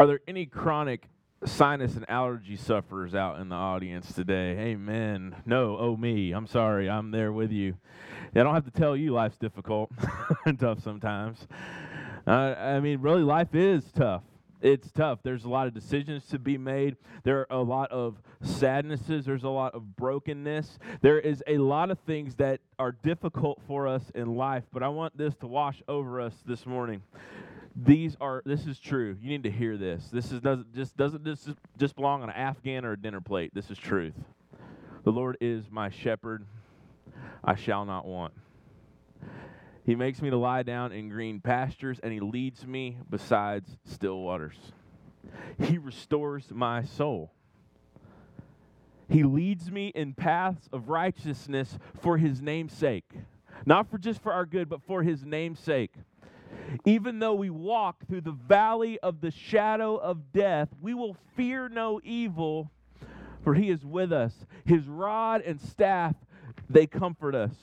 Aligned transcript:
Are 0.00 0.06
there 0.06 0.20
any 0.26 0.46
chronic 0.46 1.10
sinus 1.44 1.94
and 1.94 2.08
allergy 2.08 2.56
sufferers 2.56 3.14
out 3.14 3.38
in 3.38 3.50
the 3.50 3.54
audience 3.54 4.10
today? 4.14 4.52
Amen. 4.70 5.36
No, 5.44 5.76
oh 5.78 5.94
me. 5.94 6.32
I'm 6.32 6.46
sorry. 6.46 6.88
I'm 6.88 7.10
there 7.10 7.34
with 7.34 7.52
you. 7.52 7.76
I 8.34 8.42
don't 8.42 8.54
have 8.54 8.64
to 8.64 8.70
tell 8.70 8.96
you 8.96 9.12
life's 9.12 9.36
difficult 9.36 9.90
and 10.46 10.58
tough 10.58 10.82
sometimes. 10.82 11.46
Uh, 12.26 12.54
I 12.58 12.80
mean, 12.80 13.02
really, 13.02 13.20
life 13.20 13.54
is 13.54 13.84
tough. 13.94 14.22
It's 14.62 14.90
tough. 14.90 15.18
There's 15.22 15.44
a 15.44 15.50
lot 15.50 15.66
of 15.66 15.74
decisions 15.74 16.24
to 16.28 16.38
be 16.38 16.56
made. 16.56 16.96
There 17.22 17.40
are 17.40 17.58
a 17.58 17.62
lot 17.62 17.92
of 17.92 18.22
sadnesses. 18.40 19.26
There's 19.26 19.44
a 19.44 19.50
lot 19.50 19.74
of 19.74 19.96
brokenness. 19.96 20.78
There 21.02 21.20
is 21.20 21.42
a 21.46 21.58
lot 21.58 21.90
of 21.90 21.98
things 21.98 22.36
that 22.36 22.60
are 22.78 22.92
difficult 22.92 23.60
for 23.66 23.86
us 23.86 24.10
in 24.14 24.34
life, 24.34 24.64
but 24.72 24.82
I 24.82 24.88
want 24.88 25.18
this 25.18 25.34
to 25.40 25.46
wash 25.46 25.82
over 25.88 26.22
us 26.22 26.32
this 26.46 26.64
morning 26.64 27.02
these 27.82 28.16
are 28.20 28.42
this 28.44 28.66
is 28.66 28.78
true. 28.78 29.16
You 29.20 29.30
need 29.30 29.44
to 29.44 29.50
hear 29.50 29.76
this. 29.76 30.08
This 30.12 30.32
is 30.32 30.40
doesn't 30.40 30.74
just 30.74 30.96
doesn't 30.96 31.24
this 31.24 31.48
just 31.78 31.96
belong 31.96 32.22
on 32.22 32.28
an 32.28 32.36
afghan 32.36 32.84
or 32.84 32.92
a 32.92 33.00
dinner 33.00 33.20
plate? 33.20 33.52
This 33.54 33.70
is 33.70 33.78
truth. 33.78 34.14
The 35.04 35.12
lord 35.12 35.38
is 35.40 35.70
my 35.70 35.88
shepherd. 35.88 36.44
I 37.42 37.54
shall 37.54 37.86
not 37.86 38.06
want. 38.06 38.34
He 39.86 39.94
makes 39.94 40.20
me 40.20 40.28
to 40.28 40.36
lie 40.36 40.62
down 40.62 40.92
in 40.92 41.08
green 41.08 41.40
pastures 41.40 41.98
and 42.02 42.12
he 42.12 42.20
leads 42.20 42.66
me 42.66 42.98
besides 43.08 43.78
still 43.84 44.20
waters. 44.20 44.58
He 45.58 45.78
restores 45.78 46.50
my 46.50 46.84
soul. 46.84 47.32
He 49.08 49.22
leads 49.22 49.70
me 49.70 49.88
in 49.88 50.12
paths 50.12 50.68
of 50.72 50.90
righteousness 50.90 51.78
for 52.00 52.18
his 52.18 52.42
name's 52.42 52.74
sake. 52.74 53.10
Not 53.64 53.90
for 53.90 53.96
just 53.96 54.22
for 54.22 54.32
our 54.32 54.44
good 54.44 54.68
but 54.68 54.82
for 54.82 55.02
his 55.02 55.24
name's 55.24 55.60
sake 55.60 55.94
even 56.84 57.18
though 57.18 57.34
we 57.34 57.50
walk 57.50 58.06
through 58.08 58.22
the 58.22 58.32
valley 58.32 58.98
of 59.00 59.20
the 59.20 59.30
shadow 59.30 59.96
of 59.96 60.32
death, 60.32 60.68
we 60.80 60.94
will 60.94 61.16
fear 61.36 61.68
no 61.68 62.00
evil, 62.04 62.70
for 63.42 63.54
he 63.54 63.70
is 63.70 63.84
with 63.84 64.12
us. 64.12 64.34
His 64.64 64.86
rod 64.86 65.42
and 65.42 65.60
staff, 65.60 66.14
they 66.68 66.86
comfort 66.86 67.34
us. 67.34 67.54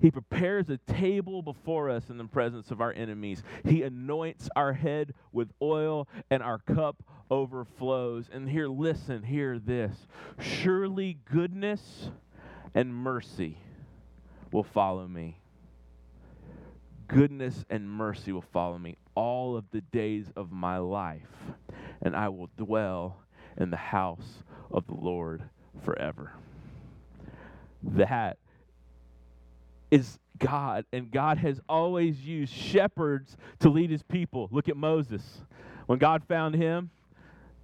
He 0.00 0.10
prepares 0.10 0.70
a 0.70 0.78
table 0.78 1.42
before 1.42 1.90
us 1.90 2.08
in 2.08 2.16
the 2.16 2.24
presence 2.24 2.70
of 2.70 2.80
our 2.80 2.92
enemies. 2.92 3.42
He 3.66 3.82
anoints 3.82 4.48
our 4.56 4.72
head 4.72 5.12
with 5.30 5.50
oil, 5.60 6.08
and 6.30 6.42
our 6.42 6.58
cup 6.58 7.02
overflows. 7.30 8.30
And 8.32 8.48
here, 8.48 8.66
listen, 8.66 9.22
hear 9.22 9.58
this. 9.58 9.94
Surely 10.40 11.18
goodness 11.30 12.10
and 12.74 12.94
mercy 12.94 13.58
will 14.50 14.64
follow 14.64 15.06
me 15.06 15.40
goodness 17.12 17.64
and 17.68 17.90
mercy 17.90 18.30
will 18.32 18.40
follow 18.40 18.78
me 18.78 18.96
all 19.14 19.56
of 19.56 19.64
the 19.72 19.80
days 19.80 20.26
of 20.36 20.52
my 20.52 20.78
life, 20.78 21.52
and 22.02 22.14
I 22.14 22.28
will 22.28 22.48
dwell 22.56 23.18
in 23.56 23.70
the 23.70 23.76
house 23.76 24.44
of 24.70 24.86
the 24.86 24.94
Lord 24.94 25.42
forever. 25.82 26.32
That 27.82 28.38
is 29.90 30.18
God, 30.38 30.84
and 30.92 31.10
God 31.10 31.38
has 31.38 31.60
always 31.68 32.20
used 32.20 32.52
shepherds 32.52 33.36
to 33.58 33.68
lead 33.68 33.90
his 33.90 34.02
people. 34.02 34.48
Look 34.52 34.68
at 34.68 34.76
Moses. 34.76 35.22
When 35.86 35.98
God 35.98 36.22
found 36.28 36.54
him, 36.54 36.90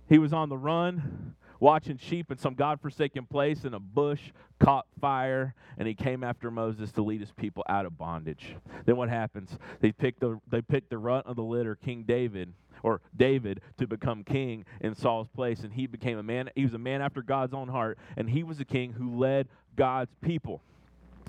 he 0.08 0.19
was 0.19 0.33
on 0.33 0.48
the 0.48 0.58
run 0.58 1.34
watching 1.61 1.99
sheep 1.99 2.31
in 2.31 2.39
some 2.39 2.55
God-forsaken 2.55 3.27
place, 3.27 3.65
and 3.65 3.75
a 3.75 3.81
bush 3.81 4.21
caught 4.59 4.87
fire, 5.01 5.55
and 5.79 5.87
he 5.87 5.95
came 5.95 6.25
after 6.25 6.51
Moses 6.51 6.93
to 6.93 7.03
lead 7.03 7.21
his 7.21 7.33
people 7.33 7.63
out 7.69 7.87
of 7.87 7.98
bondage. 7.98 8.57
Then 8.85 8.97
what 8.97 9.09
happens? 9.09 9.59
They 9.81 9.93
pick 9.93 10.19
the 10.19 10.41
they 10.51 10.63
pick 10.63 10.89
the 10.89 10.98
runt 10.98 11.27
of 11.27 11.37
the 11.37 11.43
litter, 11.43 11.77
King 11.77 12.05
David, 12.07 12.53
or 12.83 13.01
David, 13.17 13.61
to 13.79 13.87
become 13.87 14.25
king 14.25 14.65
in 14.81 14.95
Saul's 14.95 15.29
place, 15.29 15.61
and 15.61 15.73
he 15.73 15.87
became 15.87 16.19
a 16.19 16.23
man. 16.23 16.51
He 16.55 16.65
was 16.65 16.75
a 16.75 16.79
man 16.79 17.03
after 17.03 17.23
God's 17.23 17.55
own 17.55 17.69
heart, 17.69 17.98
and 18.17 18.31
he 18.31 18.43
was 18.43 18.61
a 18.61 18.65
king 18.65 18.93
who 18.93 19.17
led 19.17 19.48
God's 19.77 20.14
people. 20.23 20.63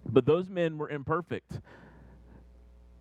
But 0.10 0.26
those 0.26 0.50
men 0.50 0.78
were 0.78 0.90
imperfect. 0.90 1.60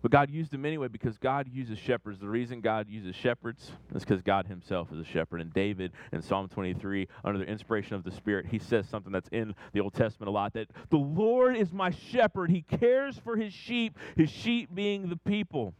But 0.01 0.11
God 0.11 0.29
used 0.29 0.51
them 0.51 0.65
anyway 0.65 0.87
because 0.87 1.17
God 1.17 1.47
uses 1.51 1.79
shepherds. 1.79 2.19
The 2.19 2.29
reason 2.29 2.61
God 2.61 2.87
uses 2.87 3.15
shepherds 3.15 3.71
is 3.93 4.03
because 4.03 4.21
God 4.21 4.47
Himself 4.47 4.91
is 4.91 4.99
a 4.99 5.03
shepherd. 5.03 5.41
And 5.41 5.53
David 5.53 5.91
in 6.11 6.21
Psalm 6.21 6.47
23, 6.49 7.07
under 7.23 7.39
the 7.39 7.45
inspiration 7.45 7.95
of 7.95 8.03
the 8.03 8.11
Spirit, 8.11 8.45
he 8.45 8.59
says 8.59 8.87
something 8.87 9.11
that's 9.11 9.29
in 9.29 9.55
the 9.73 9.79
Old 9.79 9.93
Testament 9.93 10.29
a 10.29 10.31
lot 10.31 10.53
that 10.53 10.67
the 10.89 10.97
Lord 10.97 11.57
is 11.57 11.73
my 11.73 11.89
shepherd. 11.89 12.51
He 12.51 12.61
cares 12.61 13.17
for 13.17 13.35
His 13.35 13.53
sheep, 13.53 13.97
His 14.15 14.29
sheep 14.29 14.73
being 14.73 15.09
the 15.09 15.17
people. 15.17 15.73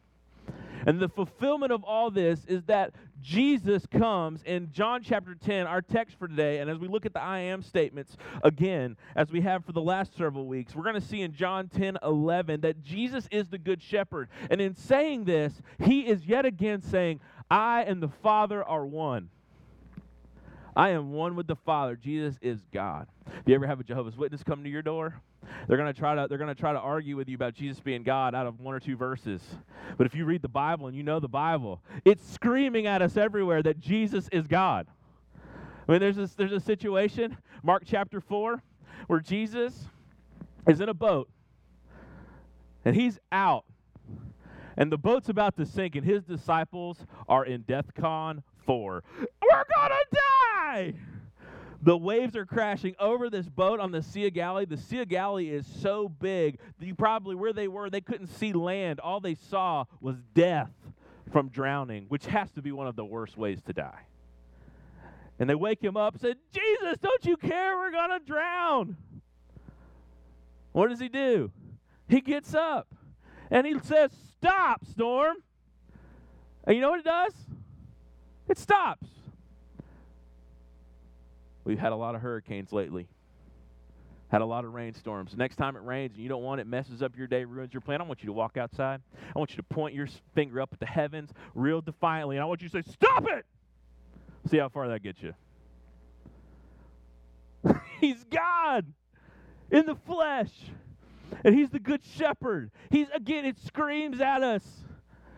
And 0.86 1.00
the 1.00 1.10
fulfillment 1.10 1.72
of 1.72 1.84
all 1.84 2.12
this 2.12 2.46
is 2.46 2.64
that 2.66 2.94
Jesus 3.22 3.86
comes 3.88 4.42
in 4.44 4.72
John 4.72 5.02
chapter 5.04 5.36
10, 5.36 5.68
our 5.68 5.82
text 5.82 6.18
for 6.18 6.28
today. 6.28 6.60
And 6.60 6.70
as 6.70 6.78
we 6.78 6.88
look 6.88 7.06
at 7.06 7.14
the 7.14 7.22
I 7.22 7.40
am 7.40 7.62
statements 7.62 8.16
again, 8.44 8.96
as 9.16 9.32
we 9.32 9.42
have 9.42 9.66
for 9.66 9.72
the 9.72 9.82
last 9.82 10.16
several 10.16 10.46
weeks, 10.46 10.76
we're 10.76 10.84
going 10.84 10.96
to 10.96 11.02
see 11.02 11.22
in 11.22 11.34
John 11.34 11.68
10 11.68 11.98
11 12.04 12.62
that 12.62 12.84
Jesus 12.84 13.28
is 13.32 13.50
the 13.50 13.58
good 13.58 13.82
shepherd. 13.82 14.30
And 14.50 14.62
in 14.62 14.76
saying 14.76 15.26
this, 15.26 15.54
he 15.80 16.08
is 16.08 16.26
yet 16.26 16.46
again 16.46 16.82
saying, 16.82 17.20
I 17.50 17.84
and 17.84 18.02
the 18.02 18.10
Father 18.10 18.64
are 18.64 18.86
one. 18.86 19.30
I 20.76 20.90
am 20.90 21.12
one 21.12 21.36
with 21.36 21.48
the 21.48 21.56
Father. 21.56 21.96
Jesus 21.96 22.38
is 22.42 22.62
God. 22.72 23.08
Do 23.26 23.52
you 23.52 23.56
ever 23.56 23.66
have 23.66 23.80
a 23.80 23.84
Jehovah's 23.84 24.16
Witness 24.16 24.44
come 24.44 24.64
to 24.64 24.70
your 24.70 24.84
door? 24.84 25.22
They're 25.68 25.78
going 25.78 25.92
to 25.92 26.00
try 26.00 26.16
to 26.16 26.28
they're 26.28 26.38
going 26.38 26.54
to 26.54 26.60
try 26.60 26.74
to 26.74 26.80
argue 26.80 27.16
with 27.16 27.28
you 27.30 27.36
about 27.36 27.54
Jesus 27.54 27.80
being 27.80 28.04
God 28.04 28.36
out 28.36 28.48
of 28.48 28.60
one 28.60 28.74
or 28.74 28.80
two 28.80 28.96
verses. 28.96 29.42
But 29.98 30.08
if 30.08 30.16
you 30.16 30.26
read 30.26 30.42
the 30.42 30.48
Bible 30.48 30.88
and 30.88 30.96
you 30.96 31.04
know 31.04 31.20
the 31.20 31.28
Bible, 31.28 31.82
it's 32.06 32.28
screaming 32.32 32.88
at 32.88 33.02
us 33.02 33.18
everywhere 33.18 33.62
that 33.64 33.80
Jesus 33.80 34.30
is 34.32 34.48
God. 34.48 34.88
I 35.88 35.92
mean, 35.92 36.02
there's 36.02 36.18
this, 36.18 36.34
there's 36.34 36.52
a 36.52 36.60
situation, 36.60 37.38
Mark 37.64 37.84
chapter 37.86 38.20
4, 38.20 38.62
where 39.08 39.20
Jesus 39.20 39.86
is 40.68 40.82
in 40.82 40.90
a 40.90 40.94
boat 40.94 41.30
and 42.84 42.96
he's 42.96 43.20
out. 43.32 43.66
And 44.78 44.92
the 44.92 44.98
boat's 44.98 45.28
about 45.28 45.58
to 45.58 45.66
sink, 45.66 45.96
and 45.96 46.06
his 46.06 46.24
disciples 46.24 47.00
are 47.28 47.44
in 47.44 47.64
DEFCON 47.64 48.44
4. 48.66 49.04
We're 49.20 49.64
going 49.76 49.90
to 49.90 50.06
die! 50.14 50.94
The 51.82 51.98
waves 51.98 52.36
are 52.36 52.46
crashing 52.46 52.96
over 53.00 53.30
this 53.30 53.48
boat 53.48 53.80
on 53.80 53.92
the 53.92 54.02
Sea 54.02 54.28
of 54.28 54.34
Galilee. 54.34 54.66
The 54.66 54.78
Sea 54.78 55.02
of 55.02 55.10
Galilee 55.10 55.50
is 55.50 55.66
so 55.82 56.10
big 56.10 56.58
that 56.80 56.86
you 56.86 56.96
probably, 56.96 57.36
where 57.36 57.54
they 57.54 57.68
were, 57.68 57.90
they 57.90 58.02
couldn't 58.02 58.28
see 58.28 58.52
land. 58.54 59.00
All 59.00 59.20
they 59.20 59.36
saw 59.36 59.86
was 60.02 60.16
death 60.34 60.72
from 61.32 61.50
drowning, 61.50 62.06
which 62.08 62.26
has 62.28 62.50
to 62.52 62.62
be 62.62 62.72
one 62.72 62.88
of 62.88 62.96
the 62.96 63.06
worst 63.06 63.38
ways 63.38 63.62
to 63.64 63.74
die. 63.74 64.02
And 65.40 65.50
they 65.50 65.56
wake 65.56 65.84
him 65.84 65.96
up 65.96 66.14
and 66.14 66.22
said, 66.22 66.38
Jesus, 66.52 66.98
don't 67.00 67.26
you 67.26 67.38
care? 67.38 67.78
We're 67.78 67.92
going 67.92 68.20
to 68.20 68.26
drown. 68.26 68.98
What 70.72 70.90
does 70.90 71.00
he 71.00 71.10
do? 71.10 71.52
He 72.08 72.22
gets 72.22 72.56
up 72.56 72.88
and 73.52 73.68
he 73.68 73.78
says, 73.80 74.12
Stop, 74.40 74.86
storm. 74.86 75.38
And 76.64 76.76
you 76.76 76.82
know 76.82 76.92
what 76.92 77.00
it 77.00 77.06
does? 77.06 77.34
It 78.48 78.58
stops. 78.58 79.08
We've 81.68 81.78
had 81.78 81.92
a 81.92 81.98
lot 81.98 82.16
of 82.16 82.22
hurricanes 82.22 82.72
lately. 82.72 83.10
Had 84.30 84.42
a 84.42 84.46
lot 84.46 84.64
of 84.64 84.74
rainstorms. 84.74 85.36
Next 85.36 85.58
time 85.58 85.76
it 85.76 85.84
rains 85.84 86.14
and 86.14 86.24
you 86.24 86.30
don't 86.30 86.42
want 86.42 86.62
it, 86.62 86.68
messes 86.68 87.04
up 87.04 87.18
your 87.18 87.28
day, 87.28 87.44
ruins 87.44 87.74
your 87.74 87.82
plan. 87.82 88.00
I 88.00 88.06
want 88.06 88.22
you 88.24 88.28
to 88.28 88.34
walk 88.34 88.56
outside. 88.56 89.02
I 89.36 89.38
want 89.38 89.52
you 89.52 89.58
to 89.58 89.64
point 89.64 89.94
your 89.94 90.08
finger 90.34 90.62
up 90.62 90.70
at 90.72 90.80
the 90.80 90.86
heavens 90.86 91.30
real 91.54 91.82
defiantly, 91.82 92.38
and 92.38 92.44
I 92.44 92.46
want 92.46 92.62
you 92.62 92.70
to 92.70 92.82
say, 92.82 92.90
Stop 92.90 93.26
it! 93.28 93.46
See 94.50 94.58
how 94.58 94.70
far 94.70 94.88
that 94.88 95.04
gets 95.04 95.22
you. 95.22 95.34
he's 98.00 98.24
God 98.24 98.86
in 99.70 99.86
the 99.86 99.96
flesh. 99.96 100.52
And 101.44 101.54
he's 101.54 101.70
the 101.70 101.80
good 101.80 102.02
shepherd. 102.16 102.72
He's 102.90 103.08
again, 103.14 103.44
it 103.44 103.58
screams 103.66 104.22
at 104.22 104.42
us. 104.42 104.64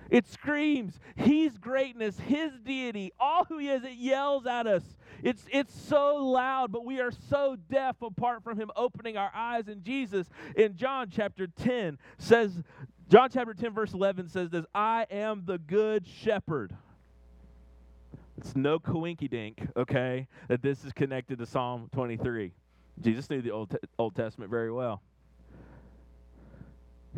It 0.10 0.28
screams 0.28 1.00
His 1.16 1.58
greatness, 1.58 2.20
His 2.20 2.52
deity, 2.64 3.12
all 3.20 3.46
who 3.46 3.58
He 3.58 3.70
is. 3.70 3.84
It 3.84 3.94
yells 3.94 4.46
at 4.46 4.68
us. 4.68 4.84
It's, 5.22 5.44
it's 5.52 5.74
so 5.82 6.16
loud, 6.16 6.72
but 6.72 6.86
we 6.86 7.00
are 7.00 7.12
so 7.30 7.58
deaf 7.70 8.02
apart 8.02 8.44
from 8.44 8.60
Him 8.60 8.72
opening 8.76 9.18
our 9.18 9.32
eyes. 9.34 9.68
And 9.68 9.84
Jesus 9.84 10.28
in 10.56 10.76
John 10.76 11.10
chapter 11.12 11.48
10 11.48 11.98
says, 12.18 12.62
John 13.10 13.30
chapter 13.32 13.54
10, 13.54 13.74
verse 13.74 13.94
11 13.94 14.30
says 14.30 14.50
this 14.50 14.66
I 14.74 15.06
am 15.10 15.44
the 15.46 15.58
good 15.58 16.08
shepherd. 16.08 16.76
It's 18.38 18.56
no 18.56 18.80
coinky 18.80 19.30
dink, 19.30 19.68
okay, 19.76 20.28
that 20.48 20.62
this 20.62 20.86
is 20.86 20.94
connected 20.94 21.40
to 21.40 21.46
Psalm 21.46 21.90
23. 21.92 22.54
Jesus 23.02 23.30
knew 23.30 23.42
the 23.42 23.52
Old, 23.52 23.76
Old 23.98 24.16
Testament 24.16 24.50
very 24.50 24.72
well. 24.72 25.02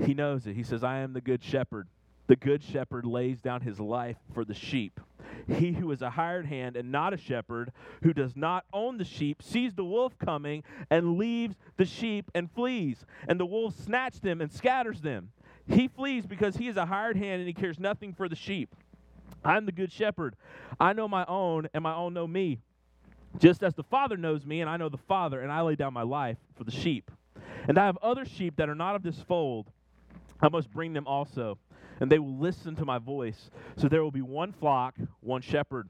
He 0.03 0.15
knows 0.15 0.47
it. 0.47 0.55
He 0.55 0.63
says, 0.63 0.83
I 0.83 0.99
am 0.99 1.13
the 1.13 1.21
good 1.21 1.43
shepherd. 1.43 1.87
The 2.31 2.37
good 2.37 2.63
shepherd 2.63 3.05
lays 3.05 3.41
down 3.41 3.59
his 3.59 3.77
life 3.77 4.15
for 4.33 4.45
the 4.45 4.53
sheep. 4.53 5.01
He 5.49 5.73
who 5.73 5.91
is 5.91 6.01
a 6.01 6.11
hired 6.11 6.45
hand 6.45 6.77
and 6.77 6.89
not 6.89 7.13
a 7.13 7.17
shepherd, 7.17 7.73
who 8.03 8.13
does 8.13 8.37
not 8.37 8.63
own 8.71 8.97
the 8.97 9.03
sheep, 9.03 9.43
sees 9.43 9.73
the 9.73 9.83
wolf 9.83 10.17
coming 10.17 10.63
and 10.89 11.17
leaves 11.17 11.57
the 11.75 11.83
sheep 11.83 12.31
and 12.33 12.49
flees. 12.49 13.05
And 13.27 13.37
the 13.37 13.45
wolf 13.45 13.75
snatches 13.77 14.21
them 14.21 14.39
and 14.39 14.49
scatters 14.49 15.01
them. 15.01 15.33
He 15.67 15.89
flees 15.89 16.25
because 16.25 16.55
he 16.55 16.69
is 16.69 16.77
a 16.77 16.85
hired 16.85 17.17
hand 17.17 17.41
and 17.41 17.47
he 17.49 17.53
cares 17.53 17.77
nothing 17.77 18.13
for 18.13 18.29
the 18.29 18.35
sheep. 18.37 18.77
I'm 19.43 19.65
the 19.65 19.73
good 19.73 19.91
shepherd. 19.91 20.37
I 20.79 20.93
know 20.93 21.09
my 21.09 21.25
own, 21.25 21.67
and 21.73 21.83
my 21.83 21.93
own 21.93 22.13
know 22.13 22.27
me. 22.27 22.59
Just 23.39 23.61
as 23.61 23.73
the 23.73 23.83
Father 23.83 24.15
knows 24.15 24.45
me, 24.45 24.61
and 24.61 24.69
I 24.69 24.77
know 24.77 24.87
the 24.87 24.95
Father, 24.95 25.41
and 25.41 25.51
I 25.51 25.59
lay 25.63 25.75
down 25.75 25.91
my 25.91 26.03
life 26.03 26.37
for 26.55 26.63
the 26.63 26.71
sheep. 26.71 27.11
And 27.67 27.77
I 27.77 27.87
have 27.87 27.97
other 28.01 28.23
sheep 28.23 28.55
that 28.55 28.69
are 28.69 28.75
not 28.75 28.95
of 28.95 29.03
this 29.03 29.19
fold. 29.19 29.67
I 30.41 30.47
must 30.47 30.71
bring 30.71 30.93
them 30.93 31.05
also, 31.07 31.57
and 32.01 32.11
they 32.11 32.19
will 32.19 32.35
listen 32.35 32.75
to 32.75 32.83
my 32.83 32.97
voice. 32.97 33.49
So 33.77 33.87
there 33.87 34.03
will 34.03 34.11
be 34.11 34.23
one 34.23 34.51
flock, 34.51 34.95
one 35.21 35.41
shepherd. 35.41 35.87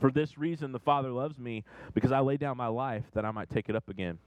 For 0.00 0.10
this 0.10 0.38
reason, 0.38 0.72
the 0.72 0.78
Father 0.78 1.10
loves 1.10 1.38
me, 1.38 1.64
because 1.92 2.12
I 2.12 2.20
lay 2.20 2.38
down 2.38 2.56
my 2.56 2.66
life 2.66 3.04
that 3.14 3.24
I 3.24 3.30
might 3.30 3.50
take 3.50 3.68
it 3.68 3.76
up 3.76 3.88
again. 3.88 4.18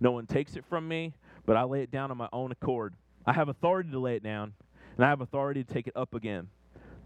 No 0.00 0.10
one 0.10 0.26
takes 0.26 0.56
it 0.56 0.64
from 0.64 0.88
me, 0.88 1.12
but 1.44 1.56
I 1.56 1.64
lay 1.64 1.82
it 1.82 1.90
down 1.90 2.10
on 2.10 2.16
my 2.16 2.28
own 2.32 2.50
accord. 2.50 2.94
I 3.26 3.34
have 3.34 3.48
authority 3.48 3.90
to 3.90 3.98
lay 3.98 4.16
it 4.16 4.22
down, 4.22 4.54
and 4.96 5.04
I 5.04 5.08
have 5.10 5.20
authority 5.20 5.64
to 5.64 5.72
take 5.72 5.86
it 5.86 5.96
up 5.96 6.14
again. 6.14 6.48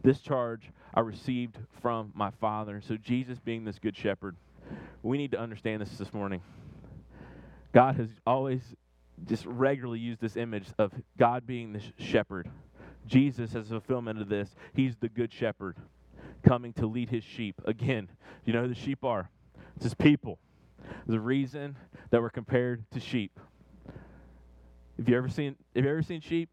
This 0.03 0.21
charge 0.21 0.71
I 0.95 1.01
received 1.01 1.59
from 1.81 2.13
my 2.15 2.31
Father. 2.41 2.81
So, 2.87 2.97
Jesus 2.97 3.39
being 3.41 3.65
this 3.65 3.79
good 3.79 3.97
shepherd, 3.97 4.37
we 5.03 5.19
need 5.19 5.33
to 5.33 5.41
understand 5.41 5.83
this 5.83 5.99
this 5.99 6.13
morning. 6.13 6.43
God 7.73 7.97
has 7.97 8.09
always 8.25 8.61
just 9.27 9.47
regularly 9.47 9.99
used 9.99 10.21
this 10.21 10.37
image 10.37 10.67
of 10.79 10.93
God 11.19 11.47
being 11.47 11.73
the 11.73 11.81
shepherd. 11.99 12.49
Jesus, 13.07 13.55
as 13.55 13.67
a 13.67 13.75
fulfillment 13.75 14.21
of 14.21 14.29
this, 14.29 14.55
he's 14.75 14.97
the 14.97 15.09
good 15.09 15.33
shepherd 15.33 15.77
coming 16.43 16.73
to 16.75 16.87
lead 16.87 17.11
his 17.11 17.25
sheep. 17.25 17.61
Again, 17.65 18.09
you 18.45 18.53
know 18.53 18.63
who 18.63 18.69
the 18.69 18.75
sheep 18.75 19.05
are? 19.05 19.31
It's 19.77 19.85
his 19.85 19.95
people. 19.95 20.39
The 21.07 21.21
reason 21.21 21.77
that 22.11 22.21
we're 22.21 22.31
compared 22.31 22.91
to 22.93 23.01
sheep. 23.01 23.39
Have 24.99 25.09
you 25.09 25.17
ever 25.17 25.29
seen 25.29 25.57
have 25.75 25.85
you 25.85 25.91
ever 25.91 26.03
seen 26.03 26.21
sheep? 26.21 26.51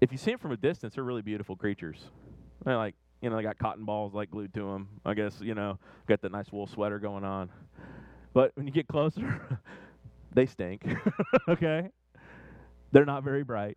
If 0.00 0.12
you 0.12 0.18
see 0.18 0.30
them 0.30 0.40
from 0.40 0.52
a 0.52 0.56
distance, 0.56 0.94
they're 0.94 1.04
really 1.04 1.22
beautiful 1.22 1.56
creatures. 1.56 1.98
They're 2.64 2.76
like, 2.76 2.94
you 3.20 3.28
know, 3.28 3.36
they 3.36 3.42
got 3.42 3.58
cotton 3.58 3.84
balls 3.84 4.14
like 4.14 4.30
glued 4.30 4.54
to 4.54 4.60
them. 4.60 4.88
I 5.04 5.14
guess, 5.14 5.40
you 5.40 5.54
know, 5.54 5.78
got 6.08 6.22
that 6.22 6.32
nice 6.32 6.50
wool 6.50 6.66
sweater 6.66 6.98
going 6.98 7.24
on. 7.24 7.50
But 8.32 8.52
when 8.54 8.66
you 8.66 8.72
get 8.72 8.88
closer, 8.88 9.60
they 10.32 10.46
stink. 10.46 10.86
okay? 11.48 11.90
They're 12.92 13.04
not 13.04 13.24
very 13.24 13.44
bright. 13.44 13.76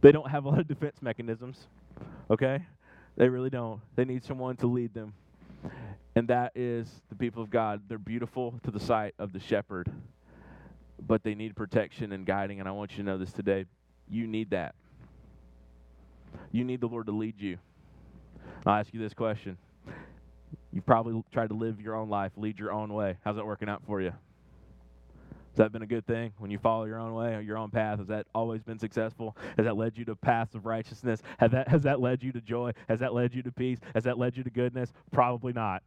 They 0.00 0.12
don't 0.12 0.30
have 0.30 0.44
a 0.44 0.48
lot 0.48 0.60
of 0.60 0.68
defense 0.68 0.96
mechanisms. 1.02 1.66
Okay? 2.30 2.64
They 3.16 3.28
really 3.28 3.50
don't. 3.50 3.80
They 3.96 4.04
need 4.04 4.24
someone 4.24 4.56
to 4.58 4.66
lead 4.66 4.94
them. 4.94 5.14
And 6.14 6.28
that 6.28 6.52
is 6.54 6.88
the 7.08 7.16
people 7.16 7.42
of 7.42 7.50
God. 7.50 7.82
They're 7.88 7.98
beautiful 7.98 8.54
to 8.64 8.70
the 8.70 8.80
sight 8.80 9.14
of 9.18 9.32
the 9.32 9.40
shepherd, 9.40 9.90
but 11.04 11.22
they 11.22 11.34
need 11.34 11.56
protection 11.56 12.12
and 12.12 12.24
guiding. 12.24 12.60
And 12.60 12.68
I 12.68 12.72
want 12.72 12.92
you 12.92 12.98
to 12.98 13.02
know 13.02 13.18
this 13.18 13.32
today. 13.32 13.66
You 14.08 14.26
need 14.26 14.50
that. 14.50 14.74
You 16.52 16.64
need 16.64 16.80
the 16.80 16.86
Lord 16.86 17.06
to 17.06 17.12
lead 17.12 17.40
you. 17.40 17.58
I'll 18.66 18.74
ask 18.74 18.92
you 18.92 19.00
this 19.00 19.14
question. 19.14 19.58
You've 20.72 20.86
probably 20.86 21.22
tried 21.32 21.48
to 21.48 21.54
live 21.54 21.80
your 21.80 21.94
own 21.94 22.08
life, 22.08 22.32
lead 22.36 22.58
your 22.58 22.72
own 22.72 22.92
way. 22.92 23.16
How's 23.24 23.36
that 23.36 23.46
working 23.46 23.68
out 23.68 23.82
for 23.86 24.00
you? 24.00 24.12
Has 25.58 25.64
that 25.64 25.72
been 25.72 25.82
a 25.82 25.86
good 25.86 26.06
thing 26.06 26.32
when 26.38 26.52
you 26.52 26.58
follow 26.58 26.84
your 26.84 27.00
own 27.00 27.14
way 27.14 27.34
or 27.34 27.40
your 27.40 27.58
own 27.58 27.70
path? 27.70 27.98
Has 27.98 28.06
that 28.06 28.28
always 28.32 28.62
been 28.62 28.78
successful? 28.78 29.36
Has 29.56 29.66
that 29.66 29.76
led 29.76 29.98
you 29.98 30.04
to 30.04 30.14
paths 30.14 30.54
of 30.54 30.66
righteousness? 30.66 31.20
Has 31.38 31.50
that, 31.50 31.66
has 31.66 31.82
that 31.82 32.00
led 32.00 32.22
you 32.22 32.30
to 32.30 32.40
joy? 32.40 32.74
Has 32.88 33.00
that 33.00 33.12
led 33.12 33.34
you 33.34 33.42
to 33.42 33.50
peace? 33.50 33.80
Has 33.92 34.04
that 34.04 34.18
led 34.18 34.36
you 34.36 34.44
to 34.44 34.50
goodness? 34.50 34.92
Probably 35.10 35.52
not. 35.52 35.82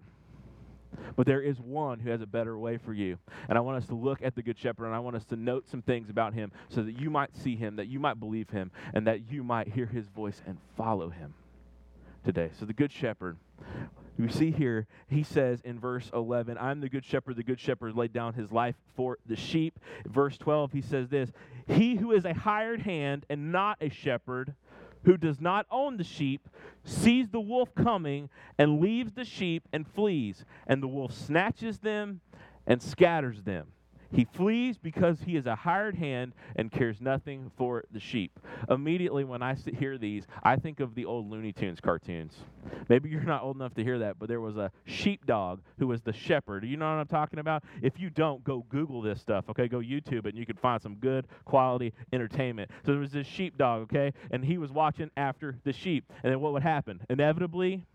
But 1.16 1.26
there 1.26 1.40
is 1.40 1.58
one 1.62 2.02
who 2.02 2.10
has 2.10 2.20
a 2.20 2.26
better 2.26 2.58
way 2.58 2.80
for 2.80 2.92
you. 2.92 3.18
And 3.48 3.58
I 3.58 3.62
want 3.62 3.78
us 3.78 3.88
to 3.88 3.96
look 3.96 4.22
at 4.22 4.36
the 4.36 4.42
Good 4.42 4.60
Shepherd 4.60 4.88
and 4.88 4.94
I 4.94 5.00
want 5.00 5.16
us 5.16 5.24
to 5.26 5.38
note 5.38 5.70
some 5.70 5.82
things 5.82 6.10
about 6.10 6.34
him 6.34 6.52
so 6.68 6.84
that 6.84 7.00
you 7.00 7.10
might 7.10 7.34
see 7.38 7.56
him, 7.56 7.78
that 7.78 7.88
you 7.88 8.02
might 8.02 8.20
believe 8.20 8.50
him, 8.50 8.72
and 8.94 9.08
that 9.08 9.32
you 9.32 9.42
might 9.42 9.70
hear 9.70 9.86
his 9.86 10.10
voice 10.10 10.42
and 10.46 10.58
follow 10.76 11.08
him 11.08 11.34
today. 12.26 12.50
So 12.60 12.66
the 12.66 12.74
Good 12.74 12.92
Shepherd 12.92 13.38
we 14.22 14.30
see 14.30 14.52
here, 14.52 14.88
he 15.08 15.24
says 15.24 15.62
in 15.62 15.80
verse 15.80 16.10
11, 16.14 16.58
I'm 16.58 16.82
the 16.82 16.90
good 16.90 17.06
shepherd. 17.06 17.36
The 17.36 17.44
good 17.44 17.60
shepherd 17.60 17.96
laid 17.96 18.14
down 18.14 18.34
his 18.34 18.52
life 18.52 18.76
for 18.96 19.18
the 19.26 19.36
sheep. 19.36 19.80
Verse 20.06 20.38
12, 20.38 20.72
he 20.72 20.82
says 20.82 21.10
this 21.10 21.32
He 21.68 21.96
who 21.96 22.12
is 22.12 22.26
a 22.26 22.34
hired 22.34 22.82
hand 22.82 23.26
and 23.30 23.52
not 23.52 23.78
a 23.82 23.90
shepherd, 23.90 24.54
who 25.04 25.18
does 25.18 25.42
not 25.42 25.66
own 25.72 25.98
the 25.98 26.04
sheep, 26.04 26.48
sees 26.84 27.30
the 27.30 27.40
wolf 27.40 27.74
coming 27.74 28.30
and 28.58 28.80
leaves 28.80 29.14
the 29.14 29.26
sheep 29.26 29.68
and 29.74 29.88
flees, 29.88 30.46
and 30.68 30.84
the 30.84 30.88
wolf 30.88 31.14
snatches 31.14 31.80
them 31.80 32.22
and 32.68 32.82
scatters 32.82 33.42
them. 33.44 33.68
He 34.14 34.26
flees 34.26 34.78
because 34.78 35.22
he 35.22 35.38
is 35.38 35.46
a 35.46 35.56
hired 35.56 35.96
hand 35.96 36.34
and 36.58 36.72
cares 36.72 37.00
nothing 37.00 37.52
for 37.58 37.86
the 37.92 38.00
sheep. 38.00 38.38
Immediately, 38.70 39.24
when 39.24 39.42
I 39.42 39.56
hear 39.56 39.98
these, 39.98 40.28
I 40.44 40.58
think 40.58 40.82
of 40.82 40.96
the 40.96 41.06
old 41.06 41.30
Looney 41.30 41.54
Tunes 41.54 41.80
cartoons. 41.80 42.36
Maybe 42.90 43.10
you're 43.10 43.24
not 43.24 43.44
old 43.44 43.56
enough 43.56 43.74
to 43.76 43.84
hear 43.84 44.00
that, 44.00 44.20
but 44.20 44.28
there 44.28 44.42
was 44.42 44.58
a 44.58 44.72
sheepdog 44.86 45.62
who 45.80 45.88
was 45.88 46.02
the 46.02 46.12
shepherd. 46.12 46.66
You 46.66 46.76
know 46.76 46.90
what 46.90 47.00
I'm 47.00 47.08
talking 47.08 47.40
about? 47.40 47.64
If 47.82 48.00
you 48.00 48.10
don't, 48.10 48.44
go 48.44 48.66
Google 48.70 49.02
this 49.02 49.22
stuff, 49.22 49.46
okay? 49.50 49.68
Go 49.68 49.80
YouTube 49.80 50.26
it, 50.26 50.28
and 50.28 50.38
you 50.38 50.46
can 50.46 50.58
find 50.58 50.82
some 50.82 50.96
good 50.96 51.28
quality 51.46 51.94
entertainment. 52.12 52.70
So 52.86 52.92
there 52.92 53.02
was 53.02 53.12
this 53.12 53.28
sheepdog, 53.28 53.84
okay? 53.84 54.14
And 54.32 54.44
he 54.44 54.58
was 54.58 54.72
watching 54.72 55.10
after 55.16 55.58
the 55.64 55.72
sheep. 55.72 56.12
And 56.24 56.34
then 56.34 56.42
what 56.42 56.52
would 56.52 56.64
happen? 56.64 57.00
Inevitably, 57.10 57.86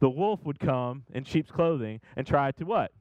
the 0.00 0.08
wolf 0.08 0.40
would 0.44 0.58
come 0.58 1.04
in 1.12 1.24
sheep's 1.24 1.50
clothing 1.50 2.00
and 2.16 2.26
try 2.26 2.50
to 2.52 2.64
what? 2.64 2.92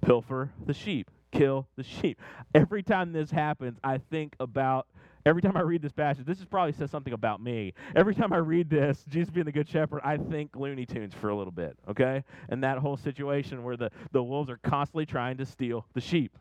Pilfer 0.00 0.50
the 0.66 0.74
sheep 0.74 1.10
kill 1.34 1.68
the 1.76 1.82
sheep. 1.82 2.20
Every 2.54 2.82
time 2.82 3.12
this 3.12 3.30
happens, 3.30 3.78
I 3.82 3.98
think 3.98 4.36
about 4.40 4.86
every 5.26 5.42
time 5.42 5.56
I 5.56 5.60
read 5.60 5.82
this 5.82 5.92
passage, 5.92 6.26
this 6.26 6.38
is 6.38 6.44
probably 6.44 6.72
says 6.72 6.90
something 6.90 7.12
about 7.12 7.42
me. 7.42 7.74
Every 7.96 8.14
time 8.14 8.32
I 8.32 8.38
read 8.38 8.70
this, 8.70 9.04
Jesus 9.08 9.30
being 9.30 9.46
the 9.46 9.52
good 9.52 9.68
shepherd, 9.68 10.00
I 10.04 10.16
think 10.16 10.54
Looney 10.54 10.86
Tunes 10.86 11.14
for 11.14 11.30
a 11.30 11.36
little 11.36 11.52
bit, 11.52 11.76
okay? 11.88 12.24
And 12.48 12.62
that 12.62 12.78
whole 12.78 12.96
situation 12.96 13.62
where 13.64 13.76
the, 13.76 13.90
the 14.12 14.22
wolves 14.22 14.50
are 14.50 14.58
constantly 14.58 15.06
trying 15.06 15.38
to 15.38 15.46
steal 15.46 15.86
the 15.94 16.00
sheep. 16.00 16.36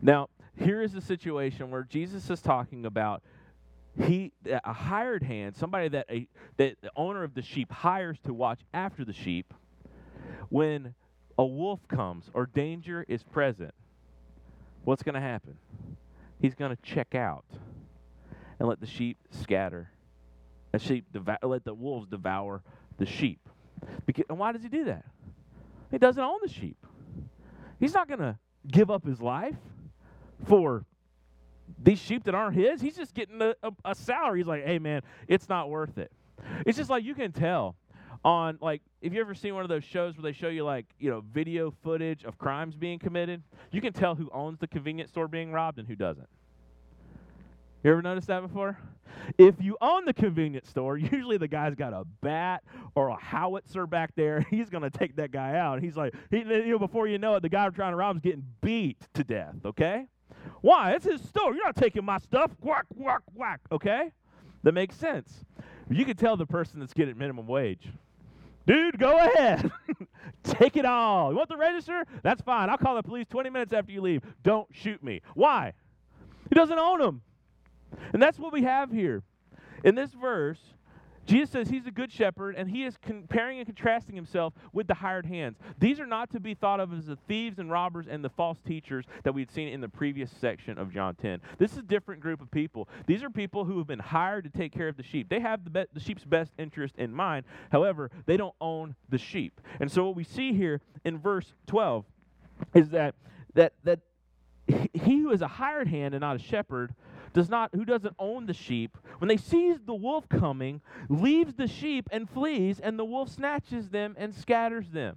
Now, 0.00 0.28
here 0.56 0.82
is 0.82 0.94
a 0.94 1.00
situation 1.00 1.70
where 1.70 1.82
Jesus 1.82 2.28
is 2.30 2.40
talking 2.40 2.86
about 2.86 3.22
he 4.00 4.32
a 4.46 4.72
hired 4.72 5.22
hand, 5.22 5.56
somebody 5.56 5.88
that 5.88 6.06
a 6.08 6.28
that 6.58 6.76
the 6.80 6.90
owner 6.94 7.24
of 7.24 7.34
the 7.34 7.42
sheep 7.42 7.72
hires 7.72 8.18
to 8.24 8.32
watch 8.32 8.60
after 8.72 9.04
the 9.04 9.12
sheep 9.12 9.52
when 10.48 10.94
a 11.38 11.44
wolf 11.44 11.80
comes 11.88 12.30
or 12.34 12.46
danger 12.46 13.04
is 13.08 13.22
present, 13.22 13.74
what's 14.84 15.02
going 15.02 15.14
to 15.14 15.20
happen? 15.20 15.56
He's 16.40 16.54
going 16.54 16.74
to 16.74 16.82
check 16.82 17.14
out 17.14 17.44
and 18.58 18.68
let 18.68 18.80
the 18.80 18.86
sheep 18.86 19.18
scatter. 19.30 19.90
And 20.72 20.80
sheep 20.80 21.06
devour, 21.12 21.38
let 21.42 21.64
the 21.64 21.74
wolves 21.74 22.06
devour 22.06 22.62
the 22.98 23.06
sheep. 23.06 23.40
Because, 24.06 24.24
and 24.28 24.38
why 24.38 24.52
does 24.52 24.62
he 24.62 24.68
do 24.68 24.84
that? 24.84 25.04
He 25.90 25.98
doesn't 25.98 26.22
own 26.22 26.38
the 26.42 26.48
sheep. 26.48 26.76
He's 27.80 27.94
not 27.94 28.06
going 28.06 28.20
to 28.20 28.38
give 28.68 28.90
up 28.90 29.04
his 29.04 29.20
life 29.20 29.56
for 30.46 30.84
these 31.82 31.98
sheep 31.98 32.24
that 32.24 32.34
aren't 32.34 32.56
his. 32.56 32.80
He's 32.80 32.96
just 32.96 33.14
getting 33.14 33.40
a, 33.40 33.54
a, 33.62 33.72
a 33.84 33.94
salary. 33.94 34.40
He's 34.40 34.46
like, 34.46 34.64
hey, 34.64 34.78
man, 34.78 35.02
it's 35.26 35.48
not 35.48 35.70
worth 35.70 35.98
it. 35.98 36.12
It's 36.66 36.78
just 36.78 36.90
like 36.90 37.04
you 37.04 37.14
can 37.14 37.32
tell 37.32 37.76
on 38.24 38.58
like 38.60 38.82
if 39.00 39.12
you 39.12 39.20
ever 39.20 39.34
seen 39.34 39.54
one 39.54 39.62
of 39.62 39.68
those 39.68 39.84
shows 39.84 40.16
where 40.16 40.22
they 40.22 40.36
show 40.36 40.48
you 40.48 40.64
like 40.64 40.86
you 40.98 41.10
know 41.10 41.22
video 41.32 41.72
footage 41.82 42.24
of 42.24 42.36
crimes 42.38 42.76
being 42.76 42.98
committed 42.98 43.42
you 43.70 43.80
can 43.80 43.92
tell 43.92 44.14
who 44.14 44.28
owns 44.32 44.58
the 44.58 44.66
convenience 44.66 45.10
store 45.10 45.28
being 45.28 45.52
robbed 45.52 45.78
and 45.78 45.88
who 45.88 45.96
doesn't. 45.96 46.28
You 47.82 47.92
ever 47.92 48.02
noticed 48.02 48.26
that 48.26 48.42
before? 48.42 48.78
If 49.38 49.54
you 49.60 49.78
own 49.80 50.04
the 50.04 50.12
convenience 50.12 50.68
store 50.68 50.96
usually 50.98 51.38
the 51.38 51.48
guy's 51.48 51.74
got 51.74 51.92
a 51.92 52.04
bat 52.20 52.62
or 52.94 53.08
a 53.08 53.16
howitzer 53.16 53.86
back 53.86 54.14
there. 54.16 54.44
He's 54.50 54.68
going 54.68 54.82
to 54.82 54.90
take 54.90 55.16
that 55.16 55.30
guy 55.30 55.56
out. 55.56 55.82
He's 55.82 55.96
like 55.96 56.14
he, 56.30 56.38
you 56.38 56.72
know 56.72 56.78
before 56.78 57.06
you 57.08 57.18
know 57.18 57.34
it 57.36 57.42
the 57.42 57.48
guy 57.48 57.68
trying 57.70 57.92
to 57.92 57.96
rob 57.96 58.16
is 58.16 58.22
getting 58.22 58.44
beat 58.60 58.98
to 59.14 59.24
death 59.24 59.56
okay? 59.64 60.06
Why? 60.60 60.92
It's 60.92 61.06
his 61.06 61.22
store. 61.22 61.54
You're 61.54 61.64
not 61.64 61.76
taking 61.76 62.04
my 62.04 62.18
stuff. 62.18 62.50
Whack 62.60 62.84
whack 62.94 63.22
whack 63.34 63.60
okay? 63.72 64.12
That 64.62 64.72
makes 64.72 64.96
sense. 64.96 65.44
You 65.88 66.04
can 66.04 66.16
tell 66.16 66.36
the 66.36 66.46
person 66.46 66.80
that's 66.80 66.92
getting 66.92 67.16
minimum 67.16 67.46
wage 67.46 67.88
Dude, 68.70 69.00
go 69.00 69.16
ahead. 69.16 69.68
Take 70.44 70.76
it 70.76 70.84
all. 70.84 71.32
You 71.32 71.36
want 71.36 71.48
the 71.48 71.56
register? 71.56 72.04
That's 72.22 72.40
fine. 72.40 72.70
I'll 72.70 72.78
call 72.78 72.94
the 72.94 73.02
police 73.02 73.26
20 73.28 73.50
minutes 73.50 73.72
after 73.72 73.90
you 73.90 74.00
leave. 74.00 74.22
Don't 74.44 74.68
shoot 74.70 75.02
me. 75.02 75.22
Why? 75.34 75.72
He 76.48 76.54
doesn't 76.54 76.78
own 76.78 77.00
them. 77.00 77.20
And 78.12 78.22
that's 78.22 78.38
what 78.38 78.52
we 78.52 78.62
have 78.62 78.92
here. 78.92 79.24
In 79.82 79.96
this 79.96 80.12
verse, 80.12 80.60
Jesus 81.30 81.50
says 81.50 81.68
he's 81.68 81.86
a 81.86 81.92
good 81.92 82.10
shepherd, 82.10 82.56
and 82.56 82.68
he 82.68 82.82
is 82.82 82.96
comparing 83.00 83.58
and 83.58 83.66
contrasting 83.66 84.16
himself 84.16 84.52
with 84.72 84.88
the 84.88 84.94
hired 84.94 85.26
hands. 85.26 85.58
These 85.78 86.00
are 86.00 86.06
not 86.06 86.28
to 86.30 86.40
be 86.40 86.54
thought 86.54 86.80
of 86.80 86.92
as 86.92 87.06
the 87.06 87.14
thieves 87.28 87.60
and 87.60 87.70
robbers 87.70 88.06
and 88.10 88.24
the 88.24 88.28
false 88.28 88.58
teachers 88.66 89.04
that 89.22 89.32
we'd 89.32 89.48
seen 89.48 89.68
in 89.68 89.80
the 89.80 89.88
previous 89.88 90.28
section 90.40 90.76
of 90.76 90.92
John 90.92 91.14
10. 91.14 91.40
This 91.56 91.70
is 91.70 91.78
a 91.78 91.82
different 91.82 92.20
group 92.20 92.42
of 92.42 92.50
people. 92.50 92.88
These 93.06 93.22
are 93.22 93.30
people 93.30 93.64
who 93.64 93.78
have 93.78 93.86
been 93.86 94.00
hired 94.00 94.42
to 94.42 94.50
take 94.50 94.72
care 94.72 94.88
of 94.88 94.96
the 94.96 95.04
sheep. 95.04 95.28
They 95.28 95.38
have 95.38 95.62
the, 95.62 95.70
be- 95.70 95.86
the 95.92 96.00
sheep's 96.00 96.24
best 96.24 96.50
interest 96.58 96.96
in 96.98 97.14
mind. 97.14 97.46
However, 97.70 98.10
they 98.26 98.36
don't 98.36 98.56
own 98.60 98.96
the 99.08 99.18
sheep. 99.18 99.60
And 99.78 99.88
so 99.88 100.04
what 100.06 100.16
we 100.16 100.24
see 100.24 100.52
here 100.52 100.80
in 101.04 101.16
verse 101.16 101.52
12 101.68 102.06
is 102.74 102.88
that 102.88 103.14
that 103.54 103.74
that 103.84 104.00
he 104.92 105.18
who 105.18 105.30
is 105.30 105.42
a 105.42 105.48
hired 105.48 105.88
hand 105.88 106.14
and 106.14 106.22
not 106.22 106.36
a 106.36 106.40
shepherd 106.40 106.94
does 107.32 107.48
not 107.48 107.70
who 107.74 107.84
doesn't 107.84 108.14
own 108.18 108.46
the 108.46 108.54
sheep, 108.54 108.96
when 109.18 109.28
they 109.28 109.36
sees 109.36 109.78
the 109.84 109.94
wolf 109.94 110.28
coming, 110.28 110.80
leaves 111.08 111.54
the 111.54 111.68
sheep 111.68 112.08
and 112.10 112.28
flees, 112.28 112.80
and 112.80 112.98
the 112.98 113.04
wolf 113.04 113.28
snatches 113.28 113.90
them 113.90 114.14
and 114.18 114.34
scatters 114.34 114.90
them. 114.90 115.16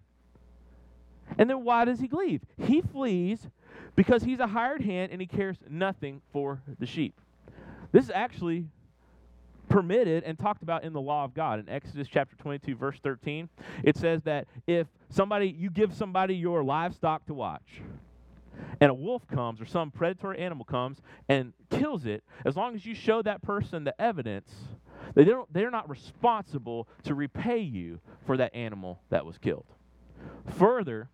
And 1.38 1.50
then 1.50 1.64
why 1.64 1.86
does 1.86 2.00
he 2.00 2.10
leave? 2.12 2.42
He 2.58 2.82
flees 2.82 3.48
because 3.96 4.24
he's 4.24 4.40
a 4.40 4.48
hired 4.48 4.82
hand 4.82 5.12
and 5.12 5.22
he 5.22 5.28
cares 5.28 5.58
nothing 5.70 6.22
for 6.32 6.62
the 6.80 6.86
sheep. 6.86 7.20
This 7.92 8.06
is 8.06 8.12
actually 8.14 8.66
permitted 9.70 10.24
and 10.24 10.38
talked 10.38 10.64
about 10.64 10.84
in 10.84 10.94
the 10.94 11.02
law 11.02 11.24
of 11.24 11.34
God. 11.34 11.60
In 11.60 11.70
Exodus 11.70 12.08
chapter 12.08 12.36
22, 12.36 12.76
verse 12.76 13.00
13, 13.02 13.50
it 13.84 13.98
says 13.98 14.22
that 14.24 14.48
if 14.68 14.88
somebody, 15.10 15.48
you 15.48 15.70
give 15.70 15.94
somebody 15.94 16.36
your 16.36 16.64
livestock 16.64 17.26
to 17.28 17.34
watch, 17.34 17.82
and 18.80 18.92
a 18.92 18.94
wolf 18.94 19.28
comes 19.28 19.62
or 19.62 19.66
some 19.66 19.92
predatory 19.92 20.40
animal 20.40 20.66
comes 20.66 21.02
and 21.30 21.54
kills 21.70 22.06
it, 22.06 22.24
as 22.46 22.56
long 22.56 22.76
as 22.76 22.86
you 22.86 22.96
show 22.96 23.22
that 23.22 23.42
person 23.42 23.84
the 23.84 24.00
evidence, 24.02 24.52
they 25.16 25.24
don't, 25.24 25.52
they're 25.54 25.72
not 25.72 25.90
responsible 25.90 26.88
to 27.04 27.16
repay 27.16 27.60
you 27.60 28.00
for 28.26 28.38
that 28.38 28.54
animal 28.56 29.00
that 29.10 29.26
was 29.26 29.38
killed. 29.38 29.66
Further, 30.58 31.10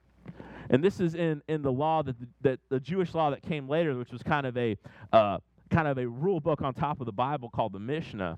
and 0.69 0.84
this 0.84 1.00
is 1.00 1.15
in, 1.15 1.41
in 1.48 1.62
the 1.62 1.72
law 1.72 2.03
that 2.03 2.19
the, 2.19 2.27
that 2.41 2.60
the 2.69 2.79
Jewish 2.79 3.13
law 3.13 3.31
that 3.31 3.41
came 3.41 3.67
later, 3.67 3.98
which 3.98 4.12
was 4.12 4.22
kind 4.22 4.46
of 4.46 4.55
a 4.58 4.77
uh, 5.12 5.39
kind 5.69 5.88
of 5.88 5.98
a 5.98 6.08
rule 6.08 6.39
book 6.39 6.62
on 6.62 6.74
top 6.74 7.00
of 7.00 7.05
the 7.05 7.12
Bible 7.12 7.50
called 7.50 7.74
the 7.74 7.79
Mishnah. 7.79 8.38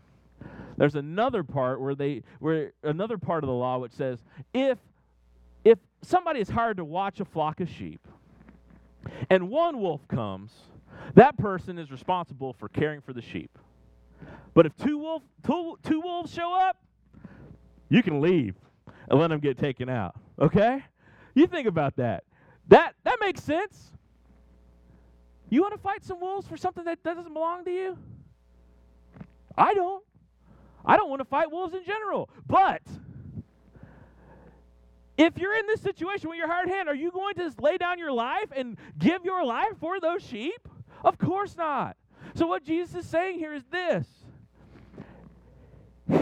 There's 0.78 0.96
another 0.96 1.44
part 1.44 1.82
where 1.82 1.96
they 1.96 2.24
where 2.40 2.72
another 2.84 3.18
part 3.18 3.44
of 3.44 3.48
the 3.48 3.54
law 3.54 3.78
which 3.80 3.92
says 3.92 4.20
if 4.54 4.78
if 5.64 5.78
somebody 6.02 6.40
is 6.40 6.50
hired 6.50 6.78
to 6.78 6.86
watch 6.86 7.20
a 7.20 7.26
flock 7.26 7.60
of 7.60 7.70
sheep 7.70 8.08
and 9.30 9.50
one 9.50 9.80
wolf 9.80 10.08
comes, 10.08 10.52
that 11.16 11.38
person 11.38 11.78
is 11.78 11.92
responsible 11.92 12.54
for 12.54 12.70
caring 12.70 13.02
for 13.02 13.14
the 13.14 13.22
sheep. 13.22 13.58
But 14.54 14.66
if 14.66 14.76
two 14.78 14.98
wolf 14.98 15.24
two, 15.46 15.78
two 15.84 16.02
wolves 16.02 16.34
show 16.34 16.54
up, 16.54 16.78
you 17.90 18.04
can 18.04 18.22
leave 18.22 18.56
and 19.10 19.20
let 19.20 19.30
them 19.30 19.40
get 19.40 19.58
taken 19.58 19.90
out. 19.90 20.16
Okay? 20.40 20.84
You 21.34 21.48
think 21.48 21.68
about 21.68 21.96
that. 21.98 22.24
That 22.68 22.96
that 23.04 23.18
makes 23.20 23.44
sense. 23.44 23.92
You 25.50 25.62
want 25.62 25.74
to 25.74 25.80
fight 25.80 26.06
some 26.06 26.20
wolves 26.20 26.48
for 26.48 26.56
something 26.56 26.86
that 26.86 27.04
doesn't 27.04 27.34
belong 27.34 27.66
to 27.66 27.72
you? 27.72 27.98
I 29.58 29.74
don't. 29.74 30.04
I 30.86 30.98
don't 30.98 31.10
want 31.10 31.20
to 31.20 31.26
fight 31.26 31.52
wolves 31.52 31.74
in 31.74 31.84
general. 31.84 32.30
But 32.48 32.82
if 35.18 35.38
you're 35.38 35.58
in 35.58 35.68
this 35.68 35.82
situation 35.82 36.30
with 36.30 36.38
your 36.38 36.48
hired 36.48 36.70
hand, 36.70 36.90
are 36.90 36.96
you 36.96 37.12
going 37.12 37.36
to 37.36 37.52
lay 37.60 37.78
down 37.78 38.00
your 38.00 38.12
life 38.12 38.52
and 38.56 38.78
give 38.98 39.26
your 39.26 39.44
life 39.44 39.74
for 39.80 40.00
those 40.00 40.24
sheep? 40.24 40.68
Of 41.04 41.18
course 41.18 41.56
not. 41.58 41.98
So, 42.36 42.48
what 42.48 42.64
Jesus 42.64 42.96
is 42.96 43.06
saying 43.06 43.40
here 43.40 43.54
is 43.54 43.64
this 43.72 44.08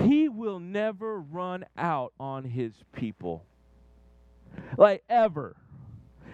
He 0.03 0.29
will 0.29 0.60
never 0.60 1.19
run 1.19 1.65
out 1.77 2.13
on 2.19 2.43
his 2.43 2.74
people. 2.93 3.46
Like, 4.77 5.03
ever. 5.10 5.55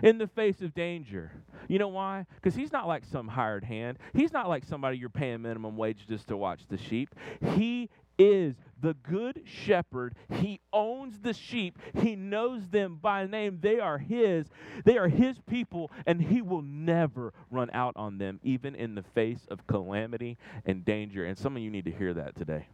In 0.04 0.18
the 0.18 0.28
face 0.28 0.62
of 0.62 0.74
danger. 0.74 1.32
You 1.68 1.80
know 1.80 1.88
why? 1.88 2.26
Because 2.36 2.54
he's 2.54 2.72
not 2.72 2.88
like 2.88 3.06
some 3.06 3.28
hired 3.28 3.64
hand. 3.64 3.98
He's 4.14 4.32
not 4.32 4.48
like 4.48 4.64
somebody 4.64 4.98
you're 4.98 5.10
paying 5.10 5.42
minimum 5.42 5.78
wage 5.78 6.06
just 6.08 6.28
to 6.28 6.38
watch 6.38 6.62
the 6.70 6.78
sheep. 6.78 7.16
He 7.56 7.90
is 8.18 8.56
the 8.82 8.94
good 8.94 9.42
shepherd. 9.46 10.16
He 10.32 10.60
owns 10.72 11.20
the 11.20 11.34
sheep. 11.34 11.80
He 12.02 12.16
knows 12.16 12.68
them 12.70 13.00
by 13.02 13.26
name. 13.26 13.60
They 13.62 13.80
are 13.80 13.98
his. 13.98 14.48
They 14.84 14.98
are 14.98 15.08
his 15.08 15.38
people, 15.48 15.92
and 16.06 16.22
he 16.22 16.42
will 16.42 16.62
never 16.62 17.34
run 17.50 17.70
out 17.74 17.94
on 17.96 18.18
them, 18.18 18.40
even 18.44 18.76
in 18.76 18.96
the 18.96 19.04
face 19.04 19.46
of 19.50 19.66
calamity 19.68 20.38
and 20.66 20.86
danger. 20.86 21.26
And 21.26 21.38
some 21.38 21.56
of 21.56 21.64
you 21.64 21.72
need 21.72 21.86
to 21.86 21.92
hear 21.92 22.14
that 22.14 22.36
today 22.36 22.68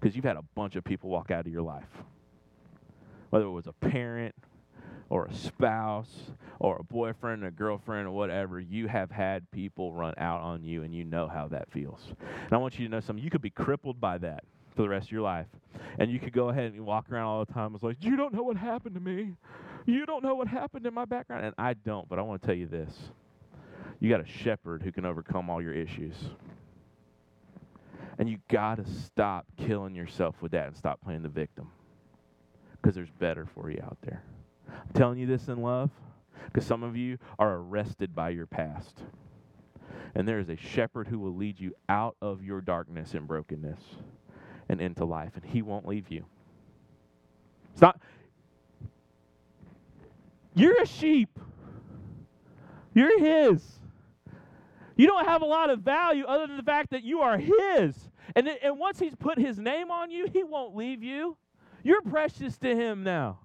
because 0.00 0.14
you've 0.14 0.24
had 0.24 0.36
a 0.36 0.44
bunch 0.54 0.76
of 0.76 0.84
people 0.84 1.10
walk 1.10 1.30
out 1.30 1.46
of 1.46 1.52
your 1.52 1.62
life. 1.62 1.84
Whether 3.30 3.46
it 3.46 3.50
was 3.50 3.66
a 3.66 3.72
parent, 3.72 4.34
or 5.10 5.26
a 5.26 5.34
spouse 5.34 6.32
or 6.58 6.78
a 6.78 6.82
boyfriend, 6.82 7.44
a 7.44 7.50
girlfriend, 7.50 8.06
or 8.06 8.10
whatever, 8.10 8.58
you 8.58 8.88
have 8.88 9.10
had 9.10 9.48
people 9.50 9.92
run 9.92 10.14
out 10.16 10.40
on 10.40 10.64
you 10.64 10.82
and 10.82 10.94
you 10.94 11.04
know 11.04 11.28
how 11.28 11.46
that 11.48 11.70
feels. 11.70 12.00
And 12.18 12.52
I 12.52 12.56
want 12.56 12.78
you 12.78 12.86
to 12.86 12.90
know 12.90 13.00
something. 13.00 13.24
You 13.24 13.30
could 13.30 13.42
be 13.42 13.50
crippled 13.50 14.00
by 14.00 14.18
that 14.18 14.44
for 14.74 14.82
the 14.82 14.88
rest 14.88 15.06
of 15.06 15.12
your 15.12 15.22
life. 15.22 15.46
And 15.98 16.10
you 16.10 16.18
could 16.18 16.32
go 16.32 16.48
ahead 16.48 16.72
and 16.72 16.84
walk 16.84 17.10
around 17.10 17.26
all 17.26 17.44
the 17.44 17.52
time. 17.52 17.74
It's 17.74 17.84
like, 17.84 17.98
you 18.00 18.16
don't 18.16 18.34
know 18.34 18.42
what 18.42 18.56
happened 18.56 18.94
to 18.94 19.00
me. 19.00 19.34
You 19.86 20.06
don't 20.06 20.22
know 20.22 20.34
what 20.34 20.48
happened 20.48 20.86
in 20.86 20.94
my 20.94 21.04
background. 21.04 21.44
And 21.44 21.54
I 21.58 21.74
don't, 21.74 22.08
but 22.08 22.18
I 22.18 22.22
want 22.22 22.42
to 22.42 22.46
tell 22.46 22.56
you 22.56 22.66
this. 22.66 22.92
You 24.00 24.10
got 24.10 24.20
a 24.20 24.26
shepherd 24.26 24.82
who 24.82 24.92
can 24.92 25.04
overcome 25.04 25.50
all 25.50 25.62
your 25.62 25.72
issues. 25.72 26.14
And 28.18 28.28
you 28.28 28.38
got 28.48 28.76
to 28.76 28.84
stop 29.06 29.46
killing 29.56 29.94
yourself 29.94 30.36
with 30.40 30.52
that 30.52 30.68
and 30.68 30.76
stop 30.76 31.00
playing 31.00 31.22
the 31.22 31.28
victim. 31.28 31.70
Because 32.72 32.94
there's 32.94 33.10
better 33.18 33.46
for 33.54 33.70
you 33.70 33.80
out 33.82 33.98
there. 34.02 34.22
I'm 34.68 34.92
telling 34.94 35.18
you 35.18 35.26
this 35.26 35.48
in 35.48 35.62
love 35.62 35.90
because 36.46 36.66
some 36.66 36.82
of 36.82 36.96
you 36.96 37.18
are 37.38 37.54
arrested 37.54 38.14
by 38.14 38.30
your 38.30 38.46
past. 38.46 39.02
And 40.14 40.28
there 40.28 40.38
is 40.38 40.48
a 40.48 40.56
shepherd 40.56 41.08
who 41.08 41.18
will 41.18 41.34
lead 41.34 41.58
you 41.58 41.74
out 41.88 42.16
of 42.20 42.42
your 42.42 42.60
darkness 42.60 43.14
and 43.14 43.26
brokenness 43.26 43.80
and 44.68 44.80
into 44.80 45.04
life, 45.04 45.32
and 45.34 45.44
he 45.44 45.62
won't 45.62 45.86
leave 45.86 46.10
you. 46.10 46.24
It's 47.72 47.80
not, 47.80 48.00
you're 50.54 50.80
a 50.82 50.86
sheep, 50.86 51.38
you're 52.94 53.18
his. 53.18 53.62
You 54.96 55.08
don't 55.08 55.26
have 55.26 55.42
a 55.42 55.46
lot 55.46 55.70
of 55.70 55.80
value 55.80 56.24
other 56.24 56.46
than 56.46 56.56
the 56.56 56.62
fact 56.62 56.90
that 56.90 57.02
you 57.02 57.20
are 57.20 57.36
his. 57.36 57.96
And, 58.36 58.48
and 58.48 58.78
once 58.78 59.00
he's 59.00 59.14
put 59.16 59.38
his 59.38 59.58
name 59.58 59.90
on 59.90 60.12
you, 60.12 60.28
he 60.32 60.44
won't 60.44 60.76
leave 60.76 61.02
you. 61.02 61.36
You're 61.82 62.02
precious 62.02 62.56
to 62.58 62.76
him 62.76 63.02
now. 63.02 63.40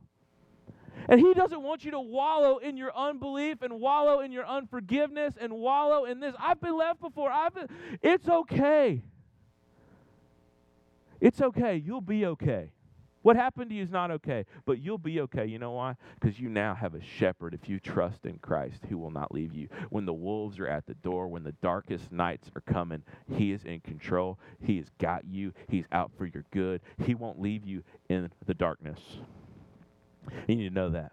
And 1.10 1.20
He 1.20 1.34
doesn't 1.34 1.64
want 1.64 1.84
you 1.84 1.92
to 1.92 2.00
wallow 2.00 2.60
in 2.60 2.78
your 2.78 2.96
unbelief 2.96 3.64
and 3.64 3.80
wallow 3.80 4.20
in 4.20 4.32
your 4.32 4.46
unforgiveness 4.46 5.34
and 5.42 5.52
wallow 5.52 6.06
in 6.06 6.20
this. 6.20 6.36
I've 6.40 6.62
been 6.62 6.78
left 6.78 7.02
before. 7.02 7.32
I've 7.32 7.54
been, 7.56 7.68
it's 8.04 8.30
okay. 8.30 9.02
It's 11.22 11.42
okay. 11.42 11.76
You'll 11.76 12.02
be 12.02 12.26
okay. 12.26 12.72
What 13.22 13.36
happened 13.36 13.70
to 13.70 13.76
you 13.76 13.84
is 13.84 13.92
not 13.92 14.12
okay, 14.12 14.46
but 14.66 14.80
you'll 14.80 14.98
be 14.98 15.20
okay. 15.22 15.46
You 15.46 15.60
know 15.60 15.72
why? 15.72 15.96
Because 16.20 16.40
you 16.40 16.48
now 16.48 16.74
have 16.74 16.96
a 16.96 17.04
shepherd, 17.04 17.54
if 17.54 17.68
you 17.68 17.78
trust 17.78 18.26
in 18.26 18.38
Christ, 18.38 18.86
who 18.88 18.98
will 18.98 19.12
not 19.12 19.34
leave 19.34 19.54
you. 19.54 19.68
When 19.90 20.06
the 20.06 20.14
wolves 20.14 20.58
are 20.58 20.68
at 20.68 20.86
the 20.86 20.94
door, 20.96 21.28
when 21.28 21.44
the 21.44 21.52
darkest 21.62 22.14
nights 22.14 22.50
are 22.56 22.62
coming, 22.62 23.04
He 23.36 23.52
is 23.52 23.66
in 23.66 23.82
control. 23.82 24.40
He 24.62 24.78
has 24.78 24.86
got 25.00 25.26
you. 25.26 25.52
He's 25.68 25.84
out 25.92 26.12
for 26.18 26.28
your 26.28 26.46
good. 26.52 26.80
He 27.06 27.14
won't 27.14 27.42
leave 27.42 27.66
you 27.66 27.84
in 28.08 28.30
the 28.46 28.54
darkness. 28.54 29.00
You 30.48 30.56
need 30.56 30.70
to 30.70 30.74
know 30.74 30.90
that. 30.92 31.12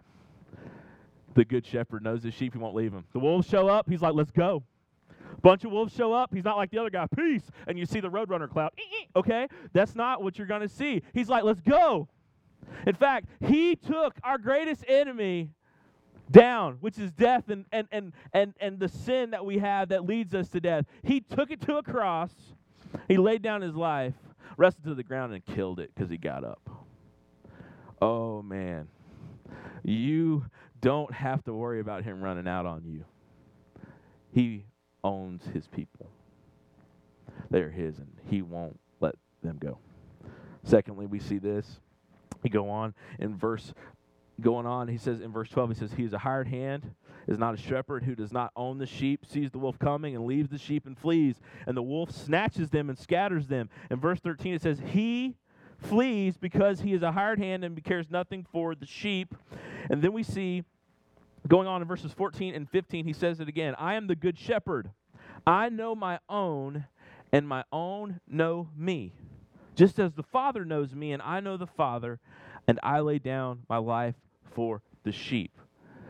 The 1.33 1.43
good 1.45 1.65
shepherd 1.65 2.03
knows 2.03 2.23
his 2.23 2.33
sheep, 2.33 2.53
he 2.53 2.59
won't 2.59 2.73
leave 2.73 2.93
them. 2.93 3.05
The 3.13 3.19
wolves 3.19 3.47
show 3.47 3.67
up, 3.67 3.89
he's 3.89 4.01
like, 4.01 4.15
let's 4.15 4.31
go. 4.31 4.63
Bunch 5.41 5.63
of 5.63 5.71
wolves 5.71 5.93
show 5.93 6.13
up, 6.13 6.33
he's 6.33 6.43
not 6.43 6.57
like 6.57 6.71
the 6.71 6.77
other 6.77 6.89
guy, 6.89 7.05
peace. 7.15 7.43
And 7.67 7.77
you 7.77 7.85
see 7.85 7.99
the 7.99 8.09
roadrunner 8.09 8.49
cloud, 8.49 8.71
eh, 8.77 8.81
eh. 8.81 9.05
okay? 9.15 9.47
That's 9.73 9.95
not 9.95 10.23
what 10.23 10.37
you're 10.37 10.47
going 10.47 10.61
to 10.61 10.69
see. 10.69 11.01
He's 11.13 11.29
like, 11.29 11.43
let's 11.43 11.61
go. 11.61 12.07
In 12.85 12.95
fact, 12.95 13.27
he 13.39 13.75
took 13.75 14.15
our 14.23 14.37
greatest 14.37 14.83
enemy 14.87 15.51
down, 16.29 16.77
which 16.81 16.97
is 16.97 17.11
death 17.11 17.49
and, 17.49 17.65
and, 17.71 17.87
and, 17.91 18.13
and, 18.33 18.53
and 18.59 18.79
the 18.79 18.89
sin 18.89 19.31
that 19.31 19.45
we 19.45 19.59
have 19.59 19.89
that 19.89 20.05
leads 20.05 20.33
us 20.33 20.49
to 20.49 20.59
death. 20.59 20.85
He 21.03 21.21
took 21.21 21.51
it 21.51 21.61
to 21.61 21.77
a 21.77 21.83
cross, 21.83 22.31
he 23.07 23.17
laid 23.17 23.41
down 23.41 23.61
his 23.61 23.75
life, 23.75 24.15
rested 24.57 24.83
to 24.85 24.95
the 24.95 25.03
ground, 25.03 25.33
and 25.33 25.45
killed 25.45 25.79
it 25.79 25.91
because 25.95 26.09
he 26.09 26.17
got 26.17 26.43
up. 26.43 26.69
Oh, 28.01 28.41
man 28.41 28.87
you 29.83 30.45
don't 30.81 31.11
have 31.13 31.43
to 31.45 31.53
worry 31.53 31.79
about 31.79 32.03
him 32.03 32.21
running 32.21 32.47
out 32.47 32.65
on 32.65 32.83
you. 32.85 33.05
He 34.31 34.65
owns 35.03 35.43
his 35.53 35.67
people. 35.67 36.09
They 37.49 37.61
are 37.61 37.69
his, 37.69 37.97
and 37.97 38.11
he 38.29 38.41
won't 38.41 38.79
let 38.99 39.15
them 39.43 39.57
go. 39.59 39.77
Secondly, 40.63 41.05
we 41.05 41.19
see 41.19 41.37
this. 41.37 41.79
He 42.43 42.49
go 42.49 42.69
on 42.69 42.93
in 43.19 43.35
verse 43.35 43.73
going 44.41 44.65
on, 44.65 44.87
he 44.87 44.97
says 44.97 45.21
in 45.21 45.31
verse 45.31 45.49
12, 45.49 45.69
he 45.69 45.75
says, 45.75 45.93
He 45.93 46.03
is 46.03 46.13
a 46.13 46.19
hired 46.19 46.47
hand, 46.47 46.93
is 47.27 47.39
not 47.39 47.53
a 47.53 47.57
shepherd 47.57 48.03
who 48.03 48.15
does 48.15 48.31
not 48.31 48.51
own 48.55 48.77
the 48.77 48.85
sheep, 48.85 49.25
sees 49.25 49.51
the 49.51 49.57
wolf 49.57 49.79
coming 49.79 50.15
and 50.15 50.25
leaves 50.25 50.49
the 50.49 50.57
sheep 50.57 50.85
and 50.85 50.97
flees, 50.97 51.35
and 51.65 51.75
the 51.75 51.81
wolf 51.81 52.11
snatches 52.11 52.69
them 52.69 52.89
and 52.89 52.97
scatters 52.97 53.47
them. 53.47 53.69
In 53.89 53.99
verse 53.99 54.19
13, 54.19 54.53
it 54.53 54.61
says, 54.61 54.79
He 54.85 55.35
flees 55.79 56.37
because 56.37 56.81
he 56.81 56.93
is 56.93 57.01
a 57.01 57.11
hired 57.11 57.39
hand 57.39 57.63
and 57.63 57.83
cares 57.83 58.09
nothing 58.09 58.45
for 58.51 58.75
the 58.75 58.85
sheep. 58.85 59.33
And 59.89 60.01
then 60.01 60.13
we 60.13 60.23
see, 60.23 60.63
going 61.47 61.67
on 61.67 61.81
in 61.81 61.87
verses 61.87 62.11
14 62.13 62.55
and 62.55 62.69
15, 62.69 63.05
he 63.05 63.13
says 63.13 63.39
it 63.39 63.47
again 63.47 63.75
I 63.77 63.95
am 63.95 64.07
the 64.07 64.15
good 64.15 64.37
shepherd. 64.37 64.91
I 65.45 65.69
know 65.69 65.95
my 65.95 66.19
own, 66.27 66.85
and 67.31 67.47
my 67.47 67.63
own 67.71 68.19
know 68.27 68.69
me. 68.75 69.13
Just 69.75 69.99
as 69.99 70.13
the 70.13 70.23
Father 70.23 70.65
knows 70.65 70.93
me, 70.93 71.13
and 71.13 71.21
I 71.21 71.39
know 71.39 71.55
the 71.57 71.67
Father, 71.67 72.19
and 72.67 72.79
I 72.81 72.99
lay 72.99 73.19
down 73.19 73.63
my 73.69 73.77
life 73.77 74.15
for 74.55 74.81
the 75.03 75.11
sheep. 75.11 75.51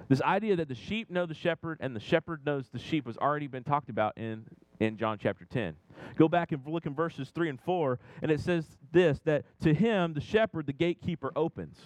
This 0.10 0.22
idea 0.22 0.56
that 0.56 0.70
the 0.70 0.76
sheep 0.76 1.10
know 1.10 1.26
the 1.26 1.34
shepherd 1.34 1.80
and 1.82 1.94
the 1.96 2.00
shepherd 2.00 2.46
knows 2.46 2.70
the 2.72 2.80
sheep 2.80 3.08
has 3.08 3.18
already 3.18 3.48
been 3.48 3.64
talked 3.64 3.90
about 3.90 4.18
in 4.18 4.46
in 4.80 4.98
John 4.98 5.18
chapter 5.22 5.46
10. 5.46 5.76
Go 6.16 6.28
back 6.28 6.52
and 6.52 6.62
look 6.66 6.86
in 6.86 6.94
verses 6.94 7.32
3 7.34 7.50
and 7.50 7.60
4, 7.62 8.00
and 8.22 8.32
it 8.32 8.40
says 8.40 8.66
this 8.92 9.20
that 9.26 9.44
to 9.62 9.74
him, 9.74 10.14
the 10.14 10.22
shepherd, 10.22 10.66
the 10.66 10.74
gatekeeper 10.74 11.32
opens. 11.36 11.78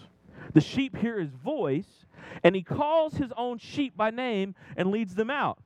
The 0.54 0.62
sheep 0.62 0.98
hear 0.98 1.20
his 1.20 1.32
voice, 1.32 2.06
and 2.44 2.56
he 2.56 2.64
calls 2.64 3.16
his 3.16 3.32
own 3.38 3.58
sheep 3.58 3.96
by 3.96 4.10
name 4.10 4.56
and 4.76 4.92
leads 4.92 5.16
them 5.16 5.30
out. 5.30 5.60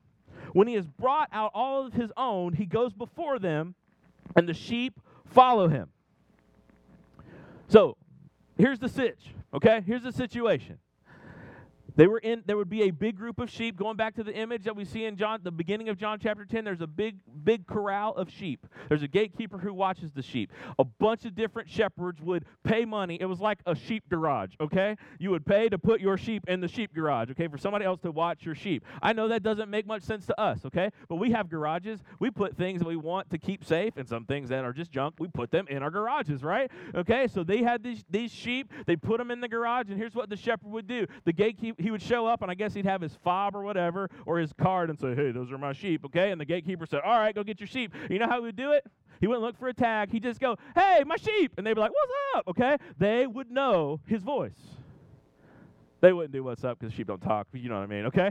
When 0.52 0.68
he 0.68 0.74
has 0.74 0.86
brought 0.86 1.28
out 1.32 1.50
all 1.54 1.86
of 1.86 1.92
his 1.92 2.12
own, 2.16 2.54
he 2.54 2.66
goes 2.66 2.92
before 2.92 3.38
them, 3.38 3.74
and 4.34 4.48
the 4.48 4.54
sheep 4.54 5.00
follow 5.26 5.68
him. 5.68 5.90
So, 7.68 7.96
here's 8.56 8.78
the 8.78 8.88
sitch, 8.88 9.34
okay? 9.52 9.82
Here's 9.86 10.02
the 10.02 10.12
situation. 10.12 10.78
They 11.96 12.06
were 12.06 12.18
in 12.18 12.42
there 12.46 12.56
would 12.56 12.68
be 12.68 12.82
a 12.82 12.90
big 12.90 13.16
group 13.16 13.38
of 13.38 13.50
sheep 13.50 13.76
going 13.76 13.96
back 13.96 14.14
to 14.16 14.22
the 14.22 14.34
image 14.34 14.64
that 14.64 14.76
we 14.76 14.84
see 14.84 15.04
in 15.04 15.16
John 15.16 15.40
the 15.42 15.50
beginning 15.50 15.88
of 15.88 15.96
John 15.96 16.18
chapter 16.22 16.44
10 16.44 16.64
there's 16.64 16.80
a 16.80 16.86
big 16.86 17.16
big 17.44 17.66
corral 17.66 18.14
of 18.14 18.30
sheep. 18.30 18.66
There's 18.88 19.02
a 19.02 19.08
gatekeeper 19.08 19.58
who 19.58 19.72
watches 19.72 20.12
the 20.12 20.22
sheep. 20.22 20.52
A 20.78 20.84
bunch 20.84 21.24
of 21.24 21.34
different 21.34 21.68
shepherds 21.70 22.20
would 22.20 22.44
pay 22.64 22.84
money. 22.84 23.16
It 23.20 23.26
was 23.26 23.40
like 23.40 23.60
a 23.66 23.74
sheep 23.74 24.04
garage, 24.10 24.54
okay? 24.60 24.96
You 25.18 25.30
would 25.30 25.46
pay 25.46 25.68
to 25.68 25.78
put 25.78 26.00
your 26.00 26.18
sheep 26.18 26.44
in 26.48 26.60
the 26.60 26.68
sheep 26.68 26.94
garage, 26.94 27.30
okay, 27.30 27.48
for 27.48 27.58
somebody 27.58 27.84
else 27.84 28.00
to 28.00 28.10
watch 28.10 28.44
your 28.44 28.54
sheep. 28.54 28.84
I 29.00 29.12
know 29.12 29.28
that 29.28 29.42
doesn't 29.42 29.70
make 29.70 29.86
much 29.86 30.02
sense 30.02 30.26
to 30.26 30.40
us, 30.40 30.64
okay? 30.66 30.90
But 31.08 31.16
we 31.16 31.30
have 31.30 31.48
garages. 31.48 32.00
We 32.18 32.30
put 32.30 32.56
things 32.56 32.80
that 32.80 32.88
we 32.88 32.96
want 32.96 33.30
to 33.30 33.38
keep 33.38 33.64
safe 33.64 33.96
and 33.96 34.08
some 34.08 34.24
things 34.24 34.48
that 34.50 34.64
are 34.64 34.72
just 34.72 34.90
junk, 34.90 35.14
we 35.18 35.28
put 35.28 35.50
them 35.50 35.66
in 35.68 35.82
our 35.82 35.90
garages, 35.90 36.42
right? 36.42 36.70
Okay? 36.94 37.28
So 37.28 37.44
they 37.44 37.62
had 37.62 37.82
these 37.82 38.04
these 38.10 38.32
sheep, 38.32 38.72
they 38.86 38.96
put 38.96 39.18
them 39.18 39.30
in 39.30 39.40
the 39.40 39.48
garage 39.48 39.88
and 39.88 39.96
here's 39.96 40.14
what 40.14 40.28
the 40.28 40.36
shepherd 40.36 40.70
would 40.70 40.86
do. 40.86 41.06
The 41.24 41.32
gatekeeper 41.32 41.80
he 41.86 41.92
would 41.92 42.02
show 42.02 42.26
up 42.26 42.42
and 42.42 42.50
I 42.50 42.54
guess 42.54 42.74
he'd 42.74 42.84
have 42.84 43.00
his 43.00 43.16
fob 43.22 43.54
or 43.54 43.62
whatever 43.62 44.10
or 44.26 44.40
his 44.40 44.52
card 44.52 44.90
and 44.90 44.98
say, 44.98 45.14
hey, 45.14 45.30
those 45.30 45.52
are 45.52 45.58
my 45.58 45.72
sheep, 45.72 46.04
okay? 46.06 46.32
And 46.32 46.40
the 46.40 46.44
gatekeeper 46.44 46.84
said, 46.84 46.98
all 47.04 47.16
right, 47.16 47.32
go 47.32 47.44
get 47.44 47.60
your 47.60 47.68
sheep. 47.68 47.94
You 48.10 48.18
know 48.18 48.26
how 48.26 48.40
he 48.40 48.46
would 48.46 48.56
do 48.56 48.72
it? 48.72 48.84
He 49.20 49.28
wouldn't 49.28 49.44
look 49.44 49.56
for 49.56 49.68
a 49.68 49.72
tag. 49.72 50.10
He'd 50.10 50.24
just 50.24 50.40
go, 50.40 50.56
hey, 50.74 51.04
my 51.06 51.14
sheep. 51.14 51.52
And 51.56 51.64
they'd 51.64 51.74
be 51.74 51.80
like, 51.80 51.92
what's 51.92 52.12
up, 52.34 52.48
okay? 52.48 52.76
They 52.98 53.28
would 53.28 53.52
know 53.52 54.00
his 54.04 54.24
voice. 54.24 54.58
They 56.00 56.12
wouldn't 56.12 56.32
do 56.32 56.42
what's 56.42 56.64
up 56.64 56.80
because 56.80 56.92
sheep 56.92 57.06
don't 57.06 57.22
talk, 57.22 57.46
you 57.52 57.68
know 57.68 57.76
what 57.76 57.84
I 57.84 57.86
mean, 57.86 58.06
okay? 58.06 58.30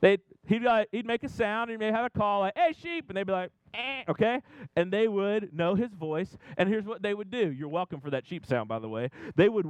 They'd, 0.00 0.22
he'd, 0.46 0.64
uh, 0.64 0.86
he'd 0.90 1.06
make 1.06 1.22
a 1.22 1.28
sound 1.28 1.70
and 1.70 1.78
he 1.78 1.86
may 1.86 1.92
have 1.92 2.06
a 2.06 2.18
call 2.18 2.40
like, 2.40 2.56
hey, 2.56 2.72
sheep. 2.82 3.10
And 3.10 3.16
they'd 3.18 3.26
be 3.26 3.32
like, 3.32 3.50
eh, 3.74 4.04
okay? 4.08 4.40
And 4.74 4.90
they 4.90 5.06
would 5.06 5.52
know 5.52 5.74
his 5.74 5.92
voice. 5.92 6.34
And 6.56 6.66
here's 6.66 6.86
what 6.86 7.02
they 7.02 7.12
would 7.12 7.30
do. 7.30 7.52
You're 7.52 7.68
welcome 7.68 8.00
for 8.00 8.08
that 8.08 8.26
sheep 8.26 8.46
sound, 8.46 8.70
by 8.70 8.78
the 8.78 8.88
way. 8.88 9.10
They 9.36 9.50
would, 9.50 9.66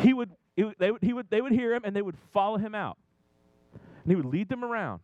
he 0.00 0.12
would 0.12 0.30
they, 0.56 0.90
would, 0.90 1.02
he 1.02 1.12
would, 1.12 1.28
they 1.30 1.40
would 1.40 1.52
hear 1.52 1.74
him 1.74 1.82
and 1.84 1.94
they 1.94 2.02
would 2.02 2.16
follow 2.32 2.56
him 2.56 2.74
out. 2.74 2.96
And 3.74 4.10
he 4.10 4.16
would 4.16 4.24
lead 4.24 4.48
them 4.48 4.64
around. 4.64 5.00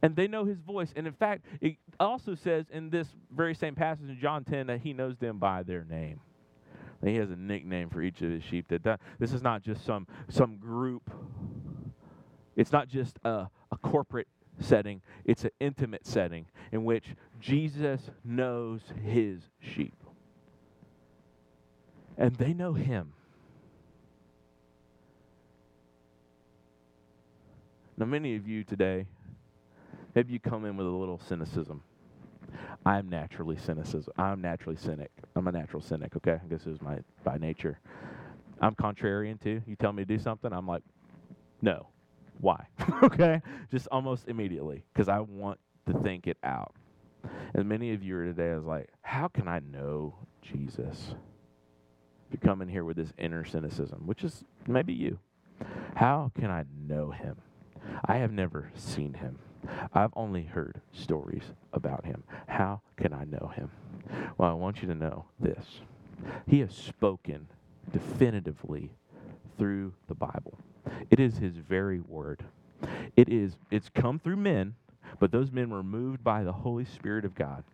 And 0.00 0.16
they 0.16 0.26
know 0.26 0.44
his 0.44 0.58
voice. 0.58 0.92
And 0.96 1.06
in 1.06 1.12
fact, 1.12 1.44
it 1.60 1.76
also 2.00 2.34
says 2.34 2.64
in 2.70 2.88
this 2.88 3.08
very 3.30 3.54
same 3.54 3.74
passage 3.74 4.08
in 4.08 4.18
John 4.18 4.44
10 4.44 4.68
that 4.68 4.80
he 4.80 4.94
knows 4.94 5.18
them 5.18 5.38
by 5.38 5.62
their 5.62 5.84
name. 5.84 6.20
And 7.02 7.10
he 7.10 7.16
has 7.16 7.30
a 7.30 7.36
nickname 7.36 7.90
for 7.90 8.00
each 8.00 8.22
of 8.22 8.30
his 8.30 8.42
sheep. 8.42 8.68
That, 8.68 8.84
that 8.84 9.00
this 9.18 9.34
is 9.34 9.42
not 9.42 9.62
just 9.62 9.84
some 9.84 10.06
some 10.30 10.56
group. 10.56 11.10
It's 12.56 12.72
not 12.72 12.88
just 12.88 13.18
a, 13.22 13.48
a 13.70 13.76
corporate 13.82 14.28
setting. 14.60 15.02
It's 15.26 15.44
an 15.44 15.50
intimate 15.60 16.06
setting 16.06 16.46
in 16.72 16.86
which 16.86 17.04
Jesus 17.38 18.00
knows 18.24 18.80
his 19.04 19.42
sheep. 19.60 19.94
And 22.16 22.34
they 22.36 22.54
know 22.54 22.72
him. 22.72 23.12
Now, 27.98 28.06
many 28.06 28.36
of 28.36 28.46
you 28.46 28.62
today, 28.62 29.06
maybe 30.14 30.32
you 30.32 30.40
come 30.40 30.64
in 30.64 30.76
with 30.76 30.86
a 30.86 30.90
little 30.90 31.18
cynicism. 31.18 31.82
I'm 32.84 33.08
naturally 33.08 33.56
cynicism. 33.56 34.12
I'm 34.18 34.40
naturally 34.40 34.76
cynic. 34.76 35.10
I'm 35.34 35.48
a 35.48 35.52
natural 35.52 35.82
cynic. 35.82 36.14
Okay, 36.16 36.38
I 36.42 36.46
guess 36.48 36.66
is 36.66 36.80
my 36.80 36.98
by 37.24 37.38
nature. 37.38 37.80
I'm 38.60 38.74
contrarian 38.74 39.40
too. 39.40 39.62
You 39.66 39.76
tell 39.76 39.92
me 39.92 40.04
to 40.04 40.06
do 40.06 40.18
something, 40.18 40.52
I'm 40.52 40.66
like, 40.66 40.82
no. 41.62 41.88
Why? 42.38 42.66
okay, 43.02 43.40
just 43.70 43.88
almost 43.90 44.28
immediately 44.28 44.84
because 44.92 45.08
I 45.08 45.20
want 45.20 45.58
to 45.86 45.98
think 46.00 46.26
it 46.26 46.36
out. 46.44 46.74
And 47.54 47.68
many 47.68 47.92
of 47.92 48.02
you 48.02 48.16
are 48.18 48.24
today 48.24 48.50
is 48.50 48.64
like, 48.64 48.90
how 49.02 49.28
can 49.28 49.48
I 49.48 49.60
know 49.60 50.14
Jesus? 50.42 51.14
If 52.28 52.32
you 52.32 52.38
come 52.38 52.60
in 52.60 52.68
here 52.68 52.84
with 52.84 52.96
this 52.96 53.12
inner 53.18 53.44
cynicism, 53.44 54.02
which 54.06 54.22
is 54.22 54.44
maybe 54.66 54.92
you, 54.92 55.18
how 55.94 56.30
can 56.38 56.50
I 56.50 56.64
know 56.86 57.10
him? 57.10 57.36
I 58.04 58.16
have 58.18 58.32
never 58.32 58.70
seen 58.74 59.14
him. 59.14 59.38
I've 59.92 60.12
only 60.14 60.44
heard 60.44 60.80
stories 60.92 61.42
about 61.72 62.04
him. 62.04 62.22
How 62.46 62.82
can 62.96 63.12
I 63.12 63.24
know 63.24 63.52
him? 63.54 63.70
Well, 64.38 64.50
I 64.50 64.54
want 64.54 64.82
you 64.82 64.88
to 64.88 64.94
know 64.94 65.26
this. 65.40 65.80
He 66.46 66.60
has 66.60 66.74
spoken 66.74 67.48
definitively 67.92 68.90
through 69.58 69.94
the 70.08 70.14
Bible. 70.14 70.58
It 71.10 71.20
is 71.20 71.38
his 71.38 71.56
very 71.56 72.00
word. 72.00 72.44
It 73.16 73.28
is 73.28 73.56
it's 73.70 73.88
come 73.88 74.18
through 74.18 74.36
men, 74.36 74.74
but 75.18 75.32
those 75.32 75.50
men 75.50 75.70
were 75.70 75.82
moved 75.82 76.22
by 76.22 76.44
the 76.44 76.52
Holy 76.52 76.84
Spirit 76.84 77.24
of 77.24 77.34
God, 77.34 77.64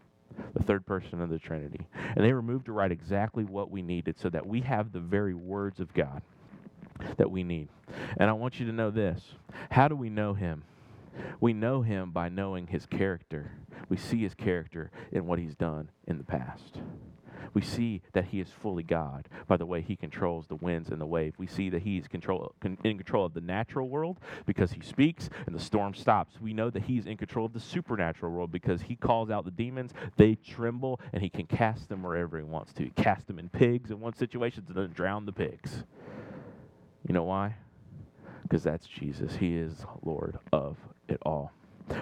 the 0.55 0.63
third 0.63 0.87
person 0.87 1.21
of 1.21 1.29
the 1.29 1.39
Trinity. 1.39 1.87
And 2.15 2.25
they 2.25 2.33
were 2.33 2.43
moved 2.43 2.67
to 2.67 2.73
write 2.73 2.93
exactly 2.93 3.45
what 3.45 3.71
we 3.71 3.83
needed 3.83 4.19
so 4.19 4.29
that 4.31 4.47
we 4.47 4.61
have 4.61 4.93
the 4.93 5.01
very 5.01 5.35
words 5.35 5.81
of 5.81 5.93
God 5.93 6.23
that 7.17 7.31
we 7.31 7.43
need. 7.43 7.69
And 8.17 8.31
I 8.31 8.33
want 8.33 8.61
you 8.61 8.67
to 8.67 8.73
know 8.73 8.91
this 8.91 9.23
how 9.71 9.89
do 9.89 9.97
we 9.97 10.11
know 10.11 10.35
him? 10.35 10.65
We 11.41 11.53
know 11.53 11.83
him 11.83 12.11
by 12.11 12.29
knowing 12.29 12.67
his 12.67 12.87
character. 12.87 13.53
We 13.89 13.97
see 13.97 14.23
his 14.23 14.35
character 14.35 14.91
in 15.11 15.27
what 15.27 15.39
he's 15.39 15.55
done 15.55 15.91
in 16.07 16.19
the 16.19 16.25
past. 16.25 16.79
We 17.55 17.63
see 17.63 18.03
that 18.13 18.27
he 18.27 18.41
is 18.41 18.49
fully 18.49 18.83
God 18.83 19.29
by 19.47 19.57
the 19.57 19.67
way 19.67 19.83
he 19.83 19.97
controls 19.97 20.47
the 20.47 20.57
winds 20.57 20.89
and 20.89 21.01
the 21.01 21.07
wave. 21.07 21.35
We 21.37 21.47
see 21.47 21.69
that 21.71 21.83
he's 21.83 22.09
control, 22.09 22.55
in 22.63 22.97
control 22.97 23.27
of 23.27 23.35
the 23.35 23.41
natural 23.41 23.89
world 23.89 24.21
because 24.47 24.73
he 24.73 24.81
speaks 24.81 25.29
and 25.47 25.55
the 25.55 25.61
storm 25.61 25.95
stops. 25.95 26.41
We 26.41 26.55
know 26.55 26.71
that 26.71 26.85
he's 26.85 27.07
in 27.07 27.17
control 27.17 27.47
of 27.47 27.53
the 27.53 27.61
supernatural 27.61 28.33
world 28.33 28.53
because 28.53 28.83
he 28.83 28.97
calls 28.97 29.31
out 29.31 29.45
the 29.45 29.51
demons, 29.51 29.93
they 30.17 30.37
tremble, 30.37 31.01
and 31.13 31.23
he 31.23 31.29
can 31.29 31.47
cast 31.47 31.89
them 31.89 32.03
wherever 32.03 32.39
he 32.39 32.45
wants 32.45 32.73
to. 32.75 32.85
He 32.85 32.91
them 33.27 33.39
in 33.39 33.49
pigs 33.49 33.91
in 33.91 34.01
one 34.01 34.15
situation 34.15 34.65
to 34.67 34.73
then 34.73 34.93
drown 34.93 35.27
the 35.27 35.33
pigs. 35.33 35.85
You 37.07 37.15
know 37.15 37.25
why? 37.25 37.57
Because 38.43 38.63
that's 38.63 38.87
Jesus. 38.87 39.35
He 39.37 39.57
is 39.57 39.85
Lord 40.03 40.39
of 40.53 40.77
it 41.09 41.19
all. 41.25 41.53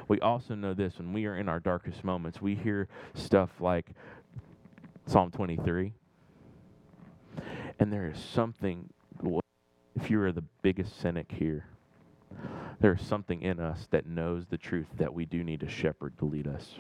We 0.09 0.21
also 0.21 0.55
know 0.55 0.75
this 0.75 0.99
when 0.99 1.13
we 1.13 1.27
are 1.27 1.37
in 1.37 1.49
our 1.49 1.61
darkest 1.61 2.05
moments, 2.05 2.41
we 2.43 2.55
hear 2.55 2.89
stuff 3.15 3.51
like 3.61 3.87
Psalm 5.07 5.31
23. 5.31 5.93
And 7.79 7.93
there 7.93 8.07
is 8.07 8.19
something, 8.19 8.91
if 9.95 10.11
you 10.11 10.21
are 10.23 10.33
the 10.33 10.45
biggest 10.63 11.01
cynic 11.01 11.33
here, 11.33 11.67
there 12.81 12.93
is 12.93 13.07
something 13.07 13.43
in 13.43 13.59
us 13.59 13.89
that 13.91 14.07
knows 14.07 14.47
the 14.47 14.59
truth 14.59 14.87
that 14.99 15.13
we 15.13 15.25
do 15.25 15.43
need 15.43 15.63
a 15.63 15.69
shepherd 15.69 16.19
to 16.19 16.25
lead 16.27 16.47
us 16.47 16.75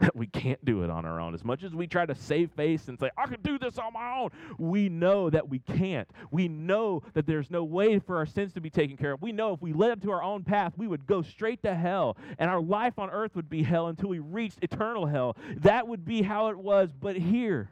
that 0.00 0.14
we 0.16 0.26
can't 0.26 0.62
do 0.64 0.82
it 0.82 0.90
on 0.90 1.04
our 1.04 1.20
own. 1.20 1.34
As 1.34 1.44
much 1.44 1.62
as 1.62 1.74
we 1.74 1.86
try 1.86 2.06
to 2.06 2.14
save 2.14 2.50
face 2.52 2.88
and 2.88 2.98
say, 2.98 3.10
I 3.16 3.26
can 3.26 3.40
do 3.42 3.58
this 3.58 3.78
on 3.78 3.92
my 3.92 4.18
own, 4.18 4.30
we 4.58 4.88
know 4.88 5.30
that 5.30 5.48
we 5.48 5.60
can't. 5.60 6.08
We 6.30 6.48
know 6.48 7.02
that 7.14 7.26
there's 7.26 7.50
no 7.50 7.64
way 7.64 7.98
for 7.98 8.16
our 8.16 8.26
sins 8.26 8.52
to 8.54 8.60
be 8.60 8.70
taken 8.70 8.96
care 8.96 9.12
of. 9.12 9.22
We 9.22 9.32
know 9.32 9.52
if 9.52 9.62
we 9.62 9.72
led 9.72 9.90
up 9.90 10.02
to 10.02 10.10
our 10.10 10.22
own 10.22 10.44
path, 10.44 10.72
we 10.76 10.88
would 10.88 11.06
go 11.06 11.22
straight 11.22 11.62
to 11.62 11.74
hell, 11.74 12.16
and 12.38 12.50
our 12.50 12.60
life 12.60 12.98
on 12.98 13.10
earth 13.10 13.34
would 13.36 13.48
be 13.48 13.62
hell 13.62 13.88
until 13.88 14.08
we 14.08 14.18
reached 14.18 14.58
eternal 14.62 15.06
hell. 15.06 15.36
That 15.58 15.86
would 15.86 16.04
be 16.04 16.22
how 16.22 16.48
it 16.48 16.58
was. 16.58 16.90
But 16.92 17.16
here, 17.16 17.70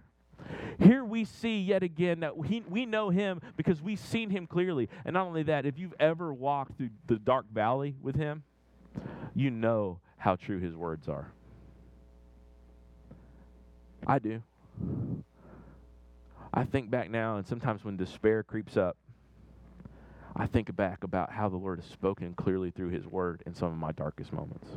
here 0.78 1.04
we 1.04 1.24
see 1.24 1.60
yet 1.60 1.82
again 1.82 2.20
that 2.20 2.36
we, 2.36 2.62
we 2.68 2.86
know 2.86 3.10
him 3.10 3.40
because 3.56 3.82
we've 3.82 3.98
seen 3.98 4.30
him 4.30 4.46
clearly. 4.46 4.88
And 5.04 5.14
not 5.14 5.26
only 5.26 5.42
that, 5.44 5.66
if 5.66 5.78
you've 5.78 5.94
ever 5.98 6.32
walked 6.32 6.76
through 6.76 6.90
the 7.06 7.16
dark 7.16 7.46
valley 7.52 7.94
with 8.00 8.16
him, 8.16 8.44
you 9.34 9.50
know 9.50 10.00
how 10.18 10.36
true 10.36 10.58
his 10.58 10.74
words 10.74 11.08
are. 11.08 11.32
I 14.06 14.18
do. 14.20 14.42
I 16.54 16.64
think 16.64 16.90
back 16.90 17.10
now, 17.10 17.36
and 17.36 17.46
sometimes 17.46 17.84
when 17.84 17.96
despair 17.96 18.42
creeps 18.42 18.76
up, 18.76 18.96
I 20.34 20.46
think 20.46 20.74
back 20.76 21.02
about 21.02 21.32
how 21.32 21.48
the 21.48 21.56
Lord 21.56 21.80
has 21.80 21.90
spoken 21.90 22.34
clearly 22.34 22.70
through 22.70 22.90
His 22.90 23.06
Word 23.06 23.42
in 23.46 23.54
some 23.54 23.68
of 23.68 23.78
my 23.78 23.92
darkest 23.92 24.32
moments. 24.32 24.68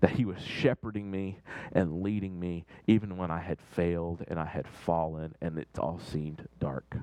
That 0.00 0.10
He 0.10 0.24
was 0.24 0.42
shepherding 0.42 1.10
me 1.10 1.38
and 1.72 2.02
leading 2.02 2.38
me 2.38 2.66
even 2.86 3.16
when 3.16 3.30
I 3.30 3.38
had 3.38 3.58
failed 3.74 4.24
and 4.28 4.38
I 4.38 4.46
had 4.46 4.66
fallen 4.66 5.34
and 5.40 5.58
it 5.58 5.68
all 5.78 6.00
seemed 6.00 6.46
dark. 6.60 6.96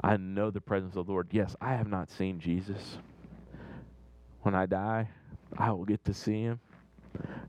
I 0.00 0.16
know 0.16 0.50
the 0.50 0.60
presence 0.60 0.96
of 0.96 1.06
the 1.06 1.12
Lord. 1.12 1.28
Yes, 1.32 1.56
I 1.60 1.74
have 1.74 1.88
not 1.88 2.10
seen 2.10 2.40
Jesus. 2.40 2.98
When 4.42 4.54
I 4.54 4.66
die, 4.66 5.08
I 5.58 5.72
will 5.72 5.84
get 5.84 6.04
to 6.04 6.14
see 6.14 6.42
Him 6.42 6.60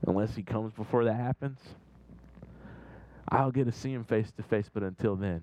unless 0.06 0.34
he 0.34 0.42
comes 0.42 0.72
before 0.72 1.04
that 1.04 1.14
happens. 1.14 1.58
I'll 3.28 3.52
get 3.52 3.66
to 3.66 3.72
see 3.72 3.92
him 3.92 4.04
face 4.04 4.30
to 4.36 4.42
face, 4.42 4.68
but 4.72 4.82
until 4.82 5.16
then, 5.16 5.42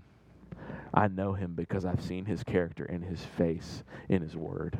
I 0.93 1.08
know 1.08 1.34
him 1.34 1.54
because 1.56 1.86
I've 1.86 2.02
seen 2.02 2.26
his 2.26 2.43
character 2.43 2.86
and 2.86 3.04
his 3.04 3.24
face 3.24 3.84
in 4.10 4.22
his 4.22 4.36
word. 4.36 4.78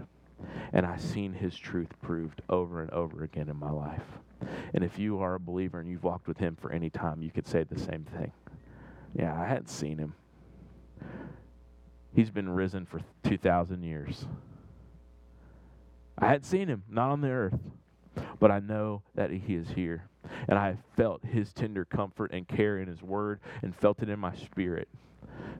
And 0.74 0.86
I've 0.86 1.02
seen 1.02 1.34
his 1.34 1.58
truth 1.58 1.90
proved 2.02 2.42
over 2.50 2.82
and 2.82 2.92
over 2.92 3.24
again 3.24 3.50
in 3.50 3.58
my 3.58 3.72
life. 3.72 4.04
And 4.74 4.84
if 4.84 5.00
you 5.00 5.20
are 5.20 5.36
a 5.36 5.40
believer 5.40 5.80
and 5.80 5.90
you've 5.90 6.04
walked 6.04 6.28
with 6.28 6.38
him 6.38 6.58
for 6.60 6.72
any 6.72 6.90
time, 6.90 7.22
you 7.22 7.32
could 7.32 7.48
say 7.48 7.64
the 7.64 7.80
same 7.80 8.06
thing. 8.18 8.32
Yeah, 9.16 9.40
I 9.40 9.48
hadn't 9.48 9.70
seen 9.70 9.98
him. 9.98 10.14
He's 12.14 12.30
been 12.30 12.50
risen 12.50 12.86
for 12.86 13.02
2,000 13.24 13.84
years. 13.84 14.26
I 16.18 16.28
hadn't 16.28 16.46
seen 16.46 16.68
him, 16.68 16.84
not 16.90 17.10
on 17.10 17.22
the 17.22 17.30
earth, 17.30 17.60
but 18.40 18.52
I 18.52 18.60
know 18.60 19.02
that 19.16 19.32
he 19.32 19.56
is 19.56 19.68
here. 19.70 20.04
And 20.48 20.58
I 20.58 20.78
felt 20.96 21.24
his 21.26 21.54
tender 21.54 21.86
comfort 21.86 22.32
and 22.34 22.48
care 22.48 22.80
in 22.80 22.88
his 22.88 23.02
word 23.02 23.40
and 23.62 23.76
felt 23.76 24.02
it 24.02 24.10
in 24.10 24.20
my 24.20 24.36
spirit 24.36 24.88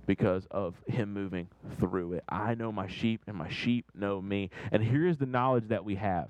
because 0.06 0.48
of 0.52 0.76
him 0.88 1.14
moving 1.14 1.48
through 1.80 2.14
it. 2.14 2.24
I 2.30 2.56
know 2.56 2.72
my 2.72 2.88
sheep 2.88 3.22
and 3.28 3.36
my 3.36 3.50
sheep 3.50 3.86
know 3.94 4.22
me. 4.22 4.50
And 4.72 4.84
here 4.84 5.08
is 5.08 5.18
the 5.18 5.26
knowledge 5.26 5.68
that 5.68 5.84
we 5.84 5.96
have. 5.96 6.30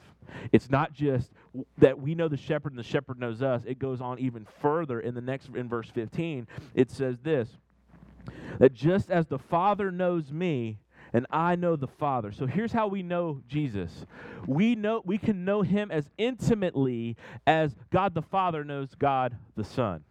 It's 0.52 0.70
not 0.70 0.94
just 0.94 1.32
that 1.78 2.00
we 2.00 2.16
know 2.16 2.28
the 2.28 2.38
shepherd 2.38 2.74
and 2.74 2.80
the 2.80 2.84
shepherd 2.84 3.20
knows 3.20 3.42
us. 3.42 3.62
It 3.66 3.80
goes 3.80 4.02
on 4.02 4.20
even 4.20 4.46
further 4.62 5.00
in 5.00 5.16
the 5.16 5.22
next 5.22 5.50
in 5.56 5.70
verse 5.70 5.90
15. 5.90 6.48
It 6.74 6.92
says 6.92 7.18
this 7.24 7.50
that 8.60 8.74
just 8.74 9.10
as 9.10 9.28
the 9.28 9.40
Father 9.40 9.92
knows 9.92 10.32
me, 10.32 10.80
and 11.14 11.26
I 11.30 11.56
know 11.56 11.76
the 11.76 11.88
Father. 11.88 12.32
So 12.32 12.46
here's 12.46 12.72
how 12.72 12.88
we 12.88 13.04
know 13.04 13.42
Jesus. 13.48 14.06
We 14.46 14.76
know 14.76 15.02
we 15.06 15.18
can 15.18 15.46
know 15.46 15.62
him 15.62 15.92
as 15.92 16.10
intimately 16.18 17.16
as 17.46 17.76
God 17.92 18.14
the 18.14 18.22
Father 18.22 18.64
knows 18.64 18.90
God 18.98 19.38
the 19.56 19.64
Son. 19.64 20.04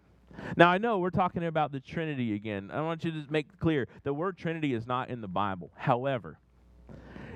Now 0.56 0.68
I 0.68 0.78
know 0.78 0.98
we're 0.98 1.10
talking 1.10 1.44
about 1.44 1.72
the 1.72 1.80
Trinity 1.80 2.34
again. 2.34 2.70
I 2.72 2.80
want 2.82 3.04
you 3.04 3.10
to 3.12 3.24
make 3.30 3.58
clear 3.58 3.88
the 4.04 4.12
word 4.12 4.36
Trinity 4.36 4.74
is 4.74 4.86
not 4.86 5.08
in 5.08 5.20
the 5.20 5.28
Bible. 5.28 5.70
However, 5.76 6.38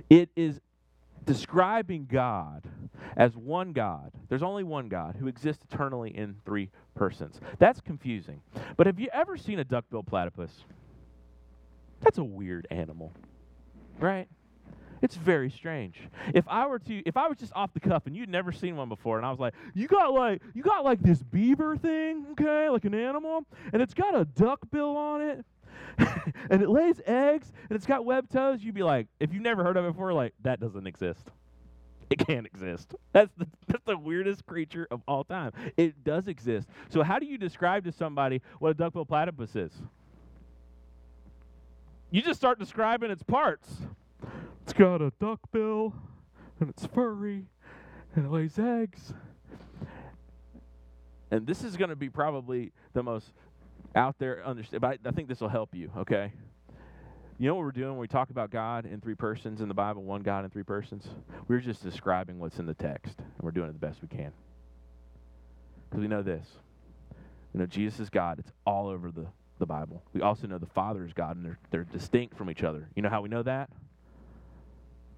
it 0.08 0.30
is 0.36 0.60
describing 1.24 2.06
God 2.10 2.64
as 3.16 3.36
one 3.36 3.72
God. 3.72 4.12
There's 4.28 4.42
only 4.42 4.64
one 4.64 4.88
God 4.88 5.16
who 5.18 5.28
exists 5.28 5.64
eternally 5.70 6.10
in 6.16 6.36
three 6.44 6.70
persons. 6.94 7.40
That's 7.58 7.80
confusing. 7.80 8.40
But 8.76 8.86
have 8.86 9.00
you 9.00 9.08
ever 9.12 9.36
seen 9.36 9.58
a 9.58 9.64
duck-billed 9.64 10.06
platypus? 10.06 10.64
That's 12.00 12.18
a 12.18 12.24
weird 12.24 12.66
animal 12.70 13.12
right? 14.00 14.28
It's 15.02 15.16
very 15.16 15.50
strange. 15.50 15.98
If 16.34 16.46
I 16.46 16.66
were 16.66 16.78
to, 16.80 17.02
if 17.06 17.16
I 17.16 17.26
was 17.28 17.38
just 17.38 17.52
off 17.54 17.72
the 17.72 17.80
cuff 17.80 18.06
and 18.06 18.14
you'd 18.14 18.28
never 18.28 18.52
seen 18.52 18.76
one 18.76 18.88
before, 18.88 19.16
and 19.16 19.24
I 19.24 19.30
was 19.30 19.40
like, 19.40 19.54
you 19.74 19.88
got 19.88 20.12
like, 20.12 20.42
you 20.54 20.62
got 20.62 20.84
like 20.84 21.00
this 21.00 21.22
beaver 21.22 21.76
thing, 21.76 22.26
okay, 22.32 22.68
like 22.68 22.84
an 22.84 22.94
animal, 22.94 23.46
and 23.72 23.80
it's 23.80 23.94
got 23.94 24.14
a 24.14 24.24
duck 24.24 24.60
bill 24.70 24.96
on 24.96 25.22
it, 25.22 25.44
and 26.50 26.62
it 26.62 26.68
lays 26.68 27.00
eggs, 27.06 27.50
and 27.68 27.76
it's 27.76 27.86
got 27.86 28.04
webbed 28.04 28.30
toes, 28.30 28.62
you'd 28.62 28.74
be 28.74 28.82
like, 28.82 29.06
if 29.20 29.32
you've 29.32 29.42
never 29.42 29.64
heard 29.64 29.76
of 29.76 29.84
it 29.86 29.92
before, 29.92 30.12
like, 30.12 30.34
that 30.42 30.60
doesn't 30.60 30.86
exist. 30.86 31.30
It 32.10 32.18
can't 32.18 32.44
exist. 32.44 32.94
That's 33.12 33.30
the, 33.38 33.46
that's 33.68 33.84
the 33.84 33.96
weirdest 33.96 34.44
creature 34.44 34.88
of 34.90 35.00
all 35.06 35.22
time. 35.22 35.52
It 35.76 36.02
does 36.02 36.26
exist. 36.26 36.66
So 36.88 37.04
how 37.04 37.20
do 37.20 37.26
you 37.26 37.38
describe 37.38 37.84
to 37.84 37.92
somebody 37.92 38.42
what 38.58 38.70
a 38.70 38.74
duck-billed 38.74 39.06
platypus 39.06 39.54
is? 39.54 39.72
You 42.10 42.22
just 42.22 42.40
start 42.40 42.58
describing 42.58 43.10
its 43.10 43.22
parts. 43.22 43.68
It's 44.62 44.72
got 44.72 45.00
a 45.00 45.12
duck 45.20 45.38
bill, 45.52 45.94
and 46.58 46.68
it's 46.68 46.86
furry, 46.86 47.46
and 48.14 48.26
it 48.26 48.30
lays 48.30 48.58
eggs. 48.58 49.14
And 51.30 51.46
this 51.46 51.62
is 51.62 51.76
going 51.76 51.90
to 51.90 51.96
be 51.96 52.08
probably 52.08 52.72
the 52.94 53.04
most 53.04 53.32
out 53.94 54.18
there 54.18 54.44
understand, 54.44 54.80
but 54.80 54.98
I, 55.04 55.08
I 55.08 55.12
think 55.12 55.28
this 55.28 55.40
will 55.40 55.48
help 55.48 55.74
you, 55.74 55.90
okay? 55.98 56.32
You 57.38 57.48
know 57.48 57.54
what 57.54 57.64
we're 57.64 57.72
doing 57.72 57.90
when 57.90 57.98
we 57.98 58.08
talk 58.08 58.30
about 58.30 58.50
God 58.50 58.86
in 58.86 59.00
three 59.00 59.14
persons 59.14 59.60
in 59.60 59.68
the 59.68 59.74
Bible, 59.74 60.02
one 60.02 60.22
God 60.22 60.44
in 60.44 60.50
three 60.50 60.64
persons? 60.64 61.08
We're 61.48 61.60
just 61.60 61.82
describing 61.82 62.38
what's 62.38 62.58
in 62.58 62.66
the 62.66 62.74
text, 62.74 63.18
and 63.18 63.26
we're 63.40 63.52
doing 63.52 63.70
it 63.70 63.72
the 63.72 63.86
best 63.86 64.02
we 64.02 64.08
can. 64.08 64.32
Because 65.88 66.02
we 66.02 66.08
know 66.08 66.22
this. 66.22 66.46
You 67.54 67.60
know, 67.60 67.66
Jesus 67.66 68.00
is 68.00 68.10
God. 68.10 68.40
It's 68.40 68.52
all 68.66 68.88
over 68.88 69.10
the 69.10 69.26
the 69.60 69.66
Bible. 69.66 70.02
We 70.12 70.22
also 70.22 70.48
know 70.48 70.58
the 70.58 70.66
Father 70.66 71.04
is 71.04 71.12
God, 71.12 71.36
and 71.36 71.44
they're, 71.44 71.58
they're 71.70 71.84
distinct 71.84 72.36
from 72.36 72.50
each 72.50 72.64
other. 72.64 72.88
You 72.96 73.02
know 73.02 73.08
how 73.08 73.20
we 73.20 73.28
know 73.28 73.44
that? 73.44 73.70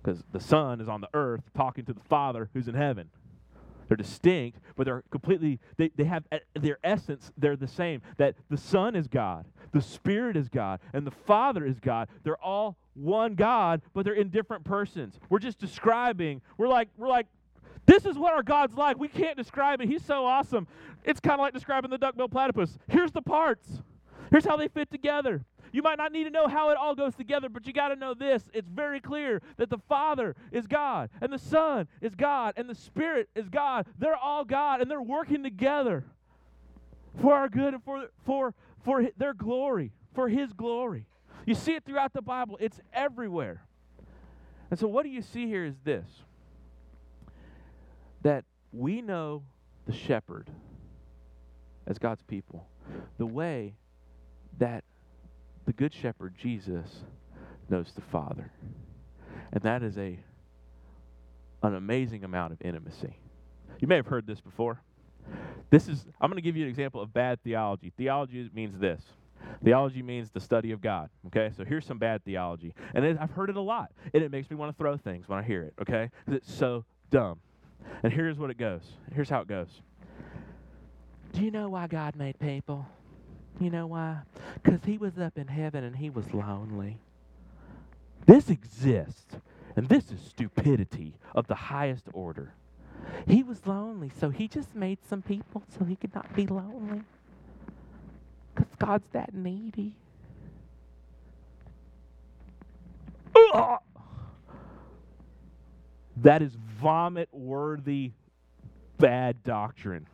Because 0.03 0.23
the 0.33 0.41
Son 0.41 0.81
is 0.81 0.89
on 0.89 1.01
the 1.01 1.09
earth 1.15 1.43
talking 1.57 1.85
to 1.87 1.93
the 1.93 2.01
Father 2.09 2.51
who's 2.53 2.69
in 2.69 2.75
heaven. 2.75 3.09
They're 3.89 3.97
distinct, 3.97 4.59
but 4.77 4.85
they're 4.85 5.03
completely, 5.11 5.61
they, 5.77 5.91
they 5.97 6.05
have 6.05 6.25
eh, 6.33 6.39
their 6.55 6.79
essence, 6.83 7.31
they're 7.37 7.57
the 7.57 7.69
same. 7.69 8.03
That 8.17 8.35
the 8.51 8.57
Son 8.57 8.97
is 8.97 9.07
God, 9.07 9.45
the 9.73 9.81
Spirit 9.83 10.37
is 10.37 10.49
God, 10.49 10.81
and 10.93 11.07
the 11.07 11.11
Father 11.11 11.65
is 11.65 11.79
God. 11.79 12.09
They're 12.25 12.43
all 12.43 12.77
one 12.95 13.35
God, 13.35 13.83
but 13.95 14.05
they're 14.05 14.15
in 14.15 14.29
different 14.29 14.65
persons. 14.65 15.19
We're 15.29 15.39
just 15.39 15.59
describing, 15.59 16.41
we're 16.57 16.69
like, 16.69 16.89
we're 16.97 17.09
like, 17.09 17.27
this 17.87 18.07
is 18.07 18.17
what 18.17 18.33
our 18.33 18.43
God's 18.43 18.77
like. 18.77 18.99
We 18.99 19.09
can't 19.09 19.37
describe 19.37 19.81
it. 19.81 19.89
He's 19.89 20.05
so 20.05 20.25
awesome. 20.25 20.67
It's 21.05 21.21
kind 21.21 21.35
of 21.35 21.41
like 21.41 21.53
describing 21.53 21.91
the 21.91 21.99
duck-billed 21.99 22.31
platypus. 22.31 22.79
Here's 22.89 23.13
the 23.13 23.23
parts. 23.23 23.83
Here's 24.33 24.47
how 24.47 24.57
they 24.57 24.69
fit 24.69 24.91
together. 24.91 25.45
You 25.73 25.83
might 25.83 25.99
not 25.99 26.11
need 26.11 26.25
to 26.25 26.31
know 26.31 26.49
how 26.49 26.71
it 26.71 26.79
all 26.79 26.95
goes 26.95 27.15
together, 27.15 27.51
but 27.51 27.67
you 27.67 27.73
got 27.75 27.89
to 27.89 27.97
know 27.97 28.15
this. 28.15 28.43
It's 28.55 28.69
very 28.69 28.99
clear 28.99 29.43
that 29.59 29.69
the 29.69 29.77
Father 29.77 30.35
is 30.51 30.67
God, 30.67 31.11
and 31.21 31.31
the 31.31 31.39
Son 31.39 31.87
is 32.01 32.15
God, 32.15 32.55
and 32.57 32.69
the 32.69 32.75
Spirit 32.75 33.29
is 33.35 33.51
God. 33.51 33.87
They're 33.99 34.17
all 34.17 34.47
God, 34.47 34.81
and 34.81 34.91
they're 34.91 35.03
working 35.03 35.43
together 35.43 36.05
for 37.21 37.35
our 37.35 37.51
good 37.51 37.75
and 37.75 37.85
for, 37.85 38.09
for, 38.25 38.55
for 38.83 39.07
their 39.19 39.35
glory, 39.35 39.93
for 40.15 40.31
His 40.31 40.55
glory. 40.55 41.05
You 41.45 41.55
see 41.55 41.75
it 41.75 41.85
throughout 41.85 42.15
the 42.15 42.23
Bible, 42.23 42.57
it's 42.59 42.81
everywhere. 42.95 43.65
And 44.71 44.81
so, 44.81 44.89
what 44.89 45.03
do 45.03 45.11
you 45.11 45.21
see 45.21 45.47
here 45.47 45.67
is 45.67 45.75
this 45.85 46.07
that 48.23 48.45
we 48.73 49.03
know 49.03 49.43
the 49.85 49.93
shepherd 49.93 50.49
as 51.87 51.99
God's 51.99 52.23
people, 52.23 52.67
the 53.19 53.27
way 53.27 53.75
that 54.59 54.85
the 55.67 55.73
Good 55.73 55.95
Shepherd, 55.95 56.35
Jesus, 56.39 57.03
knows 57.69 57.93
the 57.95 58.01
Father. 58.01 58.51
And 59.53 59.63
that 59.63 59.83
is 59.83 59.99
a, 59.99 60.19
an 61.63 61.75
amazing 61.75 62.25
amount 62.25 62.53
of 62.53 62.63
intimacy. 62.63 63.17
You 63.81 63.89
may 63.89 63.97
have 63.97 64.07
heard 64.07 64.27
this 64.27 64.41
before. 64.41 64.81
This 65.71 65.89
is, 65.89 66.05
I'm 66.21 66.29
going 66.31 66.37
to 66.37 66.43
give 66.43 66.57
you 66.57 66.65
an 66.65 66.69
example 66.69 67.01
of 67.01 67.13
bad 67.13 67.43
theology. 67.43 67.93
Theology 67.97 68.51
means 68.53 68.79
this. 68.79 69.01
Theology 69.65 70.03
means 70.03 70.31
the 70.31 70.41
study 70.41 70.73
of 70.73 70.81
God. 70.81 71.11
Okay, 71.27 71.51
so 71.57 71.65
here's 71.65 71.87
some 71.87 71.99
bad 71.99 72.25
theology, 72.25 72.75
and 72.95 73.05
it, 73.05 73.17
I've 73.21 73.31
heard 73.31 73.51
it 73.51 73.57
a 73.57 73.61
lot, 73.61 73.91
and 74.13 74.23
it 74.23 74.31
makes 74.31 74.51
me 74.51 74.57
want 74.57 74.73
to 74.73 74.79
throw 74.79 74.97
things 74.97 75.29
when 75.29 75.39
I 75.39 75.43
hear 75.43 75.63
it. 75.63 75.75
Okay, 75.81 76.11
because 76.25 76.41
it's 76.41 76.53
so 76.53 76.85
dumb. 77.11 77.41
And 78.03 78.13
here's 78.13 78.39
what 78.39 78.51
it 78.51 78.59
goes. 78.59 78.83
Here's 79.13 79.29
how 79.29 79.41
it 79.41 79.49
goes. 79.49 79.69
Do 81.33 81.43
you 81.43 81.51
know 81.51 81.69
why 81.69 81.87
God 81.87 82.17
made 82.17 82.39
people? 82.39 82.87
You 83.61 83.71
know 83.71 83.87
why? 83.87 84.19
Because 84.63 84.81
he 84.85 84.99
was 84.99 85.19
up 85.19 85.39
in 85.39 85.49
heaven 85.49 85.85
and 85.85 85.97
he 85.97 86.11
was 86.11 86.33
lonely. 86.35 86.99
This 88.27 88.51
exists, 88.51 89.37
and 89.77 89.89
this 89.89 90.11
is 90.11 90.21
stupidity 90.21 91.15
of 91.35 91.47
the 91.47 91.55
highest 91.55 92.07
order. 92.13 92.55
He 93.27 93.43
was 93.43 93.67
lonely, 93.67 94.11
so 94.19 94.31
he 94.31 94.49
just 94.49 94.75
made 94.75 94.99
some 95.09 95.23
people 95.23 95.63
so 95.77 95.85
he 95.85 95.97
could 95.97 96.15
not 96.15 96.35
be 96.35 96.47
lonely. 96.47 97.03
Because 98.55 98.71
God's 98.79 99.09
that 99.13 99.35
needy. 99.35 99.95
That 106.17 106.43
is 106.43 106.55
vomit 106.55 107.29
worthy 107.33 108.13
bad 108.99 109.43
doctrine 109.43 110.07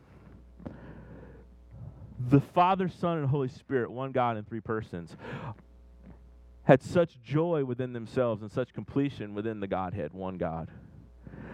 the 2.19 2.41
Father, 2.41 2.89
Son, 2.89 3.17
and 3.17 3.27
Holy 3.27 3.47
Spirit, 3.47 3.91
one 3.91 4.11
God 4.11 4.37
in 4.37 4.43
three 4.43 4.59
persons, 4.59 5.15
had 6.63 6.83
such 6.83 7.21
joy 7.21 7.63
within 7.63 7.93
themselves 7.93 8.41
and 8.41 8.51
such 8.51 8.73
completion 8.73 9.33
within 9.33 9.59
the 9.59 9.67
Godhead, 9.67 10.13
one 10.13 10.37
God, 10.37 10.69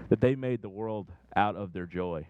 that 0.10 0.22
they 0.22 0.36
made 0.36 0.62
the 0.62 0.70
world 0.70 1.12
out 1.36 1.56
of 1.56 1.72
their 1.72 1.86
joy. 1.86 2.26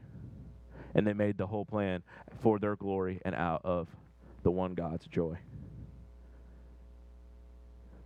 And 0.93 1.05
they 1.05 1.13
made 1.13 1.37
the 1.37 1.47
whole 1.47 1.65
plan 1.65 2.03
for 2.41 2.59
their 2.59 2.75
glory 2.75 3.21
and 3.25 3.35
out 3.35 3.61
of 3.63 3.87
the 4.43 4.51
one 4.51 4.75
God's 4.75 5.07
joy. 5.07 5.37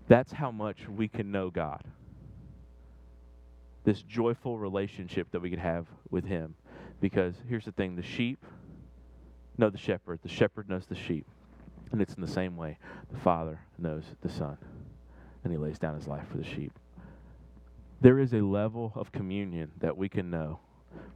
That's 0.07 0.31
how 0.31 0.51
much 0.51 0.87
we 0.87 1.07
can 1.07 1.31
know 1.31 1.49
God. 1.49 1.83
This 3.83 4.01
joyful 4.01 4.57
relationship 4.57 5.31
that 5.31 5.41
we 5.41 5.49
could 5.49 5.59
have 5.59 5.87
with 6.09 6.25
Him. 6.25 6.55
Because 6.99 7.35
here's 7.47 7.65
the 7.65 7.71
thing 7.71 7.95
the 7.95 8.01
sheep 8.01 8.43
know 9.59 9.69
the 9.69 9.77
shepherd, 9.77 10.19
the 10.23 10.29
shepherd 10.29 10.69
knows 10.69 10.85
the 10.85 10.95
sheep. 10.95 11.25
And 11.91 12.01
it's 12.01 12.13
in 12.13 12.21
the 12.21 12.27
same 12.27 12.55
way 12.55 12.77
the 13.11 13.19
Father 13.19 13.59
knows 13.77 14.03
the 14.21 14.29
Son, 14.29 14.57
and 15.43 15.51
he 15.51 15.57
lays 15.57 15.79
down 15.79 15.95
his 15.95 16.07
life 16.07 16.27
for 16.29 16.37
the 16.37 16.43
sheep. 16.43 16.77
There 18.01 18.19
is 18.19 18.33
a 18.33 18.41
level 18.41 18.93
of 18.95 19.11
communion 19.11 19.71
that 19.79 19.97
we 19.97 20.07
can 20.07 20.29
know 20.29 20.59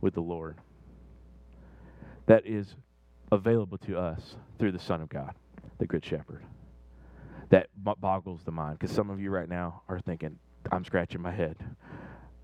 with 0.02 0.16
the 0.16 0.22
Lord 0.22 0.58
that 2.26 2.46
is 2.46 2.76
available 3.32 3.78
to 3.80 3.98
us 3.98 4.36
through 4.58 4.72
the 4.72 4.80
Son 4.80 5.02
of 5.02 5.10
God, 5.10 5.34
the 5.80 5.86
Good 5.86 6.04
Shepherd. 6.04 6.44
That 7.50 7.68
boggles 7.76 8.42
the 8.44 8.52
mind 8.52 8.80
because 8.80 8.96
some 8.96 9.10
of 9.10 9.20
you 9.20 9.30
right 9.30 9.48
now 9.48 9.84
are 9.88 10.00
thinking, 10.00 10.40
I'm 10.72 10.84
scratching 10.86 11.22
my 11.22 11.32
head. 11.32 11.58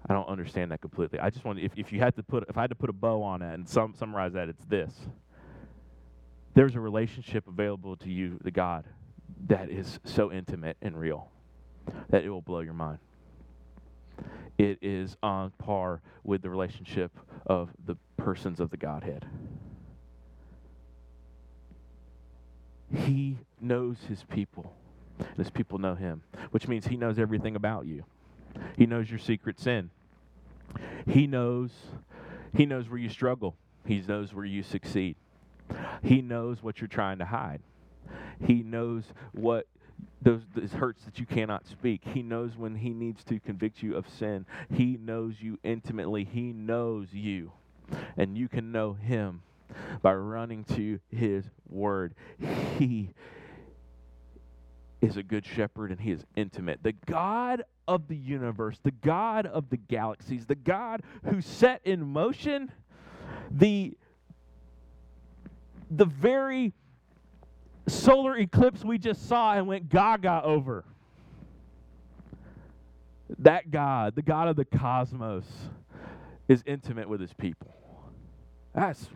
I 0.07 0.13
don't 0.13 0.27
understand 0.27 0.71
that 0.71 0.81
completely. 0.81 1.19
I 1.19 1.29
just 1.29 1.45
want 1.45 1.59
if, 1.59 1.71
if 1.75 1.91
you 1.91 1.99
had 1.99 2.15
to 2.15 2.23
put 2.23 2.45
if 2.49 2.57
I 2.57 2.62
had 2.62 2.69
to 2.69 2.75
put 2.75 2.89
a 2.89 2.93
bow 2.93 3.21
on 3.23 3.41
it 3.41 3.53
and 3.53 3.67
sum, 3.67 3.93
summarize 3.97 4.33
that, 4.33 4.49
it's 4.49 4.65
this. 4.65 4.93
There's 6.53 6.75
a 6.75 6.79
relationship 6.79 7.47
available 7.47 7.95
to 7.97 8.09
you, 8.09 8.39
the 8.43 8.51
God, 8.51 8.85
that 9.47 9.69
is 9.69 9.99
so 10.03 10.31
intimate 10.31 10.77
and 10.81 10.99
real 10.99 11.29
that 12.09 12.23
it 12.23 12.29
will 12.29 12.41
blow 12.41 12.59
your 12.59 12.73
mind. 12.73 12.99
It 14.57 14.79
is 14.81 15.15
on 15.23 15.51
par 15.51 16.01
with 16.23 16.41
the 16.41 16.49
relationship 16.49 17.17
of 17.45 17.69
the 17.85 17.95
persons 18.17 18.59
of 18.59 18.69
the 18.69 18.77
Godhead. 18.77 19.25
He 22.93 23.38
knows 23.62 23.97
his 24.09 24.23
people, 24.23 24.73
and 25.19 25.38
his 25.38 25.49
people 25.49 25.77
know 25.77 25.95
him, 25.95 26.23
which 26.51 26.67
means 26.67 26.88
he 26.88 26.97
knows 26.97 27.19
everything 27.19 27.55
about 27.55 27.85
you. 27.85 28.03
He 28.75 28.85
knows 28.85 29.09
your 29.09 29.19
secret 29.19 29.59
sin. 29.59 29.91
He 31.07 31.27
knows 31.27 31.71
he 32.53 32.65
knows 32.65 32.89
where 32.89 32.99
you 32.99 33.09
struggle. 33.09 33.55
He 33.85 34.01
knows 34.01 34.33
where 34.33 34.45
you 34.45 34.63
succeed. 34.63 35.15
He 36.03 36.21
knows 36.21 36.62
what 36.63 36.82
you're 36.82 36.88
trying 36.88 37.19
to 37.19 37.25
hide. 37.25 37.62
He 38.45 38.63
knows 38.63 39.03
what 39.34 39.67
those, 40.21 40.41
those 40.55 40.71
hurts 40.71 41.03
that 41.05 41.19
you 41.19 41.25
cannot 41.25 41.65
speak. 41.67 42.01
He 42.13 42.21
knows 42.21 42.58
when 42.58 42.75
he 42.75 42.89
needs 42.89 43.23
to 43.25 43.39
convict 43.39 43.82
you 43.82 43.95
of 43.95 44.08
sin. 44.10 44.45
He 44.69 44.97
knows 44.97 45.36
you 45.39 45.60
intimately. 45.63 46.25
He 46.25 46.51
knows 46.53 47.08
you. 47.12 47.51
And 48.17 48.38
you 48.38 48.47
can 48.47 48.71
know 48.71 48.93
him 48.93 49.41
by 50.01 50.13
running 50.13 50.63
to 50.75 50.99
his 51.10 51.45
word. 51.67 52.13
He 52.77 53.13
is 55.01 55.17
a 55.17 55.23
good 55.23 55.45
shepherd 55.45 55.91
and 55.91 55.99
he 55.99 56.12
is 56.12 56.25
intimate. 56.36 56.84
The 56.84 56.93
God 57.05 57.63
of 57.88 58.08
the 58.08 58.15
universe, 58.15 58.79
the 58.84 58.91
God 58.91 59.45
of 59.45 59.69
the 59.69 59.77
galaxies, 59.77 60.45
the 60.45 60.55
God 60.55 61.01
who 61.25 61.41
set 61.41 61.82
in 61.86 62.05
motion 62.05 62.71
the 63.49 63.97
the 65.89 66.06
very 66.06 66.73
solar 67.88 68.38
eclipse 68.38 68.84
we 68.84 68.97
just 68.97 69.28
saw 69.28 69.54
and 69.54 69.67
went 69.67 69.89
gaga 69.89 70.41
over. 70.43 70.86
That 73.39 73.71
God, 73.71 74.15
the 74.15 74.21
God 74.21 74.47
of 74.47 74.56
the 74.56 74.65
cosmos, 74.65 75.45
is 76.47 76.63
intimate 76.65 77.08
with 77.08 77.21
his 77.21 77.34
people. 77.34 77.73
That's 78.73 79.08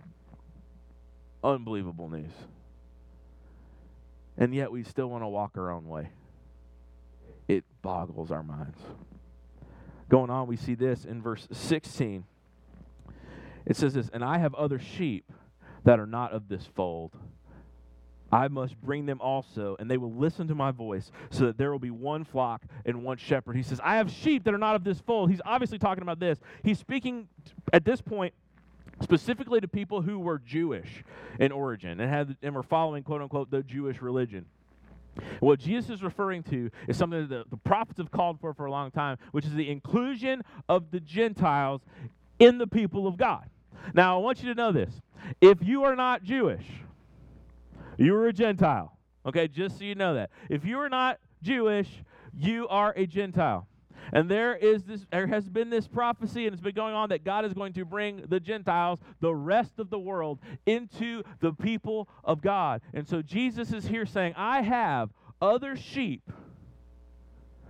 unbelievable 1.44 2.10
news. 2.10 2.32
And 4.38 4.54
yet 4.54 4.72
we 4.72 4.84
still 4.84 5.08
want 5.08 5.24
to 5.24 5.28
walk 5.28 5.58
our 5.58 5.72
own 5.72 5.88
way. 5.88 6.10
It 7.48 7.64
boggles 7.82 8.32
our 8.32 8.44
minds. 8.44 8.80
Going 10.10 10.30
on, 10.30 10.48
we 10.48 10.58
see 10.58 10.76
this 10.76 11.06
in 11.06 11.22
verse 11.22 11.48
16. 11.52 12.24
It 13.66 13.78
says 13.78 13.94
this, 13.94 14.10
and 14.14 14.24
I 14.24 14.38
have 14.38 14.54
other 14.56 14.80
sheep 14.80 15.32
that 15.84 16.00
are 16.00 16.06
not 16.06 16.32
of 16.32 16.48
this 16.50 16.66
fold. 16.76 17.12
I 18.32 18.48
must 18.48 18.82
bring 18.82 19.06
them 19.06 19.22
also, 19.22 19.76
and 19.80 19.90
they 19.90 19.98
will 19.98 20.14
listen 20.14 20.48
to 20.48 20.56
my 20.56 20.72
voice, 20.72 21.12
so 21.30 21.46
that 21.46 21.58
there 21.58 21.72
will 21.72 21.78
be 21.78 21.92
one 21.92 22.24
flock 22.24 22.64
and 22.84 23.04
one 23.04 23.18
shepherd. 23.18 23.56
He 23.56 23.62
says, 23.62 23.80
I 23.84 23.98
have 23.98 24.10
sheep 24.10 24.44
that 24.46 24.54
are 24.56 24.60
not 24.60 24.76
of 24.76 24.84
this 24.84 25.00
fold. 25.00 25.30
He's 25.30 25.42
obviously 25.46 25.78
talking 25.78 26.02
about 26.02 26.20
this. 26.20 26.40
He's 26.64 26.80
speaking 26.80 27.28
at 27.72 27.86
this 27.86 28.02
point 28.02 28.34
specifically 29.02 29.60
to 29.60 29.68
people 29.68 30.02
who 30.02 30.20
were 30.20 30.40
Jewish 30.40 31.04
in 31.40 31.52
origin 31.52 32.00
and 32.00 32.10
had 32.10 32.38
and 32.42 32.56
were 32.56 32.64
following 32.64 33.04
quote 33.04 33.22
unquote 33.22 33.52
the 33.52 33.64
Jewish 33.64 34.02
religion. 34.02 34.46
What 35.40 35.60
Jesus 35.60 35.92
is 35.92 36.04
referring 36.04 36.44
to 36.44 36.72
is 36.88 36.98
something 36.98 37.28
that 37.28 37.30
the, 37.30 37.46
the 37.50 37.58
prophets 37.58 38.00
have 38.00 38.10
called 38.10 38.40
for 38.40 38.54
for 38.54 38.66
a 38.66 38.72
long 38.72 38.90
time, 38.90 39.18
which 39.32 39.46
is 39.46 39.54
the 39.54 39.70
inclusion 39.70 40.44
of 40.68 40.90
the 40.92 41.00
Gentiles 41.00 41.82
in 42.40 42.58
the 42.58 42.68
people 42.68 43.06
of 43.06 43.18
God. 43.18 43.48
Now, 43.94 44.18
I 44.18 44.22
want 44.22 44.42
you 44.42 44.50
to 44.50 44.56
know 44.56 44.72
this. 44.72 44.94
If 45.42 45.64
you 45.64 45.84
are 45.84 45.96
not 45.96 46.24
Jewish, 46.24 46.66
you 47.98 48.16
are 48.16 48.28
a 48.28 48.34
Gentile. 48.34 48.98
Okay, 49.26 49.48
just 49.48 49.78
so 49.80 49.84
you 49.84 49.96
know 49.96 50.16
that. 50.16 50.32
If 50.50 50.66
you 50.66 50.80
are 50.80 50.90
not 50.90 51.20
Jewish, 51.42 51.90
you 52.38 52.68
are 52.68 52.94
a 52.96 53.06
Gentile. 53.06 53.68
And 54.12 54.30
there 54.30 54.56
is 54.56 54.84
this 54.84 55.06
there 55.12 55.28
has 55.28 55.48
been 55.48 55.70
this 55.70 55.88
prophecy 55.88 56.46
and 56.46 56.54
it's 56.54 56.62
been 56.62 56.76
going 56.76 56.94
on 56.94 57.10
that 57.10 57.24
God 57.24 57.46
is 57.46 57.54
going 57.54 57.74
to 57.74 57.86
bring 57.86 58.26
the 58.28 58.40
Gentiles, 58.40 59.00
the 59.22 59.34
rest 59.34 59.80
of 59.80 59.90
the 59.90 60.00
world 60.00 60.40
into 60.66 61.24
the 61.40 61.54
people 61.54 62.10
of 62.24 62.42
God. 62.42 62.82
And 62.94 63.08
so 63.08 63.22
Jesus 63.22 63.72
is 63.72 63.88
here 63.88 64.06
saying, 64.06 64.34
"I 64.36 64.62
have 64.62 65.12
other 65.42 65.78
sheep, 65.78 66.32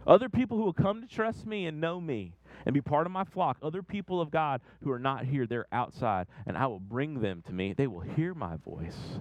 other 0.08 0.28
people 0.28 0.58
who 0.58 0.63
will 0.63 0.73
come 0.73 1.02
to 1.02 1.08
trust 1.08 1.45
me 1.45 1.67
and 1.67 1.80
know 1.80 2.02
me 2.02 2.34
and 2.65 2.73
be 2.73 2.82
part 2.82 3.06
of 3.06 3.12
my 3.12 3.23
flock, 3.23 3.58
other 3.62 3.84
people 3.84 4.21
of 4.21 4.32
God 4.32 4.62
who 4.84 4.91
are 4.91 4.99
not 4.99 5.26
here, 5.26 5.45
they're 5.45 5.67
outside, 5.71 6.28
and 6.45 6.58
I 6.58 6.67
will 6.67 6.80
bring 6.80 7.21
them 7.21 7.43
to 7.47 7.54
me. 7.54 7.73
They 7.73 7.88
will 7.88 8.02
hear 8.02 8.34
my 8.34 8.58
voice." 8.58 9.19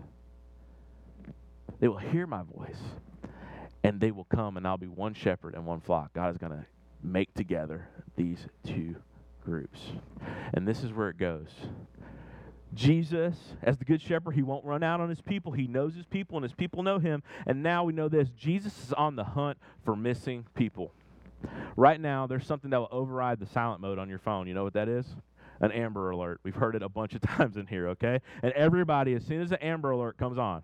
They 1.81 1.89
will 1.89 1.99
hear 1.99 2.29
my 2.29 2.45
voice 2.45 2.81
and 3.85 4.01
they 4.01 4.11
will 4.11 4.25
come, 4.25 4.57
and 4.57 4.67
I'll 4.67 4.77
be 4.77 4.87
one 4.87 5.15
shepherd 5.15 5.55
and 5.55 5.67
one 5.67 5.81
flock. 5.81 6.13
God 6.13 6.31
is 6.31 6.39
going 6.39 6.53
to 6.53 6.65
make 7.03 7.35
together 7.35 7.89
these 8.17 8.47
two 8.65 8.97
groups. 9.45 9.81
And 10.55 10.67
this 10.67 10.85
is 10.85 10.93
where 10.93 11.09
it 11.09 11.19
goes. 11.19 11.49
Jesus, 12.75 13.55
as 13.63 13.77
the 13.77 13.85
good 13.85 14.01
shepherd, 14.01 14.33
he 14.33 14.43
won't 14.43 14.65
run 14.65 14.83
out 14.83 15.01
on 15.01 15.09
his 15.09 15.21
people. 15.21 15.53
He 15.53 15.67
knows 15.67 15.95
his 15.95 16.07
people, 16.07 16.39
and 16.39 16.45
his 16.45 16.55
people 16.55 16.83
know 16.83 16.99
him. 16.99 17.23
And 17.47 17.63
now 17.63 17.85
we 17.85 17.93
know 17.93 18.09
this 18.09 18.31
Jesus 18.31 18.85
is 18.85 18.93
on 18.93 19.17
the 19.17 19.25
hunt 19.25 19.59
for 19.85 19.97
missing 19.97 20.47
people. 20.55 20.95
Right 21.77 22.01
now, 22.01 22.27
there's 22.27 22.47
something 22.47 22.71
that 22.71 22.79
will 22.79 22.89
override 22.91 23.41
the 23.41 23.47
silent 23.47 23.81
mode 23.81 23.99
on 23.99 24.09
your 24.09 24.19
phone. 24.19 24.47
You 24.47 24.55
know 24.55 24.65
what 24.65 24.75
that 24.75 24.89
is? 24.89 25.07
An 25.61 25.73
Amber 25.73 26.11
Alert. 26.11 26.41
We've 26.43 26.55
heard 26.55 26.75
it 26.75 26.83
a 26.83 26.89
bunch 26.89 27.15
of 27.15 27.21
times 27.23 27.57
in 27.57 27.67
here, 27.67 27.89
okay? 27.89 28.21
And 28.43 28.53
everybody, 28.53 29.15
as 29.15 29.25
soon 29.25 29.41
as 29.41 29.51
the 29.51 29.65
Amber 29.65 29.91
Alert 29.91 30.19
comes 30.19 30.39
on, 30.39 30.63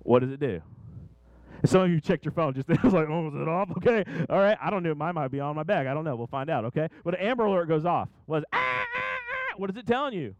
what 0.00 0.20
does 0.20 0.30
it 0.30 0.40
do? 0.40 0.62
Some 1.64 1.82
of 1.82 1.90
you 1.90 2.00
checked 2.00 2.24
your 2.24 2.32
phone 2.32 2.54
just 2.54 2.70
it 2.70 2.82
was 2.82 2.92
like, 2.92 3.08
oh, 3.08 3.28
is 3.28 3.34
it 3.34 3.48
off? 3.48 3.70
Okay, 3.78 4.04
all 4.30 4.38
right. 4.38 4.56
I 4.60 4.70
don't 4.70 4.82
know. 4.82 4.94
Mine 4.94 5.14
might 5.14 5.28
be 5.28 5.40
on 5.40 5.56
my 5.56 5.64
bag. 5.64 5.86
I 5.86 5.94
don't 5.94 6.04
know. 6.04 6.14
We'll 6.14 6.26
find 6.26 6.50
out. 6.50 6.64
Okay, 6.66 6.88
but 7.04 7.18
an 7.18 7.26
Amber 7.26 7.44
Alert 7.44 7.66
goes 7.66 7.84
off. 7.84 8.08
What 8.26 8.38
is 8.38 8.44
ah, 8.52 8.58
ah, 8.58 8.86
ah, 8.96 9.54
what 9.56 9.70
is 9.70 9.76
it 9.76 9.86
telling 9.86 10.14
you? 10.14 10.34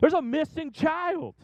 There's 0.00 0.14
a 0.14 0.22
missing 0.22 0.72
child. 0.72 1.34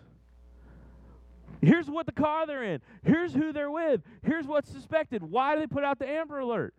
Here's 1.60 1.88
what 1.90 2.06
the 2.06 2.12
car 2.12 2.46
they're 2.46 2.64
in. 2.64 2.80
Here's 3.02 3.34
who 3.34 3.52
they're 3.52 3.70
with. 3.70 4.00
Here's 4.22 4.46
what's 4.46 4.70
suspected. 4.70 5.22
Why 5.22 5.54
do 5.54 5.60
they 5.60 5.66
put 5.66 5.84
out 5.84 5.98
the 5.98 6.08
Amber 6.08 6.38
Alert? 6.38 6.74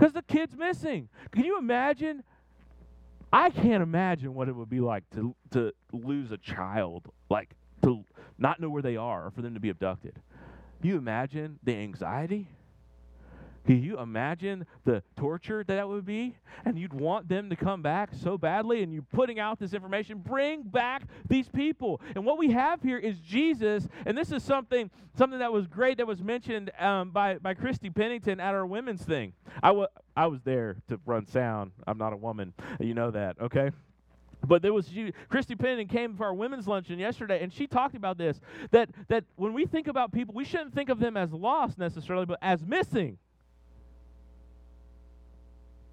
Because 0.00 0.14
the 0.14 0.22
kid's 0.22 0.56
missing. 0.56 1.10
Can 1.30 1.44
you 1.44 1.58
imagine? 1.58 2.24
I 3.30 3.50
can't 3.50 3.82
imagine 3.82 4.32
what 4.32 4.48
it 4.48 4.56
would 4.56 4.70
be 4.70 4.80
like 4.80 5.04
to 5.10 5.36
to 5.50 5.72
lose 5.92 6.32
a 6.32 6.38
child 6.38 7.12
like 7.28 7.50
to 7.82 8.02
not 8.38 8.60
know 8.60 8.70
where 8.70 8.80
they 8.80 8.96
are 8.96 9.26
or 9.26 9.30
for 9.30 9.42
them 9.42 9.52
to 9.52 9.60
be 9.60 9.68
abducted. 9.68 10.18
you 10.88 10.96
imagine 10.96 11.58
the 11.62 11.74
anxiety? 11.74 12.48
Can 13.66 13.82
you 13.82 13.98
imagine 13.98 14.66
the 14.84 15.02
torture 15.16 15.62
that, 15.64 15.74
that 15.74 15.88
would 15.88 16.06
be? 16.06 16.34
And 16.64 16.78
you'd 16.78 16.94
want 16.94 17.28
them 17.28 17.50
to 17.50 17.56
come 17.56 17.82
back 17.82 18.10
so 18.22 18.38
badly, 18.38 18.82
and 18.82 18.92
you're 18.92 19.02
putting 19.02 19.38
out 19.38 19.58
this 19.58 19.74
information. 19.74 20.18
Bring 20.18 20.62
back 20.62 21.02
these 21.28 21.48
people. 21.48 22.00
And 22.14 22.24
what 22.24 22.38
we 22.38 22.50
have 22.52 22.82
here 22.82 22.98
is 22.98 23.18
Jesus, 23.18 23.86
and 24.06 24.16
this 24.16 24.32
is 24.32 24.42
something 24.42 24.90
something 25.16 25.40
that 25.40 25.52
was 25.52 25.66
great 25.66 25.98
that 25.98 26.06
was 26.06 26.22
mentioned 26.22 26.70
um, 26.78 27.10
by 27.10 27.36
by 27.38 27.54
Christy 27.54 27.90
Pennington 27.90 28.40
at 28.40 28.54
our 28.54 28.66
women's 28.66 29.02
thing. 29.02 29.34
I, 29.62 29.68
w- 29.68 29.88
I 30.16 30.26
was 30.26 30.40
there 30.42 30.76
to 30.88 30.98
run 31.04 31.26
sound. 31.26 31.72
I'm 31.86 31.98
not 31.98 32.12
a 32.12 32.16
woman. 32.16 32.54
You 32.78 32.94
know 32.94 33.10
that, 33.10 33.36
okay? 33.40 33.70
But 34.46 34.62
there 34.62 34.72
was 34.72 34.88
she, 34.88 35.12
Christy 35.28 35.54
Pennington 35.54 35.88
came 35.94 36.16
for 36.16 36.24
our 36.24 36.34
women's 36.34 36.66
luncheon 36.66 36.98
yesterday, 36.98 37.42
and 37.42 37.52
she 37.52 37.66
talked 37.66 37.94
about 37.94 38.16
this 38.16 38.40
that 38.70 38.88
that 39.08 39.24
when 39.36 39.52
we 39.52 39.66
think 39.66 39.86
about 39.86 40.12
people, 40.12 40.34
we 40.34 40.44
shouldn't 40.44 40.74
think 40.74 40.88
of 40.88 40.98
them 40.98 41.16
as 41.16 41.32
lost 41.32 41.78
necessarily, 41.78 42.24
but 42.24 42.38
as 42.40 42.64
missing. 42.64 43.18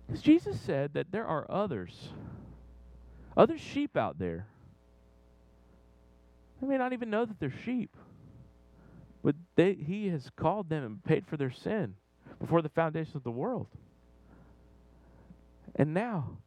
Because 0.07 0.21
Jesus 0.21 0.59
said 0.59 0.93
that 0.93 1.11
there 1.11 1.27
are 1.27 1.45
others, 1.49 2.09
other 3.35 3.57
sheep 3.57 3.97
out 3.97 4.17
there. 4.17 4.47
They 6.61 6.67
may 6.67 6.77
not 6.77 6.93
even 6.93 7.09
know 7.09 7.25
that 7.25 7.39
they're 7.39 7.53
sheep, 7.65 7.95
but 9.23 9.35
they, 9.55 9.73
He 9.73 10.07
has 10.07 10.31
called 10.35 10.69
them 10.69 10.83
and 10.83 11.03
paid 11.03 11.27
for 11.27 11.37
their 11.37 11.51
sin 11.51 11.95
before 12.39 12.61
the 12.61 12.69
foundation 12.69 13.17
of 13.17 13.23
the 13.23 13.31
world. 13.31 13.67
And 15.75 15.93
now 15.93 16.37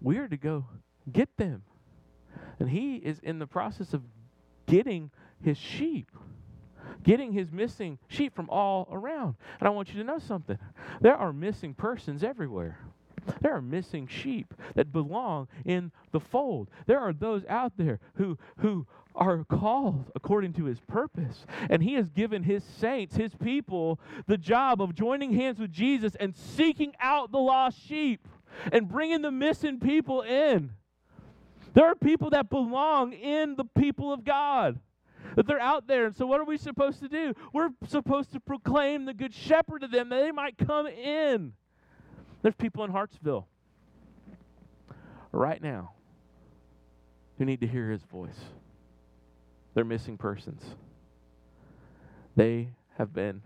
we 0.00 0.18
are 0.18 0.28
to 0.28 0.36
go 0.36 0.66
get 1.10 1.36
them. 1.36 1.62
And 2.58 2.68
he 2.68 2.96
is 2.96 3.18
in 3.20 3.38
the 3.38 3.46
process 3.46 3.94
of 3.94 4.02
getting 4.66 5.10
his 5.42 5.56
sheep, 5.56 6.10
getting 7.02 7.32
his 7.32 7.50
missing 7.50 7.98
sheep 8.08 8.34
from 8.34 8.50
all 8.50 8.88
around. 8.90 9.36
And 9.58 9.66
I 9.66 9.70
want 9.70 9.88
you 9.88 10.00
to 10.00 10.04
know 10.04 10.18
something 10.18 10.58
there 11.00 11.16
are 11.16 11.32
missing 11.32 11.74
persons 11.74 12.22
everywhere. 12.22 12.78
There 13.40 13.54
are 13.54 13.62
missing 13.62 14.06
sheep 14.06 14.54
that 14.74 14.92
belong 14.92 15.48
in 15.64 15.92
the 16.12 16.20
fold. 16.20 16.70
There 16.86 17.00
are 17.00 17.12
those 17.12 17.44
out 17.48 17.72
there 17.76 18.00
who, 18.14 18.38
who 18.58 18.86
are 19.14 19.44
called 19.44 20.10
according 20.14 20.52
to 20.54 20.64
his 20.64 20.80
purpose. 20.80 21.46
And 21.70 21.82
he 21.82 21.94
has 21.94 22.10
given 22.10 22.42
his 22.42 22.62
saints, 22.62 23.16
his 23.16 23.34
people, 23.34 23.98
the 24.26 24.38
job 24.38 24.82
of 24.82 24.94
joining 24.94 25.32
hands 25.32 25.58
with 25.58 25.72
Jesus 25.72 26.14
and 26.20 26.36
seeking 26.36 26.94
out 27.00 27.32
the 27.32 27.38
lost 27.38 27.78
sheep. 27.86 28.26
and 28.72 28.88
bringing 28.88 29.22
the 29.22 29.30
missing 29.30 29.78
people 29.78 30.22
in. 30.22 30.70
There 31.74 31.86
are 31.86 31.94
people 31.94 32.30
that 32.30 32.48
belong 32.48 33.12
in 33.12 33.56
the 33.56 33.64
people 33.64 34.12
of 34.12 34.24
God. 34.24 34.80
That 35.34 35.46
they're 35.46 35.60
out 35.60 35.86
there. 35.86 36.06
And 36.06 36.16
so, 36.16 36.26
what 36.26 36.40
are 36.40 36.44
we 36.44 36.56
supposed 36.56 37.00
to 37.00 37.08
do? 37.08 37.34
We're 37.52 37.68
supposed 37.86 38.32
to 38.32 38.40
proclaim 38.40 39.04
the 39.04 39.12
good 39.12 39.34
shepherd 39.34 39.80
to 39.82 39.88
them 39.88 40.08
that 40.08 40.22
they 40.22 40.30
might 40.30 40.56
come 40.56 40.86
in. 40.86 41.52
There's 42.42 42.54
people 42.54 42.84
in 42.84 42.90
Hartsville 42.90 43.46
right 45.32 45.62
now 45.62 45.92
who 47.38 47.44
need 47.44 47.60
to 47.60 47.66
hear 47.66 47.90
his 47.90 48.02
voice. 48.02 48.38
They're 49.74 49.84
missing 49.84 50.16
persons. 50.16 50.62
They 52.36 52.70
have 52.98 53.12
been 53.12 53.42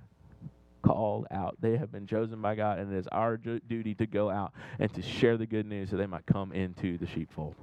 called 0.83 1.27
out. 1.31 1.57
They 1.61 1.77
have 1.77 1.91
been 1.93 2.07
chosen 2.07 2.41
by 2.41 2.55
God, 2.55 2.79
and 2.79 2.93
it 2.93 2.99
is 2.99 3.07
our 3.09 3.37
duty 3.37 3.95
to 3.95 4.07
go 4.07 4.31
out 4.31 4.53
and 4.79 4.93
to 4.95 5.03
share 5.03 5.37
the 5.37 5.47
good 5.47 5.67
news 5.67 5.91
so 5.91 5.97
they 5.97 6.07
might 6.07 6.27
come 6.27 6.53
into 6.53 6.99
the 6.99 7.07
sheepfold. 7.07 7.55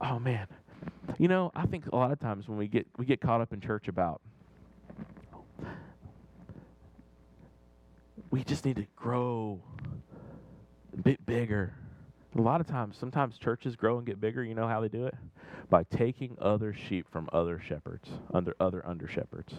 Oh 0.00 0.18
man. 0.18 0.46
You 1.18 1.28
know, 1.28 1.50
I 1.54 1.66
think 1.66 1.86
a 1.86 1.96
lot 1.96 2.12
of 2.12 2.20
times 2.20 2.48
when 2.48 2.58
we 2.58 2.68
get 2.68 2.86
we 2.98 3.06
get 3.06 3.20
caught 3.20 3.40
up 3.40 3.52
in 3.52 3.60
church 3.60 3.88
about 3.88 4.20
we 8.30 8.44
just 8.44 8.64
need 8.64 8.76
to 8.76 8.86
grow 8.96 9.60
a 10.96 11.02
bit 11.02 11.24
bigger. 11.26 11.74
A 12.36 12.40
lot 12.40 12.60
of 12.60 12.66
times, 12.66 12.96
sometimes 12.98 13.38
churches 13.38 13.76
grow 13.76 13.96
and 13.98 14.06
get 14.06 14.20
bigger. 14.20 14.44
You 14.44 14.54
know 14.54 14.68
how 14.68 14.80
they 14.80 14.88
do 14.88 15.06
it? 15.06 15.14
By 15.70 15.84
taking 15.84 16.36
other 16.40 16.74
sheep 16.74 17.06
from 17.10 17.28
other 17.32 17.60
shepherds, 17.60 18.08
under 18.32 18.54
other 18.60 18.86
under 18.86 19.08
shepherds. 19.08 19.54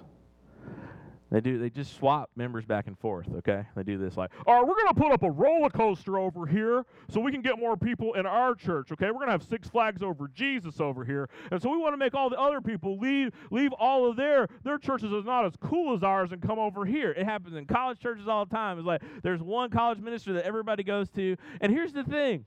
They 1.30 1.42
do. 1.42 1.60
They 1.60 1.70
just 1.70 1.96
swap 1.96 2.30
members 2.38 2.64
back 2.64 2.88
and 2.88 2.98
forth. 2.98 3.28
Okay, 3.40 3.66
they 3.76 3.84
do 3.84 3.98
this 3.98 4.16
like, 4.16 4.32
all 4.46 4.56
right, 4.56 4.66
we're 4.66 4.78
gonna 4.78 4.94
put 4.94 5.12
up 5.12 5.24
a 5.24 5.30
roller 5.30 5.70
coaster 5.70 6.18
over 6.18 6.46
here 6.46 6.86
so 7.10 7.20
we 7.20 7.34
can 7.34 7.42
get 7.42 7.60
more 7.60 7.76
people 7.76 8.14
in 8.14 8.26
our 8.26 8.56
church. 8.56 8.92
Okay, 8.94 9.08
we're 9.08 9.20
gonna 9.20 9.32
have 9.32 9.44
Six 9.44 9.68
Flags 9.68 10.02
over 10.02 10.30
Jesus 10.34 10.80
over 10.80 11.04
here, 11.04 11.28
and 11.52 11.62
so 11.62 11.70
we 11.70 11.78
want 11.78 11.94
to 11.94 11.98
make 11.98 12.14
all 12.14 12.30
the 12.30 12.40
other 12.40 12.62
people 12.62 12.98
leave 12.98 13.34
leave 13.52 13.74
all 13.74 14.10
of 14.10 14.16
their 14.16 14.48
their 14.64 14.78
churches 14.78 15.12
is 15.12 15.26
not 15.26 15.46
as 15.46 15.54
cool 15.60 15.94
as 15.94 16.02
ours 16.02 16.32
and 16.32 16.42
come 16.42 16.60
over 16.60 16.86
here. 16.86 17.12
It 17.12 17.26
happens 17.26 17.56
in 17.56 17.66
college 17.66 18.00
churches 18.00 18.30
all 18.30 18.46
the 18.46 18.56
time. 18.56 18.78
It's 18.78 18.88
like 18.88 19.02
there's 19.22 19.42
one 19.42 19.70
college 19.70 20.00
minister 20.00 20.32
that 20.34 20.46
everybody 20.46 20.84
goes 20.84 21.10
to, 21.10 21.36
and 21.60 21.74
here's 21.74 21.92
the 21.92 22.06
thing: 22.06 22.46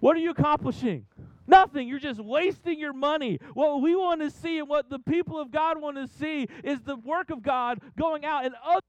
what 0.00 0.16
are 0.16 0.20
you 0.20 0.30
accomplishing? 0.30 1.04
Nothing. 1.46 1.88
You're 1.88 1.98
just 1.98 2.20
wasting 2.20 2.78
your 2.78 2.92
money. 2.92 3.38
What 3.54 3.80
we 3.80 3.94
want 3.94 4.20
to 4.20 4.30
see 4.30 4.58
and 4.58 4.68
what 4.68 4.90
the 4.90 4.98
people 4.98 5.38
of 5.38 5.50
God 5.50 5.80
want 5.80 5.96
to 5.96 6.08
see 6.18 6.48
is 6.64 6.80
the 6.80 6.96
work 6.96 7.30
of 7.30 7.42
God 7.42 7.80
going 7.96 8.24
out 8.24 8.44
and 8.44 8.54
other 8.64 8.80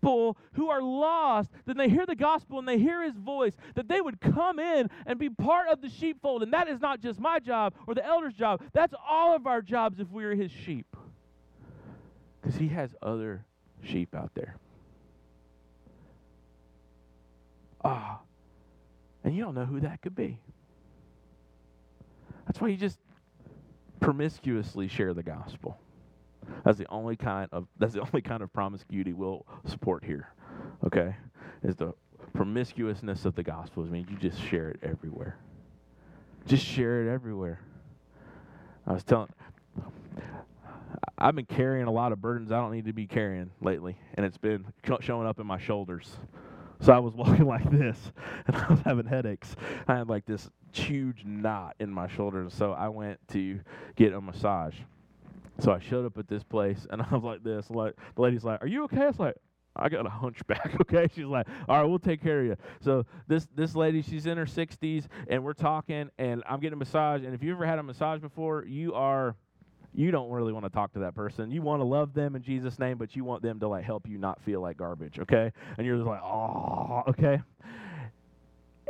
people 0.00 0.36
who 0.54 0.68
are 0.68 0.82
lost, 0.82 1.50
then 1.64 1.76
they 1.76 1.88
hear 1.88 2.04
the 2.04 2.16
gospel 2.16 2.58
and 2.58 2.66
they 2.66 2.78
hear 2.78 3.02
his 3.02 3.16
voice, 3.16 3.54
that 3.74 3.88
they 3.88 4.00
would 4.00 4.20
come 4.20 4.58
in 4.58 4.90
and 5.06 5.18
be 5.18 5.30
part 5.30 5.68
of 5.68 5.80
the 5.80 5.88
sheepfold. 5.88 6.42
And 6.42 6.52
that 6.52 6.68
is 6.68 6.80
not 6.80 7.00
just 7.00 7.20
my 7.20 7.38
job 7.38 7.74
or 7.86 7.94
the 7.94 8.04
elder's 8.04 8.34
job, 8.34 8.62
that's 8.72 8.94
all 9.08 9.34
of 9.34 9.46
our 9.46 9.62
jobs 9.62 10.00
if 10.00 10.10
we 10.10 10.24
are 10.24 10.34
his 10.34 10.50
sheep. 10.50 10.96
Because 12.40 12.58
he 12.58 12.68
has 12.68 12.94
other 13.00 13.44
sheep 13.84 14.14
out 14.14 14.32
there. 14.34 14.56
Ah. 17.84 18.20
And 19.24 19.36
you 19.36 19.44
don't 19.44 19.54
know 19.54 19.64
who 19.64 19.80
that 19.80 20.02
could 20.02 20.16
be. 20.16 20.38
That's 22.52 22.60
why 22.60 22.68
you 22.68 22.76
just 22.76 22.98
promiscuously 23.98 24.86
share 24.86 25.14
the 25.14 25.22
gospel. 25.22 25.78
That's 26.66 26.76
the 26.76 26.86
only 26.90 27.16
kind 27.16 27.48
of 27.50 27.66
that's 27.78 27.94
the 27.94 28.00
only 28.00 28.20
kind 28.20 28.42
of 28.42 28.52
promiscuity 28.52 29.14
we'll 29.14 29.46
support 29.64 30.04
here. 30.04 30.28
Okay? 30.84 31.16
Is 31.62 31.76
the 31.76 31.94
promiscuousness 32.34 33.24
of 33.24 33.34
the 33.36 33.42
gospel. 33.42 33.84
I 33.84 33.86
mean 33.86 34.06
you 34.10 34.18
just 34.18 34.38
share 34.38 34.68
it 34.68 34.80
everywhere. 34.82 35.38
Just 36.44 36.66
share 36.66 37.08
it 37.08 37.10
everywhere. 37.10 37.60
I 38.86 38.92
was 38.92 39.02
telling 39.02 39.30
I've 41.16 41.34
been 41.34 41.46
carrying 41.46 41.86
a 41.86 41.90
lot 41.90 42.12
of 42.12 42.20
burdens 42.20 42.52
I 42.52 42.58
don't 42.58 42.72
need 42.72 42.84
to 42.84 42.92
be 42.92 43.06
carrying 43.06 43.50
lately, 43.62 43.96
and 44.12 44.26
it's 44.26 44.36
been 44.36 44.66
showing 45.00 45.26
up 45.26 45.40
in 45.40 45.46
my 45.46 45.58
shoulders. 45.58 46.18
So 46.80 46.92
I 46.92 46.98
was 46.98 47.14
walking 47.14 47.46
like 47.46 47.70
this, 47.70 48.12
and 48.46 48.54
I 48.54 48.68
was 48.68 48.80
having 48.80 49.06
headaches. 49.06 49.56
I 49.88 49.96
had 49.96 50.10
like 50.10 50.26
this 50.26 50.50
huge 50.78 51.24
knot 51.24 51.76
in 51.80 51.90
my 51.90 52.08
shoulder, 52.08 52.46
so 52.48 52.72
I 52.72 52.88
went 52.88 53.18
to 53.28 53.60
get 53.96 54.12
a 54.12 54.20
massage. 54.20 54.74
So 55.58 55.72
I 55.72 55.80
showed 55.80 56.06
up 56.06 56.18
at 56.18 56.28
this 56.28 56.42
place, 56.42 56.86
and 56.90 57.02
I 57.10 57.14
was 57.14 57.22
like 57.22 57.42
this. 57.42 57.70
Like 57.70 57.94
the 58.14 58.22
lady's 58.22 58.44
like, 58.44 58.62
"Are 58.62 58.66
you 58.66 58.84
okay?" 58.84 59.02
I 59.02 59.06
was 59.06 59.18
like, 59.18 59.36
I 59.74 59.88
got 59.88 60.06
a 60.06 60.10
hunchback, 60.10 60.76
okay? 60.82 61.08
She's 61.14 61.24
like, 61.24 61.46
all 61.68 61.80
right, 61.80 61.84
we'll 61.88 61.98
take 61.98 62.22
care 62.22 62.40
of 62.40 62.46
you. 62.46 62.56
So 62.80 63.06
this 63.26 63.46
this 63.54 63.74
lady, 63.74 64.02
she's 64.02 64.26
in 64.26 64.36
her 64.36 64.44
60s, 64.44 65.06
and 65.28 65.44
we're 65.44 65.54
talking, 65.54 66.10
and 66.18 66.42
I'm 66.48 66.60
getting 66.60 66.74
a 66.74 66.76
massage. 66.76 67.22
And 67.22 67.34
if 67.34 67.42
you 67.42 67.52
ever 67.52 67.66
had 67.66 67.78
a 67.78 67.82
massage 67.82 68.20
before, 68.20 68.64
you 68.66 68.94
are 68.94 69.34
you 69.94 70.10
don't 70.10 70.30
really 70.30 70.52
want 70.52 70.64
to 70.64 70.70
talk 70.70 70.92
to 70.94 71.00
that 71.00 71.14
person. 71.14 71.50
You 71.50 71.62
want 71.62 71.80
to 71.80 71.84
love 71.84 72.14
them 72.14 72.34
in 72.34 72.42
Jesus' 72.42 72.78
name, 72.78 72.96
but 72.96 73.14
you 73.14 73.24
want 73.24 73.42
them 73.42 73.60
to 73.60 73.68
like 73.68 73.84
help 73.84 74.08
you 74.08 74.18
not 74.18 74.40
feel 74.42 74.60
like 74.60 74.76
garbage, 74.76 75.18
okay? 75.20 75.52
And 75.76 75.86
you're 75.86 75.96
just 75.96 76.08
like, 76.08 76.22
oh, 76.22 77.02
okay. 77.08 77.42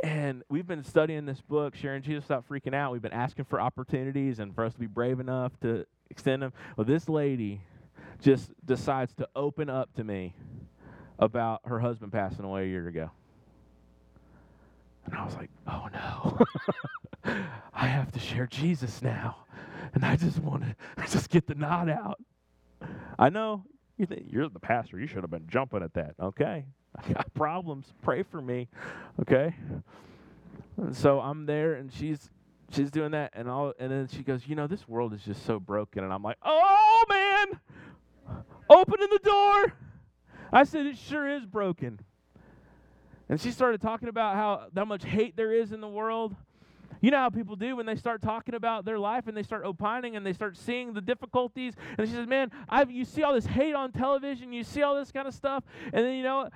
And 0.03 0.43
we've 0.49 0.67
been 0.67 0.83
studying 0.83 1.25
this 1.25 1.39
book, 1.41 1.75
sharing 1.75 2.03
Jesus 2.03 2.25
without 2.25 2.47
freaking 2.47 2.75
out. 2.75 2.91
We've 2.91 3.01
been 3.01 3.13
asking 3.13 3.45
for 3.45 3.59
opportunities 3.59 4.39
and 4.39 4.53
for 4.53 4.65
us 4.65 4.73
to 4.73 4.79
be 4.79 4.85
brave 4.85 5.21
enough 5.21 5.57
to 5.61 5.85
extend 6.09 6.43
them. 6.43 6.53
Well, 6.75 6.85
this 6.85 7.07
lady 7.07 7.61
just 8.21 8.51
decides 8.65 9.13
to 9.15 9.29
open 9.35 9.69
up 9.69 9.93
to 9.95 10.03
me 10.03 10.35
about 11.19 11.61
her 11.65 11.79
husband 11.79 12.11
passing 12.11 12.43
away 12.43 12.65
a 12.65 12.67
year 12.67 12.87
ago. 12.87 13.09
And 15.05 15.15
I 15.15 15.23
was 15.23 15.35
like, 15.35 15.49
oh 15.67 15.87
no, 15.93 16.45
I 17.73 17.87
have 17.87 18.11
to 18.11 18.19
share 18.19 18.45
Jesus 18.47 19.01
now 19.01 19.37
and 19.93 20.03
I 20.03 20.15
just 20.15 20.39
want 20.39 20.63
to 20.63 20.75
just 21.11 21.29
get 21.29 21.47
the 21.47 21.55
knot 21.55 21.89
out. 21.89 22.19
I 23.17 23.29
know 23.29 23.63
you 23.97 24.05
think 24.05 24.25
you're 24.29 24.49
the 24.49 24.59
pastor. 24.59 24.99
You 24.99 25.07
should 25.07 25.21
have 25.21 25.31
been 25.31 25.47
jumping 25.47 25.83
at 25.83 25.93
that. 25.93 26.15
Okay, 26.19 26.65
I 26.97 27.13
got 27.13 27.33
problems. 27.33 27.93
Pray 28.01 28.23
for 28.23 28.41
me. 28.41 28.67
Okay. 29.21 29.55
And 30.77 30.95
so 30.95 31.19
I'm 31.19 31.45
there, 31.45 31.75
and 31.75 31.91
she's 31.91 32.29
she's 32.71 32.89
doing 32.89 33.11
that, 33.11 33.31
and 33.35 33.49
all, 33.49 33.73
and 33.79 33.91
then 33.91 34.07
she 34.07 34.23
goes, 34.23 34.47
you 34.47 34.55
know, 34.55 34.67
this 34.67 34.87
world 34.87 35.13
is 35.13 35.23
just 35.23 35.45
so 35.45 35.59
broken, 35.59 36.03
and 36.03 36.11
I'm 36.11 36.23
like, 36.23 36.37
oh 36.43 37.03
man, 37.09 38.45
opening 38.69 39.09
the 39.11 39.19
door. 39.19 39.73
I 40.51 40.63
said, 40.63 40.85
it 40.85 40.97
sure 40.97 41.27
is 41.29 41.45
broken. 41.45 41.99
And 43.29 43.39
she 43.39 43.51
started 43.51 43.81
talking 43.81 44.09
about 44.09 44.35
how 44.35 44.67
how 44.75 44.85
much 44.85 45.03
hate 45.03 45.35
there 45.35 45.51
is 45.51 45.71
in 45.71 45.81
the 45.81 45.87
world. 45.87 46.35
You 47.01 47.11
know 47.11 47.17
how 47.17 47.29
people 47.29 47.55
do 47.55 47.75
when 47.75 47.85
they 47.85 47.95
start 47.95 48.21
talking 48.21 48.55
about 48.55 48.85
their 48.85 48.97
life 48.97 49.27
and 49.27 49.35
they 49.35 49.43
start 49.43 49.65
opining 49.65 50.15
and 50.15 50.25
they 50.25 50.31
start 50.31 50.55
seeing 50.55 50.93
the 50.93 51.01
difficulties. 51.01 51.73
And 51.97 52.07
she 52.07 52.13
says, 52.13 52.27
Man, 52.27 52.49
I've, 52.69 52.89
you 52.89 53.03
see 53.03 53.23
all 53.23 53.33
this 53.33 53.45
hate 53.45 53.73
on 53.73 53.91
television, 53.91 54.53
you 54.53 54.63
see 54.63 54.83
all 54.83 54.95
this 54.95 55.11
kind 55.11 55.27
of 55.27 55.33
stuff. 55.33 55.65
And 55.91 56.05
then, 56.05 56.15
you 56.15 56.23
know, 56.23 56.49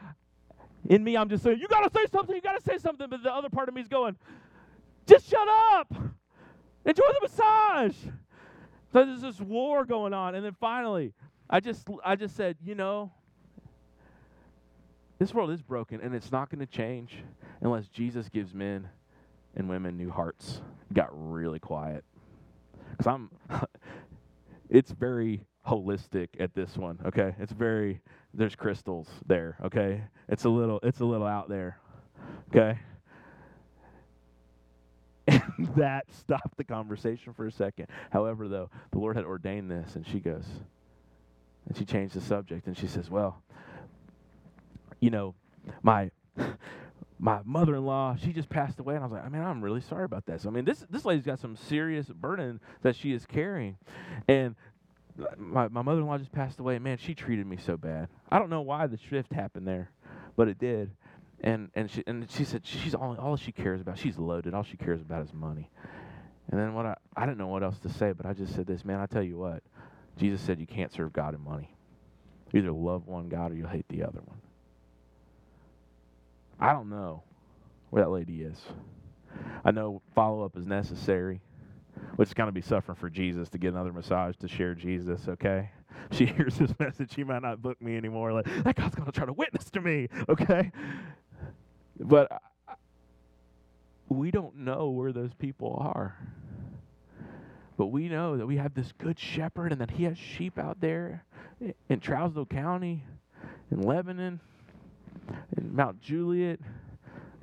in 0.86 1.04
me, 1.04 1.18
I'm 1.18 1.30
just 1.30 1.44
saying, 1.44 1.60
You 1.60 1.68
got 1.68 1.92
to 1.92 2.00
say 2.00 2.06
something, 2.12 2.36
you 2.36 2.42
got 2.42 2.58
to 2.58 2.64
say 2.64 2.78
something. 2.78 3.08
But 3.10 3.24
the 3.24 3.34
other 3.34 3.50
part 3.50 3.70
of 3.70 3.76
me 3.76 3.82
is 3.82 3.88
going, 3.88 4.16
Just 5.06 5.30
shut 5.30 5.48
up. 5.48 5.94
Enjoy 6.86 7.04
the 7.04 7.20
massage. 7.22 7.96
So 8.94 9.06
there's 9.06 9.22
this 9.22 9.42
war 9.42 9.86
going 9.86 10.14
on. 10.14 10.36
And 10.36 10.46
then 10.46 10.56
finally, 10.60 11.14
I 11.50 11.60
just, 11.60 11.88
I 12.04 12.16
just 12.16 12.36
said, 12.36 12.58
You 12.64 12.76
know, 12.76 13.12
this 15.20 15.34
world 15.34 15.52
is 15.52 15.62
broken 15.62 16.00
and 16.02 16.14
it's 16.14 16.32
not 16.32 16.50
going 16.50 16.60
to 16.60 16.72
change 16.72 17.16
unless 17.62 17.88
Jesus 17.88 18.30
gives 18.30 18.54
men 18.54 18.88
and 19.56 19.68
women 19.68 19.98
new 19.98 20.12
hearts. 20.12 20.62
Got 20.94 21.10
really 21.12 21.60
quiet. 21.60 22.04
Because 22.92 23.08
I'm, 23.08 23.30
it's 24.70 24.92
very 24.92 25.42
holistic 25.68 26.30
at 26.40 26.54
this 26.56 26.78
one, 26.78 27.00
okay? 27.06 27.36
It's 27.40 27.52
very, 27.52 28.02
there's 28.34 28.56
crystals 28.56 29.08
there, 29.26 29.58
okay? 29.66 30.04
It's 30.30 30.46
a 30.46 30.50
little, 30.50 30.80
it's 30.84 31.02
a 31.02 31.06
little 31.06 31.28
out 31.28 31.50
there, 31.50 31.78
okay? 32.50 32.80
And 35.28 35.44
that 35.76 36.06
stopped 36.14 36.58
the 36.58 36.64
conversation 36.64 37.34
for 37.34 37.48
a 37.48 37.52
second. 37.52 37.88
However, 38.12 38.48
though, 38.48 38.70
the 38.92 39.00
Lord 39.00 39.18
had 39.18 39.26
ordained 39.26 39.70
this, 39.70 39.96
and 39.96 40.08
she 40.08 40.20
goes, 40.20 40.46
and 41.68 41.78
she 41.78 41.84
changed 41.84 42.16
the 42.16 42.22
subject, 42.22 42.68
and 42.68 42.78
she 42.78 42.88
says, 42.88 43.10
Well, 43.10 43.42
you 45.02 45.10
know, 45.10 45.36
my 45.84 46.12
my 47.20 47.40
mother-in-law 47.46 48.16
she 48.16 48.32
just 48.32 48.48
passed 48.48 48.80
away 48.80 48.94
and 48.94 49.04
i 49.04 49.08
was 49.08 49.12
like 49.12 49.26
i 49.26 49.30
mean 49.30 49.42
i'm 49.42 49.64
really 49.64 49.82
sorry 49.82 50.04
about 50.04 50.24
that 50.28 50.46
i 50.46 50.52
mean 50.52 50.66
this 50.66 50.86
this 50.92 51.04
lady's 51.04 51.26
got 51.26 51.40
some 51.40 51.56
serious 51.56 52.06
burden 52.10 52.60
that 52.84 52.96
she 52.96 53.12
is 53.12 53.26
carrying 53.26 53.76
and 54.28 54.56
my, 55.38 55.68
my 55.68 55.82
mother-in-law 55.82 56.18
just 56.20 56.32
passed 56.32 56.60
away. 56.60 56.80
Man 56.80 56.98
she 56.98 57.16
treated 57.16 57.48
me 57.48 57.58
so 57.58 57.78
bad. 57.78 58.10
I 58.32 58.40
don't 58.40 58.50
know 58.50 58.62
why 58.62 58.88
the 58.88 58.98
shift 59.10 59.34
happened 59.34 59.68
there 59.68 59.92
but 60.38 60.48
it 60.48 60.60
did. 60.60 60.92
And 61.42 61.70
and 61.76 61.92
she 61.92 62.04
and 62.08 62.30
she 62.32 62.46
said 62.46 62.66
she's 62.66 62.96
all 62.96 63.16
all 63.18 63.36
she 63.36 63.52
cares 63.52 63.82
about 63.82 63.98
she's 63.98 64.18
loaded. 64.18 64.54
All 64.54 64.64
she 64.64 64.78
cares 64.78 65.02
about 65.02 65.24
is 65.24 65.34
money. 65.34 65.70
And 66.50 66.60
then 66.60 66.74
what 66.74 66.86
i 66.86 66.96
i 67.18 67.26
didn't 67.26 67.38
know 67.38 67.48
what 67.48 67.64
else 67.64 67.80
to 67.80 67.90
say 67.90 68.14
but 68.14 68.26
i 68.26 68.34
just 68.34 68.56
said 68.56 68.66
this 68.66 68.86
man 68.86 69.00
i 69.00 69.06
tell 69.06 69.22
you 69.24 69.38
what 69.38 69.62
jesus 70.18 70.42
said 70.42 70.60
you 70.60 70.68
can't 70.68 70.94
serve 70.94 71.12
god 71.12 71.34
and 71.34 71.44
money. 71.44 71.76
You 72.54 72.62
either 72.62 72.72
love 72.72 73.08
one 73.08 73.28
god 73.28 73.52
or 73.52 73.56
you'll 73.56 73.68
hate 73.68 73.88
the 73.90 74.04
other 74.04 74.22
one. 74.24 74.40
I 76.60 76.72
don't 76.72 76.90
know 76.90 77.24
where 77.90 78.04
that 78.04 78.10
lady 78.10 78.42
is. 78.42 78.60
I 79.64 79.72
know 79.72 80.02
follow 80.16 80.44
up 80.44 80.58
is 80.58 80.66
necessary, 80.66 81.42
which 82.16 82.30
is 82.30 82.34
going 82.34 82.48
to 82.48 82.54
be 82.54 82.62
suffering 82.62 82.96
for 82.96 83.10
Jesus 83.10 83.50
to 83.50 83.58
get 83.58 83.74
another 83.74 83.94
massage 83.94 84.36
to 84.38 84.48
share 84.48 84.74
Jesus, 84.74 85.28
okay? 85.28 85.72
She 86.12 86.26
hears 86.26 86.58
this 86.58 86.72
message, 86.80 87.14
she 87.14 87.24
might 87.24 87.42
not 87.42 87.62
book 87.62 87.82
me 87.82 87.98
anymore. 87.98 88.32
Like, 88.32 88.46
that 88.64 88.76
God's 88.76 88.96
going 88.96 89.08
to 89.08 89.12
try 89.12 89.26
to 89.26 89.34
witness 89.34 89.70
to 89.72 89.82
me, 89.82 90.08
okay? 90.30 90.72
But 92.00 92.32
we 94.08 94.32
don't 94.32 94.58
know 94.58 94.90
where 94.90 95.12
those 95.12 95.34
people 95.34 95.76
are. 95.82 96.16
But 97.78 97.88
we 97.88 98.10
know 98.10 98.38
that 98.38 98.48
we 98.48 98.58
have 98.58 98.74
this 98.74 98.92
good 98.98 99.20
shepherd 99.20 99.72
and 99.72 99.82
that 99.82 99.92
he 99.92 100.04
has 100.06 100.18
sheep 100.18 100.58
out 100.58 100.80
there 100.82 101.26
in 101.90 102.00
Trousdale 102.00 102.50
County, 102.50 103.04
in 103.72 103.82
Lebanon, 103.82 104.40
in 105.58 105.76
Mount 105.76 106.02
Juliet, 106.02 106.60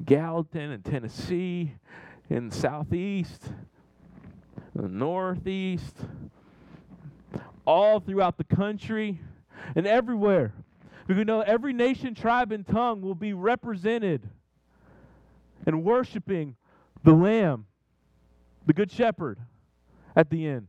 Gallatin, 0.05 0.70
in 0.70 0.82
Tennessee, 0.82 1.74
in 2.30 2.48
the 2.48 2.55
southeast, 2.55 3.52
the 4.74 4.88
northeast, 4.88 5.96
all 7.66 8.00
throughout 8.00 8.36
the 8.38 8.44
country, 8.44 9.20
and 9.74 9.86
everywhere. 9.86 10.52
We 11.06 11.22
know 11.24 11.40
every 11.40 11.72
nation, 11.72 12.14
tribe, 12.14 12.50
and 12.52 12.66
tongue 12.66 13.02
will 13.02 13.14
be 13.14 13.32
represented 13.32 14.28
and 15.66 15.84
worshiping 15.84 16.56
the 17.02 17.12
Lamb, 17.12 17.66
the 18.66 18.72
Good 18.72 18.90
Shepherd, 18.90 19.38
at 20.16 20.30
the 20.30 20.46
end. 20.46 20.68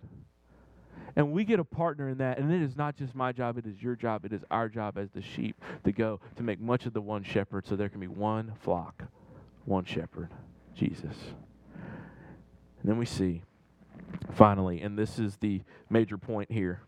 And 1.15 1.31
we 1.31 1.45
get 1.45 1.61
a 1.61 1.63
partner 1.63 2.09
in 2.09 2.17
that. 2.17 2.37
And 2.37 2.51
it 2.51 2.61
is 2.61 2.75
not 2.75 2.97
just 2.97 3.15
my 3.15 3.31
job, 3.31 3.57
it 3.57 3.65
is 3.65 3.81
your 3.81 3.95
job. 3.95 4.25
It 4.25 4.33
is 4.33 4.41
our 4.51 4.67
job 4.67 4.97
as 4.97 5.09
the 5.11 5.21
sheep 5.21 5.61
to 5.85 5.93
go 5.93 6.19
to 6.35 6.43
make 6.43 6.59
much 6.59 6.85
of 6.85 6.93
the 6.93 7.01
one 7.01 7.23
shepherd 7.23 7.65
so 7.65 7.77
there 7.77 7.87
can 7.87 8.01
be 8.01 8.07
one 8.07 8.51
flock, 8.61 9.03
one 9.63 9.85
shepherd, 9.85 10.29
Jesus. 10.75 11.15
And 12.81 12.91
then 12.91 12.97
we 12.97 13.05
see, 13.05 13.43
finally, 14.33 14.81
and 14.81 14.97
this 14.97 15.19
is 15.19 15.37
the 15.37 15.61
major 15.89 16.17
point 16.17 16.51
here, 16.51 16.81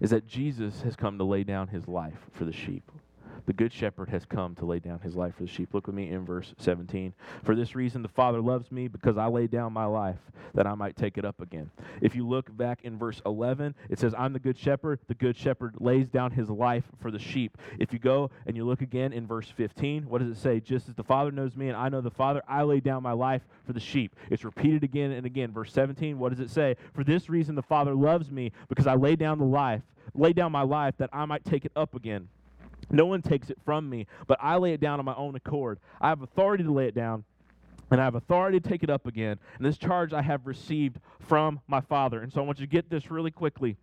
is 0.00 0.10
that 0.10 0.26
Jesus 0.26 0.82
has 0.82 0.96
come 0.96 1.18
to 1.18 1.24
lay 1.24 1.44
down 1.44 1.68
his 1.68 1.88
life 1.88 2.26
for 2.32 2.44
the 2.44 2.52
sheep. 2.52 2.90
The 3.46 3.52
good 3.52 3.72
shepherd 3.72 4.08
has 4.10 4.24
come 4.24 4.54
to 4.56 4.64
lay 4.64 4.78
down 4.78 5.00
his 5.00 5.16
life 5.16 5.34
for 5.36 5.42
the 5.42 5.48
sheep. 5.48 5.70
Look 5.72 5.86
with 5.86 5.96
me 5.96 6.10
in 6.10 6.24
verse 6.24 6.54
17. 6.58 7.12
For 7.42 7.56
this 7.56 7.74
reason, 7.74 8.02
the 8.02 8.08
Father 8.08 8.40
loves 8.40 8.70
me 8.70 8.88
because 8.88 9.16
I 9.16 9.26
lay 9.26 9.46
down 9.46 9.72
my 9.72 9.84
life 9.84 10.18
that 10.54 10.66
I 10.66 10.74
might 10.74 10.96
take 10.96 11.18
it 11.18 11.24
up 11.24 11.40
again. 11.40 11.70
If 12.00 12.14
you 12.14 12.26
look 12.26 12.56
back 12.56 12.80
in 12.84 12.98
verse 12.98 13.20
11, 13.26 13.74
it 13.88 13.98
says, 13.98 14.14
I'm 14.16 14.32
the 14.32 14.38
good 14.38 14.58
shepherd. 14.58 15.00
The 15.08 15.14
good 15.14 15.36
shepherd 15.36 15.74
lays 15.80 16.08
down 16.08 16.30
his 16.30 16.50
life 16.50 16.84
for 17.00 17.10
the 17.10 17.18
sheep. 17.18 17.58
If 17.78 17.92
you 17.92 17.98
go 17.98 18.30
and 18.46 18.56
you 18.56 18.64
look 18.64 18.80
again 18.80 19.12
in 19.12 19.26
verse 19.26 19.48
15, 19.48 20.08
what 20.08 20.20
does 20.20 20.30
it 20.30 20.40
say? 20.40 20.60
Just 20.60 20.88
as 20.88 20.94
the 20.94 21.04
Father 21.04 21.32
knows 21.32 21.56
me 21.56 21.68
and 21.68 21.76
I 21.76 21.88
know 21.88 22.00
the 22.00 22.10
Father, 22.10 22.42
I 22.46 22.62
lay 22.62 22.80
down 22.80 23.02
my 23.02 23.12
life 23.12 23.42
for 23.66 23.72
the 23.72 23.80
sheep. 23.80 24.14
It's 24.30 24.44
repeated 24.44 24.84
again 24.84 25.10
and 25.10 25.26
again. 25.26 25.52
Verse 25.52 25.72
17, 25.72 26.18
what 26.18 26.30
does 26.30 26.40
it 26.40 26.50
say? 26.50 26.76
For 26.94 27.02
this 27.02 27.28
reason, 27.28 27.54
the 27.54 27.62
Father 27.62 27.94
loves 27.94 28.30
me 28.30 28.52
because 28.68 28.86
I 28.86 28.94
lay 28.94 29.16
down 29.16 29.38
the 29.38 29.44
life, 29.44 29.82
lay 30.14 30.32
down 30.32 30.52
my 30.52 30.62
life 30.62 30.94
that 30.98 31.10
I 31.12 31.24
might 31.24 31.44
take 31.44 31.64
it 31.64 31.72
up 31.74 31.94
again. 31.94 32.28
No 32.92 33.06
one 33.06 33.22
takes 33.22 33.50
it 33.50 33.58
from 33.64 33.88
me, 33.88 34.06
but 34.26 34.38
I 34.40 34.56
lay 34.56 34.74
it 34.74 34.80
down 34.80 34.98
on 34.98 35.04
my 35.04 35.14
own 35.14 35.34
accord. 35.34 35.80
I 36.00 36.10
have 36.10 36.22
authority 36.22 36.62
to 36.62 36.72
lay 36.72 36.86
it 36.86 36.94
down, 36.94 37.24
and 37.90 38.00
I 38.00 38.04
have 38.04 38.14
authority 38.14 38.60
to 38.60 38.68
take 38.68 38.82
it 38.82 38.90
up 38.90 39.06
again. 39.06 39.38
And 39.56 39.66
this 39.66 39.78
charge 39.78 40.12
I 40.12 40.22
have 40.22 40.46
received 40.46 40.98
from 41.18 41.60
my 41.66 41.80
Father. 41.80 42.20
And 42.20 42.32
so 42.32 42.40
I 42.42 42.44
want 42.44 42.60
you 42.60 42.66
to 42.66 42.70
get 42.70 42.90
this 42.90 43.10
really 43.10 43.30
quickly 43.30 43.76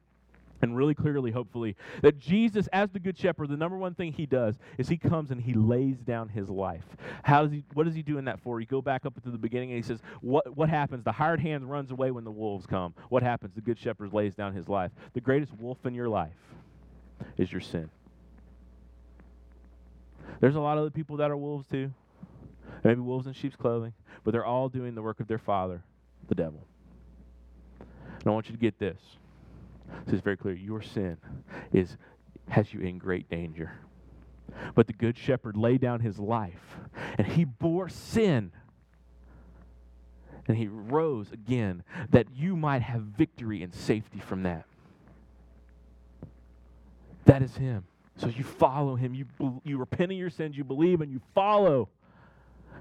and 0.62 0.76
really 0.76 0.94
clearly, 0.94 1.32
hopefully, 1.32 1.76
that 2.02 2.20
Jesus, 2.20 2.68
as 2.74 2.90
the 2.92 3.00
Good 3.00 3.18
Shepherd, 3.18 3.50
the 3.50 3.58
number 3.58 3.78
one 3.78 3.96
thing 3.96 4.12
he 4.12 4.26
does 4.26 4.56
is 4.78 4.90
he 4.90 4.98
comes 4.98 5.32
and 5.32 5.42
he 5.42 5.54
lays 5.54 5.98
down 5.98 6.30
his 6.30 6.50
life. 6.50 6.84
How 7.24 7.44
does 7.44 7.52
he? 7.52 7.64
What 7.74 7.86
does 7.86 7.96
he 7.96 8.02
do 8.02 8.18
in 8.18 8.26
that 8.26 8.40
for? 8.42 8.60
You 8.60 8.66
go 8.66 8.82
back 8.82 9.06
up 9.06 9.22
to 9.24 9.32
the 9.32 9.38
beginning 9.38 9.72
and 9.72 9.78
he 9.78 9.84
says, 9.84 10.02
"What 10.22 10.56
what 10.56 10.70
happens? 10.70 11.04
The 11.04 11.14
hired 11.14 11.40
hand 11.40 11.70
runs 11.70 11.92
away 11.92 12.12
when 12.12 12.26
the 12.26 12.32
wolves 12.32 12.66
come. 12.66 12.94
What 13.10 13.24
happens? 13.24 13.56
The 13.56 13.62
Good 13.62 13.80
Shepherd 13.80 14.14
lays 14.14 14.36
down 14.36 14.54
his 14.54 14.68
life. 14.68 14.92
The 15.14 15.22
greatest 15.22 15.54
wolf 15.54 15.86
in 15.86 15.94
your 15.94 16.10
life 16.10 16.34
is 17.38 17.52
your 17.52 17.62
sin. 17.62 17.90
There's 20.40 20.56
a 20.56 20.60
lot 20.60 20.78
of 20.78 20.94
people 20.94 21.18
that 21.18 21.32
are 21.32 21.38
wolves 21.38 21.66
too. 21.68 21.92
Maybe 22.84 23.02
wolves 23.02 23.28
in 23.28 23.34
sheep's 23.34 23.56
clothing, 23.56 23.94
but 24.24 24.32
they're 24.32 24.46
all 24.46 24.70
doing 24.70 24.96
the 24.96 25.02
work 25.02 25.20
of 25.20 25.28
their 25.28 25.38
father, 25.38 25.84
the 26.28 26.36
devil. 26.36 26.66
And 27.80 28.28
I 28.28 28.30
want 28.32 28.48
you 28.48 28.54
to 28.54 28.60
get 28.60 28.80
this. 28.80 29.00
This 30.06 30.16
is 30.16 30.22
very 30.22 30.38
clear. 30.38 30.54
Your 30.54 30.82
sin 30.82 31.18
is 31.74 31.98
has 32.48 32.74
you 32.74 32.82
in 32.82 32.98
great 32.98 33.30
danger. 33.30 33.72
But 34.76 34.88
the 34.88 34.94
good 34.94 35.18
shepherd 35.18 35.56
laid 35.56 35.82
down 35.82 36.00
his 36.00 36.20
life, 36.20 36.78
and 37.18 37.28
he 37.28 37.46
bore 37.46 37.90
sin. 37.90 38.52
And 40.48 40.58
he 40.58 40.68
rose 40.68 41.32
again 41.32 41.84
that 42.10 42.28
you 42.34 42.56
might 42.56 42.82
have 42.82 43.02
victory 43.02 43.62
and 43.62 43.74
safety 43.74 44.20
from 44.20 44.44
that. 44.44 44.66
That 47.26 47.44
is 47.44 47.58
him. 47.58 47.86
So 48.20 48.28
you 48.28 48.44
follow 48.44 48.96
him. 48.96 49.14
You, 49.14 49.26
you 49.64 49.78
repent 49.78 50.12
of 50.12 50.18
your 50.18 50.30
sins. 50.30 50.58
You 50.58 50.64
believe 50.64 51.02
and 51.02 51.12
you 51.12 51.22
follow. 51.34 51.90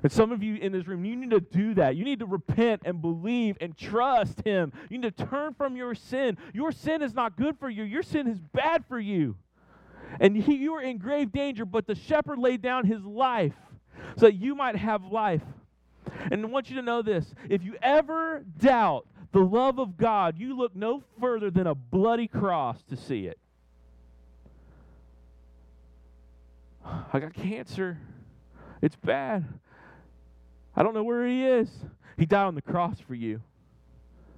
And 0.03 0.13
some 0.13 0.33
of 0.33 0.43
you 0.43 0.57
in 0.57 0.73
this 0.73 0.87
room, 0.87 1.05
you 1.05 1.17
need 1.17 1.31
to 1.31 1.41
do 1.41 1.75
that. 1.75 1.97
You 1.97 2.05
need 2.05 2.21
to 2.21 2.27
repent 2.27 2.83
and 2.85 3.01
believe 3.01 3.57
and 3.61 3.77
trust 3.77 4.41
him. 4.43 4.73
You 4.91 4.99
need 4.99 5.17
to 5.17 5.27
turn 5.27 5.55
from 5.55 5.77
your 5.77 5.95
sin. 5.95 6.39
Your 6.53 6.73
sin 6.73 7.03
is 7.03 7.15
not 7.15 7.37
good 7.37 7.59
for 7.59 7.69
you, 7.69 7.85
your 7.85 8.03
sin 8.03 8.27
is 8.29 8.39
bad 8.39 8.85
for 8.89 8.99
you. 8.99 9.37
And 10.21 10.37
he, 10.37 10.55
you 10.55 10.75
are 10.75 10.83
in 10.83 10.99
grave 10.99 11.33
danger, 11.33 11.65
but 11.65 11.87
the 11.87 11.95
shepherd 11.95 12.39
laid 12.39 12.63
down 12.63 12.87
his 12.87 13.05
life 13.05 13.55
so 14.17 14.27
that 14.27 14.35
you 14.35 14.55
might 14.55 14.77
have 14.77 15.05
life. 15.05 15.43
And 16.31 16.45
I 16.45 16.49
want 16.49 16.71
you 16.71 16.77
to 16.77 16.83
know 16.83 17.03
this 17.03 17.35
if 17.49 17.63
you 17.63 17.77
ever 17.83 18.45
doubt 18.59 19.07
the 19.33 19.41
love 19.41 19.79
of 19.79 19.97
God, 19.97 20.39
you 20.39 20.57
look 20.57 20.75
no 20.75 21.03
further 21.21 21.51
than 21.51 21.67
a 21.67 21.75
bloody 21.75 22.27
cross 22.27 22.83
to 22.85 22.97
see 22.97 23.27
it. 23.27 23.39
I 27.13 27.21
got 27.21 27.35
cancer. 27.35 27.99
It's 28.83 28.97
bad. 28.97 29.45
I 30.77 30.83
don't 30.83 30.95
know 30.95 31.03
where 31.05 31.27
he 31.27 31.45
is. 31.45 31.69
He 32.17 32.27
died 32.27 32.47
on 32.47 32.55
the 32.55 32.63
cross 32.63 33.01
for 33.01 33.15
you. 33.15 33.41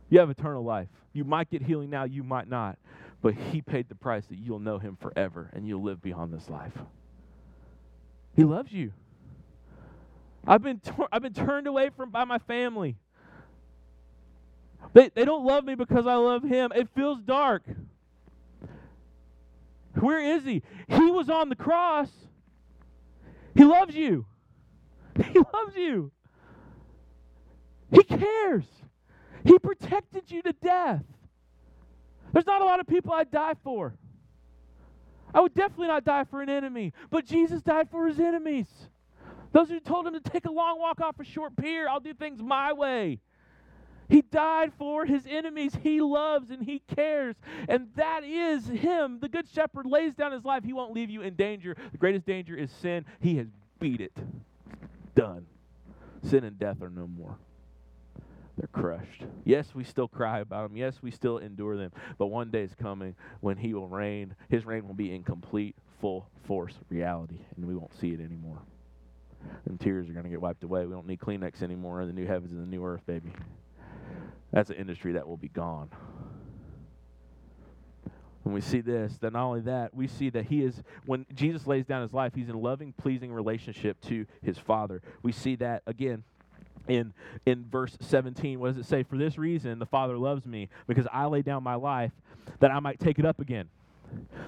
You 0.09 0.19
have 0.19 0.31
eternal 0.31 0.65
life. 0.65 0.89
You 1.13 1.25
might 1.25 1.51
get 1.51 1.63
healing 1.63 1.91
now, 1.91 2.05
you 2.05 2.23
might 2.23 2.49
not. 2.49 2.79
But 3.23 3.35
he 3.35 3.61
paid 3.61 3.89
the 3.89 3.95
price 3.95 4.27
that 4.27 4.39
you'll 4.39 4.59
know 4.59 4.79
him 4.79 4.97
forever 4.97 5.51
and 5.53 5.67
you'll 5.67 5.83
live 5.83 6.01
beyond 6.01 6.33
this 6.33 6.49
life. 6.49 6.73
He 8.35 8.45
loves 8.45 8.73
you. 8.73 8.93
I've 10.47 10.63
been, 10.63 10.81
tor- 10.81 11.09
I've 11.13 11.23
been 11.23 11.35
turned 11.35 11.67
away 11.67 11.91
from 11.95 12.11
by 12.11 12.25
my 12.25 12.39
family. 12.39 12.97
They, 14.95 15.11
they 15.11 15.25
don't 15.27 15.45
love 15.45 15.65
me 15.65 15.75
because 15.75 16.07
I 16.07 16.15
love 16.15 16.43
him. 16.43 16.73
It 16.75 16.89
feels 16.95 17.21
dark. 17.21 17.63
Where 19.99 20.37
is 20.37 20.45
he? 20.45 20.63
He 20.89 21.11
was 21.11 21.29
on 21.29 21.51
the 21.51 21.57
cross. 21.57 22.09
He 23.61 23.67
loves 23.67 23.95
you. 23.95 24.25
He 25.23 25.39
loves 25.39 25.77
you. 25.77 26.13
He 27.93 28.03
cares. 28.03 28.65
He 29.45 29.59
protected 29.59 30.31
you 30.31 30.41
to 30.41 30.55
death. 30.55 31.05
There's 32.33 32.47
not 32.47 32.63
a 32.63 32.65
lot 32.65 32.81
of 32.81 32.87
people 32.87 33.13
I'd 33.13 33.31
die 33.31 33.53
for. 33.63 33.99
I 35.35 35.43
would 35.43 35.55
definitely 35.55 35.89
not 35.89 36.07
die 36.07 36.25
for 36.25 36.41
an 36.41 36.49
enemy, 36.49 36.95
but 37.11 37.27
Jesus 37.27 37.61
died 37.61 37.91
for 37.91 38.07
his 38.07 38.19
enemies. 38.19 38.67
Those 39.53 39.69
who 39.69 39.79
told 39.79 40.07
him 40.07 40.15
to 40.15 40.21
take 40.21 40.47
a 40.47 40.51
long 40.51 40.79
walk 40.79 41.03
off 41.03 41.21
a 41.21 41.25
short 41.25 41.55
pier, 41.55 41.87
I'll 41.87 42.01
do 42.01 42.15
things 42.15 42.41
my 42.41 42.73
way. 42.73 43.21
He 44.11 44.23
died 44.23 44.73
for 44.77 45.07
his 45.07 45.23
enemies. 45.27 45.73
He 45.83 46.01
loves 46.01 46.51
and 46.51 46.63
he 46.63 46.83
cares. 46.95 47.37
And 47.69 47.89
that 47.95 48.25
is 48.25 48.67
him. 48.67 49.21
The 49.21 49.29
good 49.29 49.49
shepherd 49.49 49.87
lays 49.87 50.15
down 50.15 50.33
his 50.33 50.45
life. 50.45 50.65
He 50.65 50.73
won't 50.73 50.93
leave 50.93 51.11
you 51.11 51.23
in 51.23 51.35
danger. 51.35 51.77
The 51.93 51.99
greatest 51.99 52.27
danger 52.27 52.57
is 52.57 52.71
sin. 52.73 53.07
He 53.21 53.37
has 53.37 53.47
beat 53.79 54.01
it. 54.01 54.17
Done. 55.15 55.47
Sin 56.25 56.45
and 56.45 56.59
death 56.59 56.83
are 56.83 56.91
no 56.91 57.07
more. 57.07 57.39
They're 58.59 58.69
crushed. 58.69 59.25
Yes, 59.45 59.75
we 59.75 59.85
still 59.85 60.09
cry 60.09 60.41
about 60.41 60.69
them. 60.69 60.77
Yes, 60.77 60.99
we 61.01 61.11
still 61.13 61.39
endure 61.39 61.77
them. 61.77 61.93
But 62.19 62.27
one 62.27 62.51
day 62.51 62.63
is 62.63 62.75
coming 62.75 63.15
when 63.41 63.57
he 63.57 63.73
will 63.73 63.89
reign. 63.89 64.35
His 64.51 64.67
reign 64.67 64.87
will 64.87 64.95
be 64.95 65.15
in 65.15 65.23
complete, 65.23 65.77
full 66.01 66.27
force 66.45 66.75
reality, 66.91 67.39
and 67.57 67.65
we 67.65 67.75
won't 67.75 67.99
see 67.99 68.11
it 68.11 68.21
anymore. 68.21 68.59
And 69.65 69.81
tears 69.81 70.11
are 70.11 70.13
going 70.13 70.25
to 70.25 70.31
get 70.31 70.43
wiped 70.43 70.65
away. 70.65 70.85
We 70.85 70.93
don't 70.93 71.07
need 71.07 71.21
Kleenex 71.21 71.63
anymore 71.63 72.03
in 72.03 72.09
the 72.09 72.13
new 72.13 72.27
heavens 72.27 72.53
and 72.53 72.61
the 72.61 72.67
new 72.67 72.85
earth, 72.85 73.07
baby. 73.07 73.33
That's 74.53 74.71
an 74.71 74.77
industry 74.77 75.13
that 75.13 75.27
will 75.27 75.37
be 75.37 75.49
gone. 75.49 75.91
When 78.43 78.55
we 78.55 78.61
see 78.63 78.81
this, 78.81 79.19
then 79.21 79.35
not 79.35 79.45
only 79.45 79.61
that, 79.63 79.95
we 79.95 80.07
see 80.07 80.31
that 80.31 80.47
he 80.47 80.63
is, 80.63 80.83
when 81.05 81.27
Jesus 81.35 81.67
lays 81.67 81.85
down 81.85 82.03
his 82.03 82.13
life, 82.13 82.33
he's 82.35 82.49
in 82.49 82.61
loving, 82.61 82.95
pleasing 82.95 83.33
relationship 83.33 84.01
to 84.03 84.27
his 84.43 84.59
Father. 84.59 85.03
We 85.23 85.33
see 85.33 85.57
that 85.57 85.83
again 85.87 86.25
in 86.89 87.13
in 87.45 87.67
verse 87.71 87.97
17 88.01 88.59
what 88.59 88.69
does 88.69 88.79
it 88.79 88.89
say 88.89 89.03
for 89.03 89.19
this 89.19 89.37
reason 89.37 89.79
the 89.79 89.87
father 89.87 90.17
loves 90.17 90.47
me 90.47 90.69
because 90.87 91.07
i 91.13 91.27
lay 91.27 91.43
down 91.43 91.63
my 91.63 91.75
life 91.75 92.11
that 92.59 92.71
i 92.71 92.81
might 92.81 92.99
take 92.99 93.19
it 93.19 93.27
up 93.27 93.39
again 93.39 93.69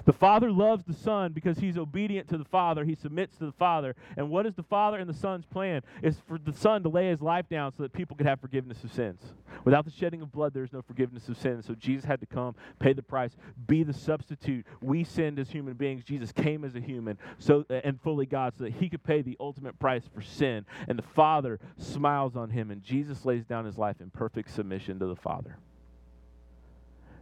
The 0.05 0.13
Father 0.13 0.51
loves 0.51 0.83
the 0.85 0.93
Son 0.93 1.31
because 1.31 1.57
he's 1.57 1.77
obedient 1.77 2.27
to 2.29 2.37
the 2.37 2.45
Father. 2.45 2.83
He 2.83 2.95
submits 2.95 3.37
to 3.37 3.45
the 3.45 3.51
Father. 3.53 3.95
And 4.17 4.29
what 4.29 4.45
is 4.45 4.55
the 4.55 4.63
Father 4.63 4.97
and 4.97 5.09
the 5.09 5.13
Son's 5.13 5.45
plan? 5.45 5.81
Is 6.01 6.17
for 6.27 6.37
the 6.37 6.53
Son 6.53 6.83
to 6.83 6.89
lay 6.89 7.09
his 7.09 7.21
life 7.21 7.47
down 7.49 7.71
so 7.71 7.83
that 7.83 7.93
people 7.93 8.17
could 8.17 8.25
have 8.25 8.39
forgiveness 8.41 8.83
of 8.83 8.91
sins. 8.91 9.21
Without 9.63 9.85
the 9.85 9.91
shedding 9.91 10.21
of 10.21 10.31
blood, 10.31 10.53
there 10.53 10.63
is 10.63 10.73
no 10.73 10.81
forgiveness 10.81 11.29
of 11.29 11.37
sins. 11.37 11.65
So 11.65 11.75
Jesus 11.75 12.03
had 12.03 12.19
to 12.19 12.25
come, 12.25 12.55
pay 12.79 12.93
the 12.93 13.01
price, 13.01 13.31
be 13.67 13.83
the 13.83 13.93
substitute. 13.93 14.65
We 14.81 15.03
sinned 15.03 15.39
as 15.39 15.49
human 15.49 15.73
beings. 15.75 16.03
Jesus 16.03 16.31
came 16.31 16.65
as 16.65 16.75
a 16.75 16.81
human 16.81 17.17
so 17.37 17.65
and 17.69 17.99
fully 18.01 18.25
God 18.25 18.53
so 18.57 18.65
that 18.65 18.73
he 18.73 18.89
could 18.89 19.03
pay 19.03 19.21
the 19.21 19.37
ultimate 19.39 19.79
price 19.79 20.03
for 20.13 20.21
sin. 20.21 20.65
And 20.87 20.97
the 20.97 21.03
Father 21.03 21.59
smiles 21.77 22.35
on 22.35 22.49
him, 22.49 22.71
and 22.71 22.83
Jesus 22.83 23.25
lays 23.25 23.45
down 23.45 23.65
his 23.65 23.77
life 23.77 24.01
in 24.01 24.09
perfect 24.09 24.51
submission 24.51 24.99
to 24.99 25.05
the 25.05 25.15
Father. 25.15 25.57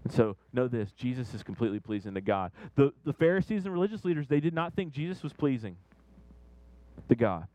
And 0.03 0.11
so 0.11 0.35
know 0.51 0.67
this 0.67 0.91
Jesus 0.93 1.33
is 1.33 1.43
completely 1.43 1.79
pleasing 1.79 2.13
to 2.15 2.21
God. 2.21 2.51
The, 2.75 2.93
the 3.05 3.13
Pharisees 3.13 3.65
and 3.65 3.73
religious 3.73 4.03
leaders, 4.03 4.27
they 4.27 4.39
did 4.39 4.53
not 4.53 4.73
think 4.73 4.93
Jesus 4.93 5.21
was 5.23 5.33
pleasing 5.33 5.77
to 7.09 7.15
God. 7.15 7.47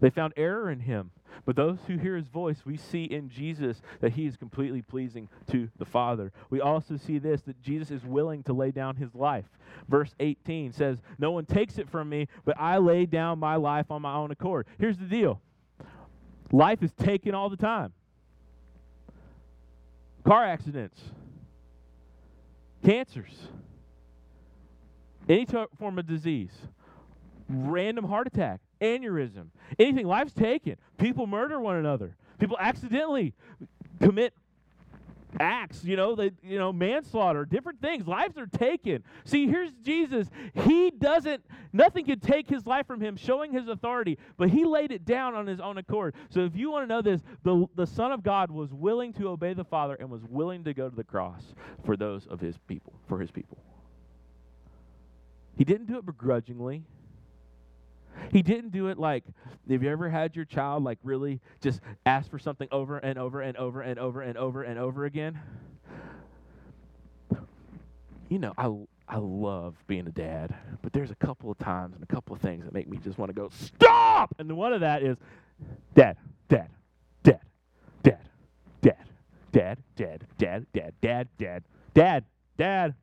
They 0.00 0.10
found 0.10 0.34
error 0.36 0.70
in 0.70 0.80
him. 0.80 1.10
But 1.44 1.54
those 1.54 1.78
who 1.86 1.98
hear 1.98 2.16
his 2.16 2.28
voice, 2.28 2.62
we 2.64 2.76
see 2.76 3.04
in 3.04 3.28
Jesus 3.28 3.82
that 4.00 4.12
he 4.12 4.26
is 4.26 4.36
completely 4.36 4.82
pleasing 4.82 5.28
to 5.50 5.68
the 5.78 5.84
Father. 5.84 6.32
We 6.50 6.60
also 6.60 6.96
see 6.96 7.18
this 7.18 7.42
that 7.42 7.60
Jesus 7.62 7.90
is 7.90 8.04
willing 8.04 8.42
to 8.44 8.52
lay 8.52 8.70
down 8.70 8.96
his 8.96 9.14
life. 9.14 9.44
Verse 9.88 10.14
18 10.18 10.72
says, 10.72 10.98
No 11.18 11.30
one 11.30 11.44
takes 11.44 11.78
it 11.78 11.90
from 11.90 12.08
me, 12.08 12.28
but 12.44 12.56
I 12.58 12.78
lay 12.78 13.06
down 13.06 13.38
my 13.38 13.56
life 13.56 13.90
on 13.90 14.02
my 14.02 14.14
own 14.14 14.30
accord. 14.30 14.66
Here's 14.78 14.96
the 14.96 15.04
deal 15.04 15.40
life 16.52 16.82
is 16.82 16.92
taken 16.92 17.34
all 17.34 17.50
the 17.50 17.56
time 17.56 17.92
car 20.26 20.44
accidents, 20.44 21.00
cancers, 22.86 23.48
any 25.28 25.44
t- 25.44 25.64
form 25.76 25.98
of 25.98 26.06
disease, 26.06 26.52
random 27.48 28.04
heart 28.04 28.28
attack, 28.28 28.60
aneurysm, 28.80 29.46
anything. 29.78 30.06
Life's 30.06 30.32
taken. 30.32 30.76
People 30.96 31.26
murder 31.26 31.58
one 31.58 31.76
another. 31.76 32.16
People 32.38 32.56
accidentally 32.60 33.34
commit 34.00 34.34
acts, 35.38 35.84
you 35.84 35.96
know, 35.96 36.14
they, 36.14 36.30
you 36.42 36.58
know, 36.58 36.72
manslaughter, 36.72 37.44
different 37.44 37.80
things. 37.80 38.06
Lives 38.06 38.38
are 38.38 38.46
taken. 38.46 39.02
See, 39.24 39.46
here's 39.46 39.70
Jesus. 39.82 40.28
He 40.54 40.90
doesn't, 40.90 41.44
nothing 41.72 42.04
could 42.04 42.22
take 42.22 42.48
his 42.48 42.66
life 42.66 42.86
from 42.86 43.00
him, 43.00 43.16
showing 43.16 43.52
his 43.52 43.68
authority, 43.68 44.18
but 44.36 44.50
he 44.50 44.64
laid 44.64 44.92
it 44.92 45.04
down 45.04 45.34
on 45.34 45.46
his 45.46 45.60
own 45.60 45.78
accord. 45.78 46.14
So 46.30 46.40
if 46.40 46.56
you 46.56 46.70
want 46.70 46.84
to 46.84 46.94
know 46.94 47.02
this, 47.02 47.22
the, 47.42 47.66
the 47.74 47.86
Son 47.86 48.12
of 48.12 48.22
God 48.22 48.50
was 48.50 48.72
willing 48.72 49.12
to 49.14 49.28
obey 49.28 49.54
the 49.54 49.64
Father 49.64 49.96
and 49.98 50.10
was 50.10 50.22
willing 50.24 50.64
to 50.64 50.74
go 50.74 50.88
to 50.88 50.96
the 50.96 51.04
cross 51.04 51.54
for 51.84 51.96
those 51.96 52.26
of 52.26 52.40
his 52.40 52.56
people, 52.66 52.94
for 53.08 53.20
his 53.20 53.30
people. 53.30 53.58
He 55.56 55.64
didn't 55.64 55.86
do 55.86 55.98
it 55.98 56.06
begrudgingly. 56.06 56.82
He 58.30 58.42
didn't 58.42 58.70
do 58.70 58.88
it 58.88 58.98
like, 58.98 59.24
have 59.68 59.82
you 59.82 59.90
ever 59.90 60.08
had 60.08 60.36
your 60.36 60.44
child 60.44 60.84
like 60.84 60.98
really 61.02 61.40
just 61.60 61.80
ask 62.04 62.30
for 62.30 62.38
something 62.38 62.68
over 62.70 62.98
and 62.98 63.18
over 63.18 63.40
and 63.40 63.56
over 63.56 63.80
and 63.80 63.98
over 63.98 64.22
and 64.22 64.36
over 64.38 64.62
and 64.62 64.78
over 64.78 65.04
again? 65.04 65.38
You 68.28 68.38
know, 68.38 68.52
I 68.58 68.72
I 69.08 69.18
love 69.18 69.76
being 69.86 70.06
a 70.08 70.10
dad, 70.10 70.54
but 70.82 70.92
there's 70.92 71.12
a 71.12 71.16
couple 71.16 71.50
of 71.50 71.58
times 71.58 71.94
and 71.94 72.02
a 72.02 72.06
couple 72.06 72.34
of 72.34 72.42
things 72.42 72.64
that 72.64 72.74
make 72.74 72.88
me 72.88 72.98
just 72.98 73.18
want 73.18 73.28
to 73.28 73.34
go, 73.34 73.50
stop! 73.50 74.34
And 74.38 74.56
one 74.56 74.72
of 74.72 74.80
that 74.80 75.02
is, 75.02 75.16
dad, 75.94 76.16
dad, 76.48 76.68
dad, 77.22 77.40
dad, 78.02 78.18
dad, 78.82 78.98
dad, 79.52 79.78
dad, 79.96 80.26
dad, 80.38 80.66
dad, 80.72 80.96
dad, 81.00 81.28
dad, 81.38 81.64
dad, 81.94 82.24
dad, 82.56 82.94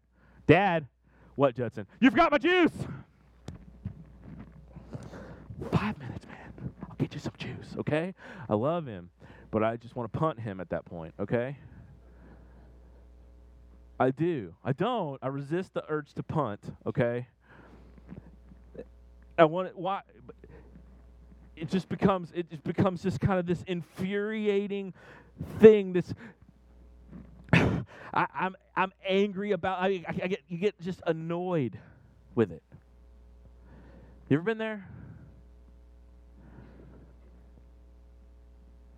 dad. 0.46 0.88
What, 1.36 1.56
Judson? 1.56 1.88
You've 2.02 2.16
got 2.16 2.32
my 2.32 2.38
juice! 2.38 2.74
Five 5.72 5.98
minutes, 6.00 6.26
man. 6.28 6.72
I'll 6.90 6.96
get 6.98 7.14
you 7.14 7.20
some 7.20 7.34
juice, 7.38 7.76
okay? 7.80 8.14
I 8.50 8.56
love 8.56 8.86
him, 8.86 9.10
but 9.52 9.64
I 9.64 9.78
just 9.78 9.96
want 9.96 10.12
to 10.12 10.20
punt 10.20 10.40
him 10.40 10.60
at 10.60 10.70
that 10.70 10.86
point, 10.86 11.14
okay? 11.20 11.58
I 14.00 14.12
do. 14.12 14.54
I 14.64 14.74
don't. 14.74 15.20
I 15.22 15.28
resist 15.28 15.74
the 15.74 15.84
urge 15.88 16.14
to 16.14 16.24
punt, 16.24 16.62
okay? 16.86 17.28
I 19.38 19.46
want 19.46 19.70
it, 19.70 19.78
why 19.78 20.02
it 21.56 21.70
just 21.70 21.90
becomes 21.90 22.32
it 22.36 22.50
just 22.50 22.64
becomes 22.64 23.02
just 23.04 23.20
kind 23.20 23.40
of 23.40 23.46
this 23.46 23.64
infuriating 23.68 24.94
thing 25.60 25.94
this 25.94 26.14
I, 27.54 27.66
am 28.14 28.28
I'm, 28.36 28.56
I'm 28.76 28.92
angry 29.08 29.52
about 29.52 29.80
I, 29.82 30.04
I 30.08 30.28
get 30.28 30.42
you 30.48 30.58
get 30.58 30.80
just 30.82 31.02
annoyed 31.06 31.80
with 32.36 32.52
it. 32.52 32.64
You 34.30 34.38
ever 34.38 34.44
been 34.44 34.58
there? 34.58 34.88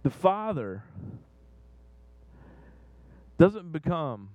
The 0.06 0.12
Father 0.12 0.84
doesn't 3.39 3.72
become 3.72 4.30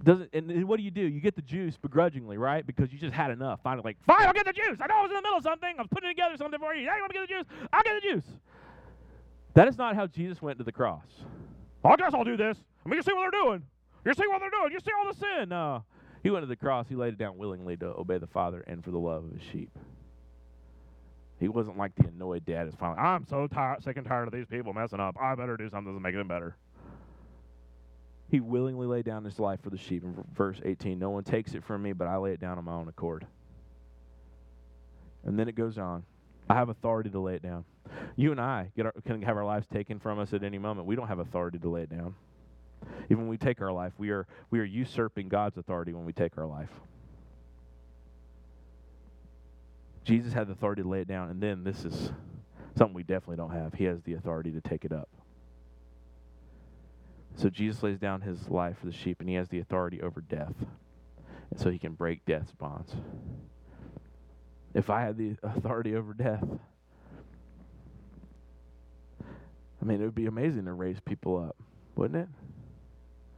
doesn't 0.00 0.30
and 0.32 0.68
what 0.68 0.76
do 0.76 0.84
you 0.84 0.92
do? 0.92 1.00
You 1.00 1.18
get 1.18 1.34
the 1.34 1.42
juice 1.42 1.76
begrudgingly, 1.76 2.38
right? 2.38 2.64
Because 2.64 2.92
you 2.92 2.98
just 3.00 3.12
had 3.12 3.32
enough. 3.32 3.58
Finally, 3.64 3.82
like, 3.84 3.96
fine, 4.06 4.24
I'll 4.24 4.32
get 4.32 4.46
the 4.46 4.52
juice. 4.52 4.76
I 4.80 4.86
know 4.86 4.98
I 4.98 5.02
was 5.02 5.10
in 5.10 5.16
the 5.16 5.22
middle 5.22 5.38
of 5.38 5.42
something. 5.42 5.74
I 5.76 5.82
was 5.82 5.88
putting 5.90 6.10
together 6.10 6.36
something 6.36 6.60
for 6.60 6.76
you. 6.76 6.82
You 6.82 6.88
want 6.88 7.10
to 7.10 7.18
get 7.18 7.28
the 7.28 7.34
juice? 7.34 7.44
I'll 7.72 7.82
get 7.82 8.00
the 8.00 8.08
juice. 8.08 8.24
That 9.54 9.66
is 9.66 9.76
not 9.76 9.96
how 9.96 10.06
Jesus 10.06 10.40
went 10.40 10.58
to 10.58 10.64
the 10.64 10.70
cross. 10.70 11.08
I 11.84 11.96
guess 11.96 12.14
I'll 12.14 12.22
do 12.22 12.36
this. 12.36 12.56
I 12.84 12.88
mean, 12.88 12.98
you 12.98 13.02
see 13.02 13.12
what 13.12 13.28
they're 13.32 13.42
doing. 13.42 13.64
You 14.04 14.14
see 14.14 14.28
what 14.28 14.38
they're 14.38 14.50
doing. 14.50 14.70
You 14.70 14.78
see 14.78 14.92
all 14.96 15.12
the 15.12 15.18
sin. 15.18 15.48
No. 15.48 15.82
He 16.22 16.30
went 16.30 16.44
to 16.44 16.46
the 16.46 16.54
cross. 16.54 16.86
He 16.88 16.94
laid 16.94 17.14
it 17.14 17.18
down 17.18 17.36
willingly 17.36 17.76
to 17.78 17.86
obey 17.86 18.18
the 18.18 18.28
Father 18.28 18.62
and 18.68 18.84
for 18.84 18.92
the 18.92 18.98
love 18.98 19.24
of 19.24 19.32
his 19.32 19.42
sheep. 19.50 19.76
He 21.38 21.48
wasn't 21.48 21.76
like 21.76 21.94
the 21.94 22.08
annoyed 22.08 22.46
dad 22.46 22.66
that's 22.66 22.76
finally, 22.76 22.98
I'm 22.98 23.26
so 23.26 23.46
tired, 23.46 23.82
sick 23.82 23.96
and 23.96 24.06
tired 24.06 24.28
of 24.28 24.32
these 24.32 24.46
people 24.46 24.72
messing 24.72 25.00
up. 25.00 25.16
I 25.20 25.34
better 25.34 25.56
do 25.56 25.68
something 25.68 25.94
to 25.94 26.00
make 26.00 26.14
them 26.14 26.28
better. 26.28 26.56
He 28.28 28.40
willingly 28.40 28.86
laid 28.86 29.04
down 29.04 29.24
his 29.24 29.38
life 29.38 29.60
for 29.62 29.70
the 29.70 29.78
sheep. 29.78 30.02
In 30.02 30.16
verse 30.34 30.60
18, 30.64 30.98
no 30.98 31.10
one 31.10 31.24
takes 31.24 31.54
it 31.54 31.62
from 31.62 31.82
me, 31.82 31.92
but 31.92 32.08
I 32.08 32.16
lay 32.16 32.32
it 32.32 32.40
down 32.40 32.58
on 32.58 32.64
my 32.64 32.72
own 32.72 32.88
accord. 32.88 33.26
And 35.24 35.38
then 35.38 35.48
it 35.48 35.54
goes 35.54 35.78
on. 35.78 36.04
I 36.48 36.54
have 36.54 36.68
authority 36.68 37.10
to 37.10 37.20
lay 37.20 37.34
it 37.34 37.42
down. 37.42 37.64
You 38.16 38.30
and 38.30 38.40
I 38.40 38.70
our, 38.78 38.92
can 39.04 39.22
have 39.22 39.36
our 39.36 39.44
lives 39.44 39.66
taken 39.72 39.98
from 39.98 40.18
us 40.18 40.32
at 40.32 40.42
any 40.42 40.58
moment. 40.58 40.86
We 40.86 40.96
don't 40.96 41.08
have 41.08 41.18
authority 41.18 41.58
to 41.58 41.68
lay 41.68 41.82
it 41.82 41.90
down. 41.90 42.14
Even 43.04 43.18
when 43.18 43.28
we 43.28 43.36
take 43.36 43.60
our 43.60 43.72
life, 43.72 43.92
we 43.98 44.10
are, 44.10 44.26
we 44.50 44.60
are 44.60 44.64
usurping 44.64 45.28
God's 45.28 45.56
authority 45.56 45.92
when 45.92 46.04
we 46.04 46.12
take 46.12 46.38
our 46.38 46.46
life. 46.46 46.70
Jesus 50.06 50.32
had 50.32 50.46
the 50.46 50.52
authority 50.52 50.82
to 50.82 50.88
lay 50.88 51.00
it 51.00 51.08
down, 51.08 51.30
and 51.30 51.42
then 51.42 51.64
this 51.64 51.84
is 51.84 52.12
something 52.78 52.94
we 52.94 53.02
definitely 53.02 53.36
don't 53.36 53.50
have. 53.50 53.74
He 53.74 53.84
has 53.84 54.00
the 54.02 54.14
authority 54.14 54.52
to 54.52 54.60
take 54.60 54.84
it 54.84 54.92
up. 54.92 55.08
So 57.34 57.50
Jesus 57.50 57.82
lays 57.82 57.98
down 57.98 58.20
his 58.20 58.48
life 58.48 58.78
for 58.78 58.86
the 58.86 58.92
sheep, 58.92 59.18
and 59.18 59.28
he 59.28 59.34
has 59.34 59.48
the 59.48 59.58
authority 59.58 60.00
over 60.00 60.20
death. 60.20 60.54
And 61.50 61.58
so 61.58 61.70
he 61.70 61.78
can 61.78 61.94
break 61.94 62.24
death's 62.24 62.52
bonds. 62.52 62.92
If 64.74 64.90
I 64.90 65.00
had 65.02 65.18
the 65.18 65.36
authority 65.42 65.96
over 65.96 66.14
death, 66.14 66.44
I 69.82 69.84
mean, 69.84 70.00
it 70.00 70.04
would 70.04 70.14
be 70.14 70.26
amazing 70.26 70.66
to 70.66 70.72
raise 70.72 71.00
people 71.00 71.36
up, 71.36 71.56
wouldn't 71.96 72.22
it? 72.22 72.28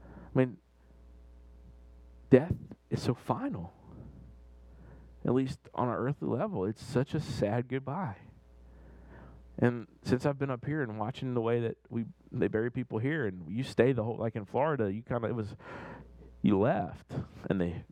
I 0.04 0.38
mean, 0.38 0.58
death 2.28 2.52
is 2.90 3.00
so 3.00 3.14
final 3.14 3.72
at 5.28 5.34
least 5.34 5.58
on 5.74 5.88
an 5.88 5.94
earthly 5.94 6.26
level, 6.26 6.64
it's 6.64 6.82
such 6.82 7.12
a 7.12 7.20
sad 7.20 7.68
goodbye. 7.68 8.16
And 9.58 9.86
since 10.02 10.24
I've 10.24 10.38
been 10.38 10.50
up 10.50 10.64
here 10.64 10.80
and 10.82 10.98
watching 10.98 11.34
the 11.34 11.42
way 11.42 11.60
that 11.60 11.76
we 11.90 12.06
they 12.32 12.48
bury 12.48 12.70
people 12.70 12.98
here, 12.98 13.26
and 13.26 13.44
you 13.46 13.62
stay 13.62 13.92
the 13.92 14.02
whole 14.02 14.16
like 14.16 14.36
in 14.36 14.46
Florida, 14.46 14.90
you 14.90 15.02
kind 15.02 15.22
of 15.22 15.30
it 15.30 15.34
was 15.34 15.54
you 16.40 16.58
left 16.58 17.12
and 17.50 17.60
they 17.60 17.82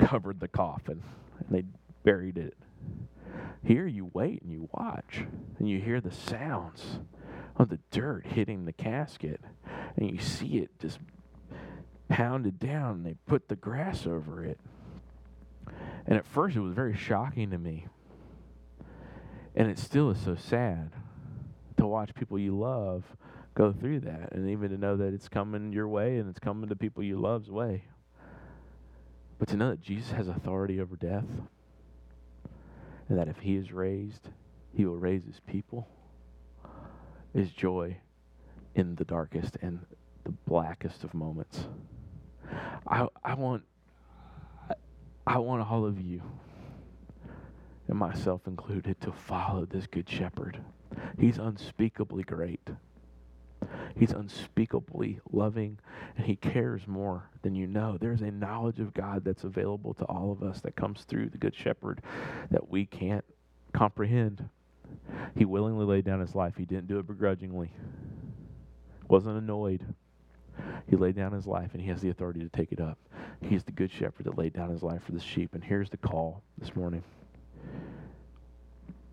covered 0.00 0.40
the 0.40 0.48
coffin 0.48 1.00
and 1.38 1.48
they 1.48 1.62
buried 2.02 2.38
it. 2.38 2.56
Here 3.62 3.86
you 3.86 4.10
wait 4.12 4.42
and 4.42 4.50
you 4.50 4.68
watch 4.72 5.24
and 5.60 5.68
you 5.68 5.80
hear 5.80 6.00
the 6.00 6.10
sounds 6.10 6.98
of 7.54 7.68
the 7.68 7.78
dirt 7.92 8.26
hitting 8.26 8.64
the 8.64 8.72
casket 8.72 9.40
and 9.96 10.10
you 10.10 10.18
see 10.18 10.58
it 10.58 10.70
just 10.80 10.98
pounded 12.08 12.58
down 12.58 12.96
and 12.96 13.06
they 13.06 13.14
put 13.26 13.46
the 13.46 13.56
grass 13.56 14.08
over 14.08 14.44
it 14.44 14.58
and 16.06 16.16
at 16.16 16.26
first, 16.26 16.56
it 16.56 16.60
was 16.60 16.74
very 16.74 16.96
shocking 16.96 17.50
to 17.50 17.58
me. 17.58 17.86
And 19.54 19.70
it 19.70 19.78
still 19.78 20.10
is 20.10 20.20
so 20.20 20.36
sad 20.36 20.92
to 21.78 21.86
watch 21.86 22.14
people 22.14 22.38
you 22.38 22.56
love 22.56 23.04
go 23.54 23.72
through 23.72 24.00
that, 24.00 24.32
and 24.32 24.50
even 24.50 24.70
to 24.70 24.76
know 24.76 24.96
that 24.96 25.14
it's 25.14 25.28
coming 25.28 25.72
your 25.72 25.88
way 25.88 26.18
and 26.18 26.28
it's 26.28 26.38
coming 26.38 26.68
to 26.68 26.76
people 26.76 27.02
you 27.02 27.18
love's 27.18 27.50
way. 27.50 27.84
But 29.38 29.48
to 29.48 29.56
know 29.56 29.70
that 29.70 29.80
Jesus 29.80 30.12
has 30.12 30.28
authority 30.28 30.80
over 30.80 30.94
death, 30.94 31.24
and 33.08 33.18
that 33.18 33.28
if 33.28 33.38
He 33.38 33.56
is 33.56 33.72
raised, 33.72 34.28
He 34.74 34.84
will 34.84 34.98
raise 34.98 35.24
His 35.24 35.40
people, 35.40 35.88
is 37.34 37.50
joy 37.50 37.96
in 38.74 38.94
the 38.94 39.04
darkest 39.04 39.56
and 39.62 39.80
the 40.24 40.32
blackest 40.46 41.02
of 41.02 41.14
moments. 41.14 41.66
I 42.86 43.08
I 43.24 43.34
want 43.34 43.64
I 45.26 45.38
want 45.38 45.68
all 45.68 45.84
of 45.84 46.00
you, 46.00 46.22
and 47.88 47.98
myself 47.98 48.46
included, 48.46 49.00
to 49.00 49.12
follow 49.12 49.64
this 49.64 49.86
good 49.86 50.08
shepherd. 50.08 50.60
He's 51.18 51.38
unspeakably 51.38 52.22
great. 52.22 52.68
He's 53.96 54.12
unspeakably 54.12 55.20
loving, 55.32 55.78
and 56.16 56.26
He 56.26 56.36
cares 56.36 56.86
more 56.86 57.28
than 57.42 57.56
you 57.56 57.66
know. 57.66 57.98
There's 57.98 58.22
a 58.22 58.30
knowledge 58.30 58.78
of 58.78 58.94
God 58.94 59.24
that's 59.24 59.44
available 59.44 59.94
to 59.94 60.04
all 60.04 60.30
of 60.30 60.42
us 60.42 60.60
that 60.60 60.76
comes 60.76 61.02
through 61.02 61.30
the 61.30 61.38
Good 61.38 61.56
Shepherd 61.56 62.02
that 62.50 62.68
we 62.68 62.86
can't 62.86 63.24
comprehend. 63.72 64.48
He 65.36 65.44
willingly 65.44 65.86
laid 65.86 66.04
down 66.04 66.20
His 66.20 66.34
life, 66.36 66.54
He 66.56 66.64
didn't 66.64 66.86
do 66.86 66.98
it 66.98 67.06
begrudgingly, 67.06 67.72
wasn't 69.08 69.38
annoyed. 69.38 69.84
He 70.88 70.96
laid 70.96 71.16
down 71.16 71.32
His 71.32 71.46
life, 71.46 71.70
and 71.72 71.80
He 71.80 71.88
has 71.88 72.00
the 72.00 72.10
authority 72.10 72.40
to 72.40 72.48
take 72.48 72.72
it 72.72 72.80
up. 72.80 72.98
He's 73.40 73.64
the 73.64 73.72
Good 73.72 73.90
Shepherd 73.90 74.26
that 74.26 74.38
laid 74.38 74.52
down 74.52 74.70
His 74.70 74.82
life 74.82 75.02
for 75.04 75.12
the 75.12 75.20
sheep. 75.20 75.54
And 75.54 75.62
here's 75.62 75.90
the 75.90 75.96
call 75.96 76.42
this 76.58 76.74
morning. 76.74 77.02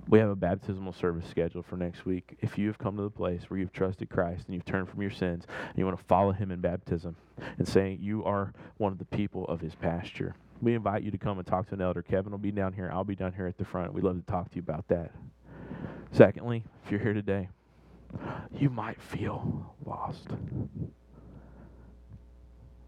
We 0.09 0.19
have 0.19 0.29
a 0.29 0.35
baptismal 0.35 0.93
service 0.93 1.25
scheduled 1.29 1.65
for 1.65 1.77
next 1.77 2.05
week. 2.05 2.37
If 2.41 2.57
you 2.57 2.67
have 2.67 2.77
come 2.77 2.97
to 2.97 3.03
the 3.03 3.09
place 3.09 3.43
where 3.47 3.59
you've 3.59 3.71
trusted 3.71 4.09
Christ 4.09 4.45
and 4.45 4.53
you've 4.53 4.65
turned 4.65 4.89
from 4.89 5.01
your 5.01 5.11
sins 5.11 5.45
and 5.69 5.77
you 5.77 5.85
want 5.85 5.97
to 5.97 6.03
follow 6.05 6.33
Him 6.33 6.51
in 6.51 6.59
baptism 6.59 7.15
and 7.57 7.67
saying 7.67 7.99
you 8.01 8.23
are 8.25 8.53
one 8.77 8.91
of 8.91 8.99
the 8.99 9.05
people 9.05 9.45
of 9.45 9.61
His 9.61 9.75
pasture, 9.75 10.35
we 10.61 10.75
invite 10.75 11.03
you 11.03 11.11
to 11.11 11.17
come 11.17 11.39
and 11.39 11.47
talk 11.47 11.67
to 11.69 11.75
an 11.75 11.81
elder. 11.81 12.01
Kevin 12.01 12.31
will 12.31 12.37
be 12.37 12.51
down 12.51 12.73
here. 12.73 12.89
I'll 12.93 13.03
be 13.03 13.15
down 13.15 13.33
here 13.33 13.47
at 13.47 13.57
the 13.57 13.65
front. 13.65 13.93
We'd 13.93 14.03
love 14.03 14.17
to 14.17 14.31
talk 14.31 14.49
to 14.51 14.55
you 14.55 14.61
about 14.61 14.87
that. 14.89 15.11
Secondly, 16.11 16.63
if 16.85 16.91
you're 16.91 16.99
here 16.99 17.13
today, 17.13 17.49
you 18.51 18.69
might 18.69 19.01
feel 19.01 19.73
lost, 19.85 20.27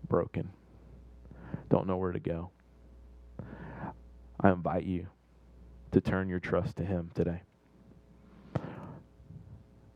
broken, 0.06 0.50
don't 1.70 1.88
know 1.88 1.98
where 1.98 2.12
to 2.12 2.20
go. 2.20 2.52
I 4.40 4.52
invite 4.52 4.84
you 4.84 5.08
to 5.92 6.02
turn 6.02 6.30
your 6.30 6.40
trust 6.40 6.78
to 6.78 6.86
Him 6.86 7.12
today. 7.16 7.42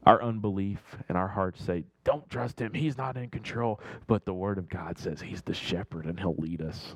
Our 0.05 0.23
unbelief 0.23 0.79
and 1.07 1.17
our 1.17 1.27
hearts 1.27 1.63
say, 1.63 1.83
Don't 2.03 2.27
trust 2.29 2.59
Him. 2.59 2.73
He's 2.73 2.97
not 2.97 3.17
in 3.17 3.29
control. 3.29 3.79
But 4.07 4.25
the 4.25 4.33
Word 4.33 4.57
of 4.57 4.69
God 4.69 4.97
says 4.97 5.21
He's 5.21 5.41
the 5.41 5.53
shepherd 5.53 6.05
and 6.05 6.19
He'll 6.19 6.35
lead 6.37 6.61
us. 6.61 6.95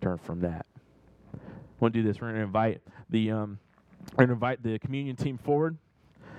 Turn 0.00 0.18
from 0.18 0.40
that. 0.40 0.66
To 1.80 1.90
do 1.90 2.02
this. 2.02 2.18
We're 2.18 2.28
going 2.28 2.36
to 2.36 2.46
invite 2.46 2.80
the 3.10 3.30
um, 3.30 3.58
we're 4.12 4.26
going 4.26 4.28
to 4.28 4.34
invite 4.34 4.62
the 4.62 4.78
communion 4.78 5.16
team 5.16 5.36
forward, 5.36 5.76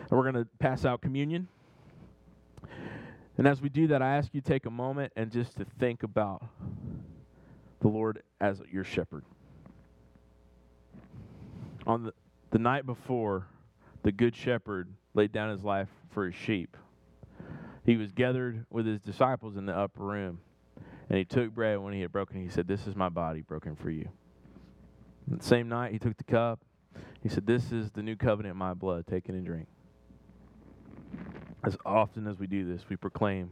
and 0.10 0.12
we're 0.12 0.24
going 0.24 0.44
to 0.44 0.48
pass 0.58 0.86
out 0.86 1.02
communion. 1.02 1.48
And 3.38 3.48
as 3.48 3.62
we 3.62 3.70
do 3.70 3.88
that, 3.88 4.02
I 4.02 4.16
ask 4.18 4.34
you 4.34 4.42
take 4.42 4.66
a 4.66 4.72
moment 4.72 5.14
and 5.16 5.32
just 5.32 5.58
to 5.58 5.66
think 5.80 6.04
about 6.04 6.44
the 7.82 7.88
Lord 7.88 8.24
as 8.40 8.62
your 8.72 8.84
shepherd 8.84 9.26
on 11.88 12.04
the, 12.04 12.14
the 12.52 12.60
night 12.60 12.86
before 12.86 13.48
the 14.04 14.12
good 14.12 14.36
shepherd 14.36 14.90
laid 15.14 15.32
down 15.32 15.50
his 15.52 15.64
life 15.64 15.90
for 16.12 16.26
his 16.26 16.36
sheep, 16.36 16.78
he 17.86 17.98
was 17.98 18.12
gathered 18.12 18.66
with 18.70 18.86
his 18.86 19.00
disciples 19.02 19.58
in 19.58 19.66
the 19.66 19.76
upper 19.76 20.04
room. 20.04 20.40
And 21.08 21.20
he 21.20 21.26
took 21.26 21.54
bread 21.54 21.80
when 21.80 21.94
he 21.94 22.02
had 22.02 22.12
broken, 22.12 22.42
he 22.42 22.50
said, 22.50 22.68
This 22.68 22.88
is 22.88 22.96
my 22.96 23.10
body 23.10 23.42
broken 23.42 23.76
for 23.76 23.92
you. 23.92 24.10
And 25.30 25.40
the 25.40 25.46
same 25.46 25.70
night, 25.70 25.92
he 25.92 26.00
took 26.00 26.18
the 26.18 26.24
cup. 26.24 26.62
He 27.22 27.30
said, 27.30 27.46
This 27.46 27.72
is 27.72 27.92
the 27.92 28.02
new 28.02 28.16
covenant 28.16 28.54
in 28.54 28.58
my 28.58 28.74
blood. 28.74 29.06
Take 29.06 29.30
it 29.30 29.36
and 29.36 29.46
drink. 29.46 29.68
As 31.66 31.78
often 31.86 32.28
as 32.28 32.40
we 32.40 32.48
do 32.48 32.66
this, 32.66 32.84
we 32.90 32.96
proclaim 32.96 33.52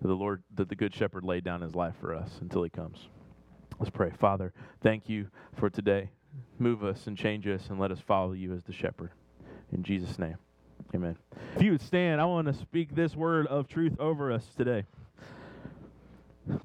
that 0.00 0.08
the 0.08 0.14
Lord, 0.14 0.42
that 0.54 0.68
the 0.68 0.76
Good 0.76 0.94
Shepherd 0.94 1.24
laid 1.24 1.44
down 1.44 1.60
his 1.60 1.74
life 1.74 1.94
for 2.00 2.14
us 2.14 2.38
until 2.40 2.62
he 2.62 2.70
comes. 2.70 3.08
Let's 3.78 3.90
pray. 3.90 4.10
Father, 4.18 4.52
thank 4.82 5.08
you 5.08 5.28
for 5.56 5.68
today 5.68 6.10
move 6.58 6.84
us 6.84 7.06
and 7.06 7.16
change 7.16 7.46
us 7.46 7.68
and 7.68 7.78
let 7.78 7.90
us 7.90 8.00
follow 8.00 8.32
you 8.32 8.52
as 8.52 8.62
the 8.64 8.72
shepherd. 8.72 9.10
In 9.72 9.82
Jesus' 9.82 10.18
name, 10.18 10.36
amen. 10.94 11.16
If 11.56 11.62
you 11.62 11.72
would 11.72 11.82
stand, 11.82 12.20
I 12.20 12.24
want 12.24 12.46
to 12.48 12.54
speak 12.54 12.94
this 12.94 13.16
word 13.16 13.46
of 13.46 13.68
truth 13.68 13.98
over 13.98 14.32
us 14.32 14.44
today. 14.56 14.84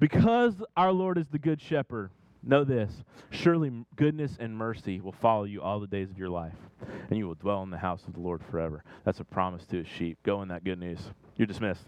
Because 0.00 0.54
our 0.76 0.92
Lord 0.92 1.18
is 1.18 1.26
the 1.28 1.38
good 1.38 1.60
shepherd, 1.60 2.10
know 2.46 2.64
this 2.64 2.92
surely 3.30 3.84
goodness 3.96 4.36
and 4.38 4.56
mercy 4.56 5.00
will 5.00 5.12
follow 5.12 5.44
you 5.44 5.62
all 5.62 5.80
the 5.80 5.86
days 5.86 6.10
of 6.10 6.18
your 6.18 6.30
life, 6.30 6.54
and 7.08 7.18
you 7.18 7.26
will 7.26 7.34
dwell 7.34 7.62
in 7.62 7.70
the 7.70 7.78
house 7.78 8.04
of 8.06 8.14
the 8.14 8.20
Lord 8.20 8.42
forever. 8.50 8.84
That's 9.04 9.20
a 9.20 9.24
promise 9.24 9.64
to 9.66 9.78
his 9.78 9.88
sheep. 9.88 10.18
Go 10.22 10.42
in 10.42 10.48
that 10.48 10.64
good 10.64 10.78
news. 10.78 11.00
You're 11.36 11.46
dismissed. 11.46 11.84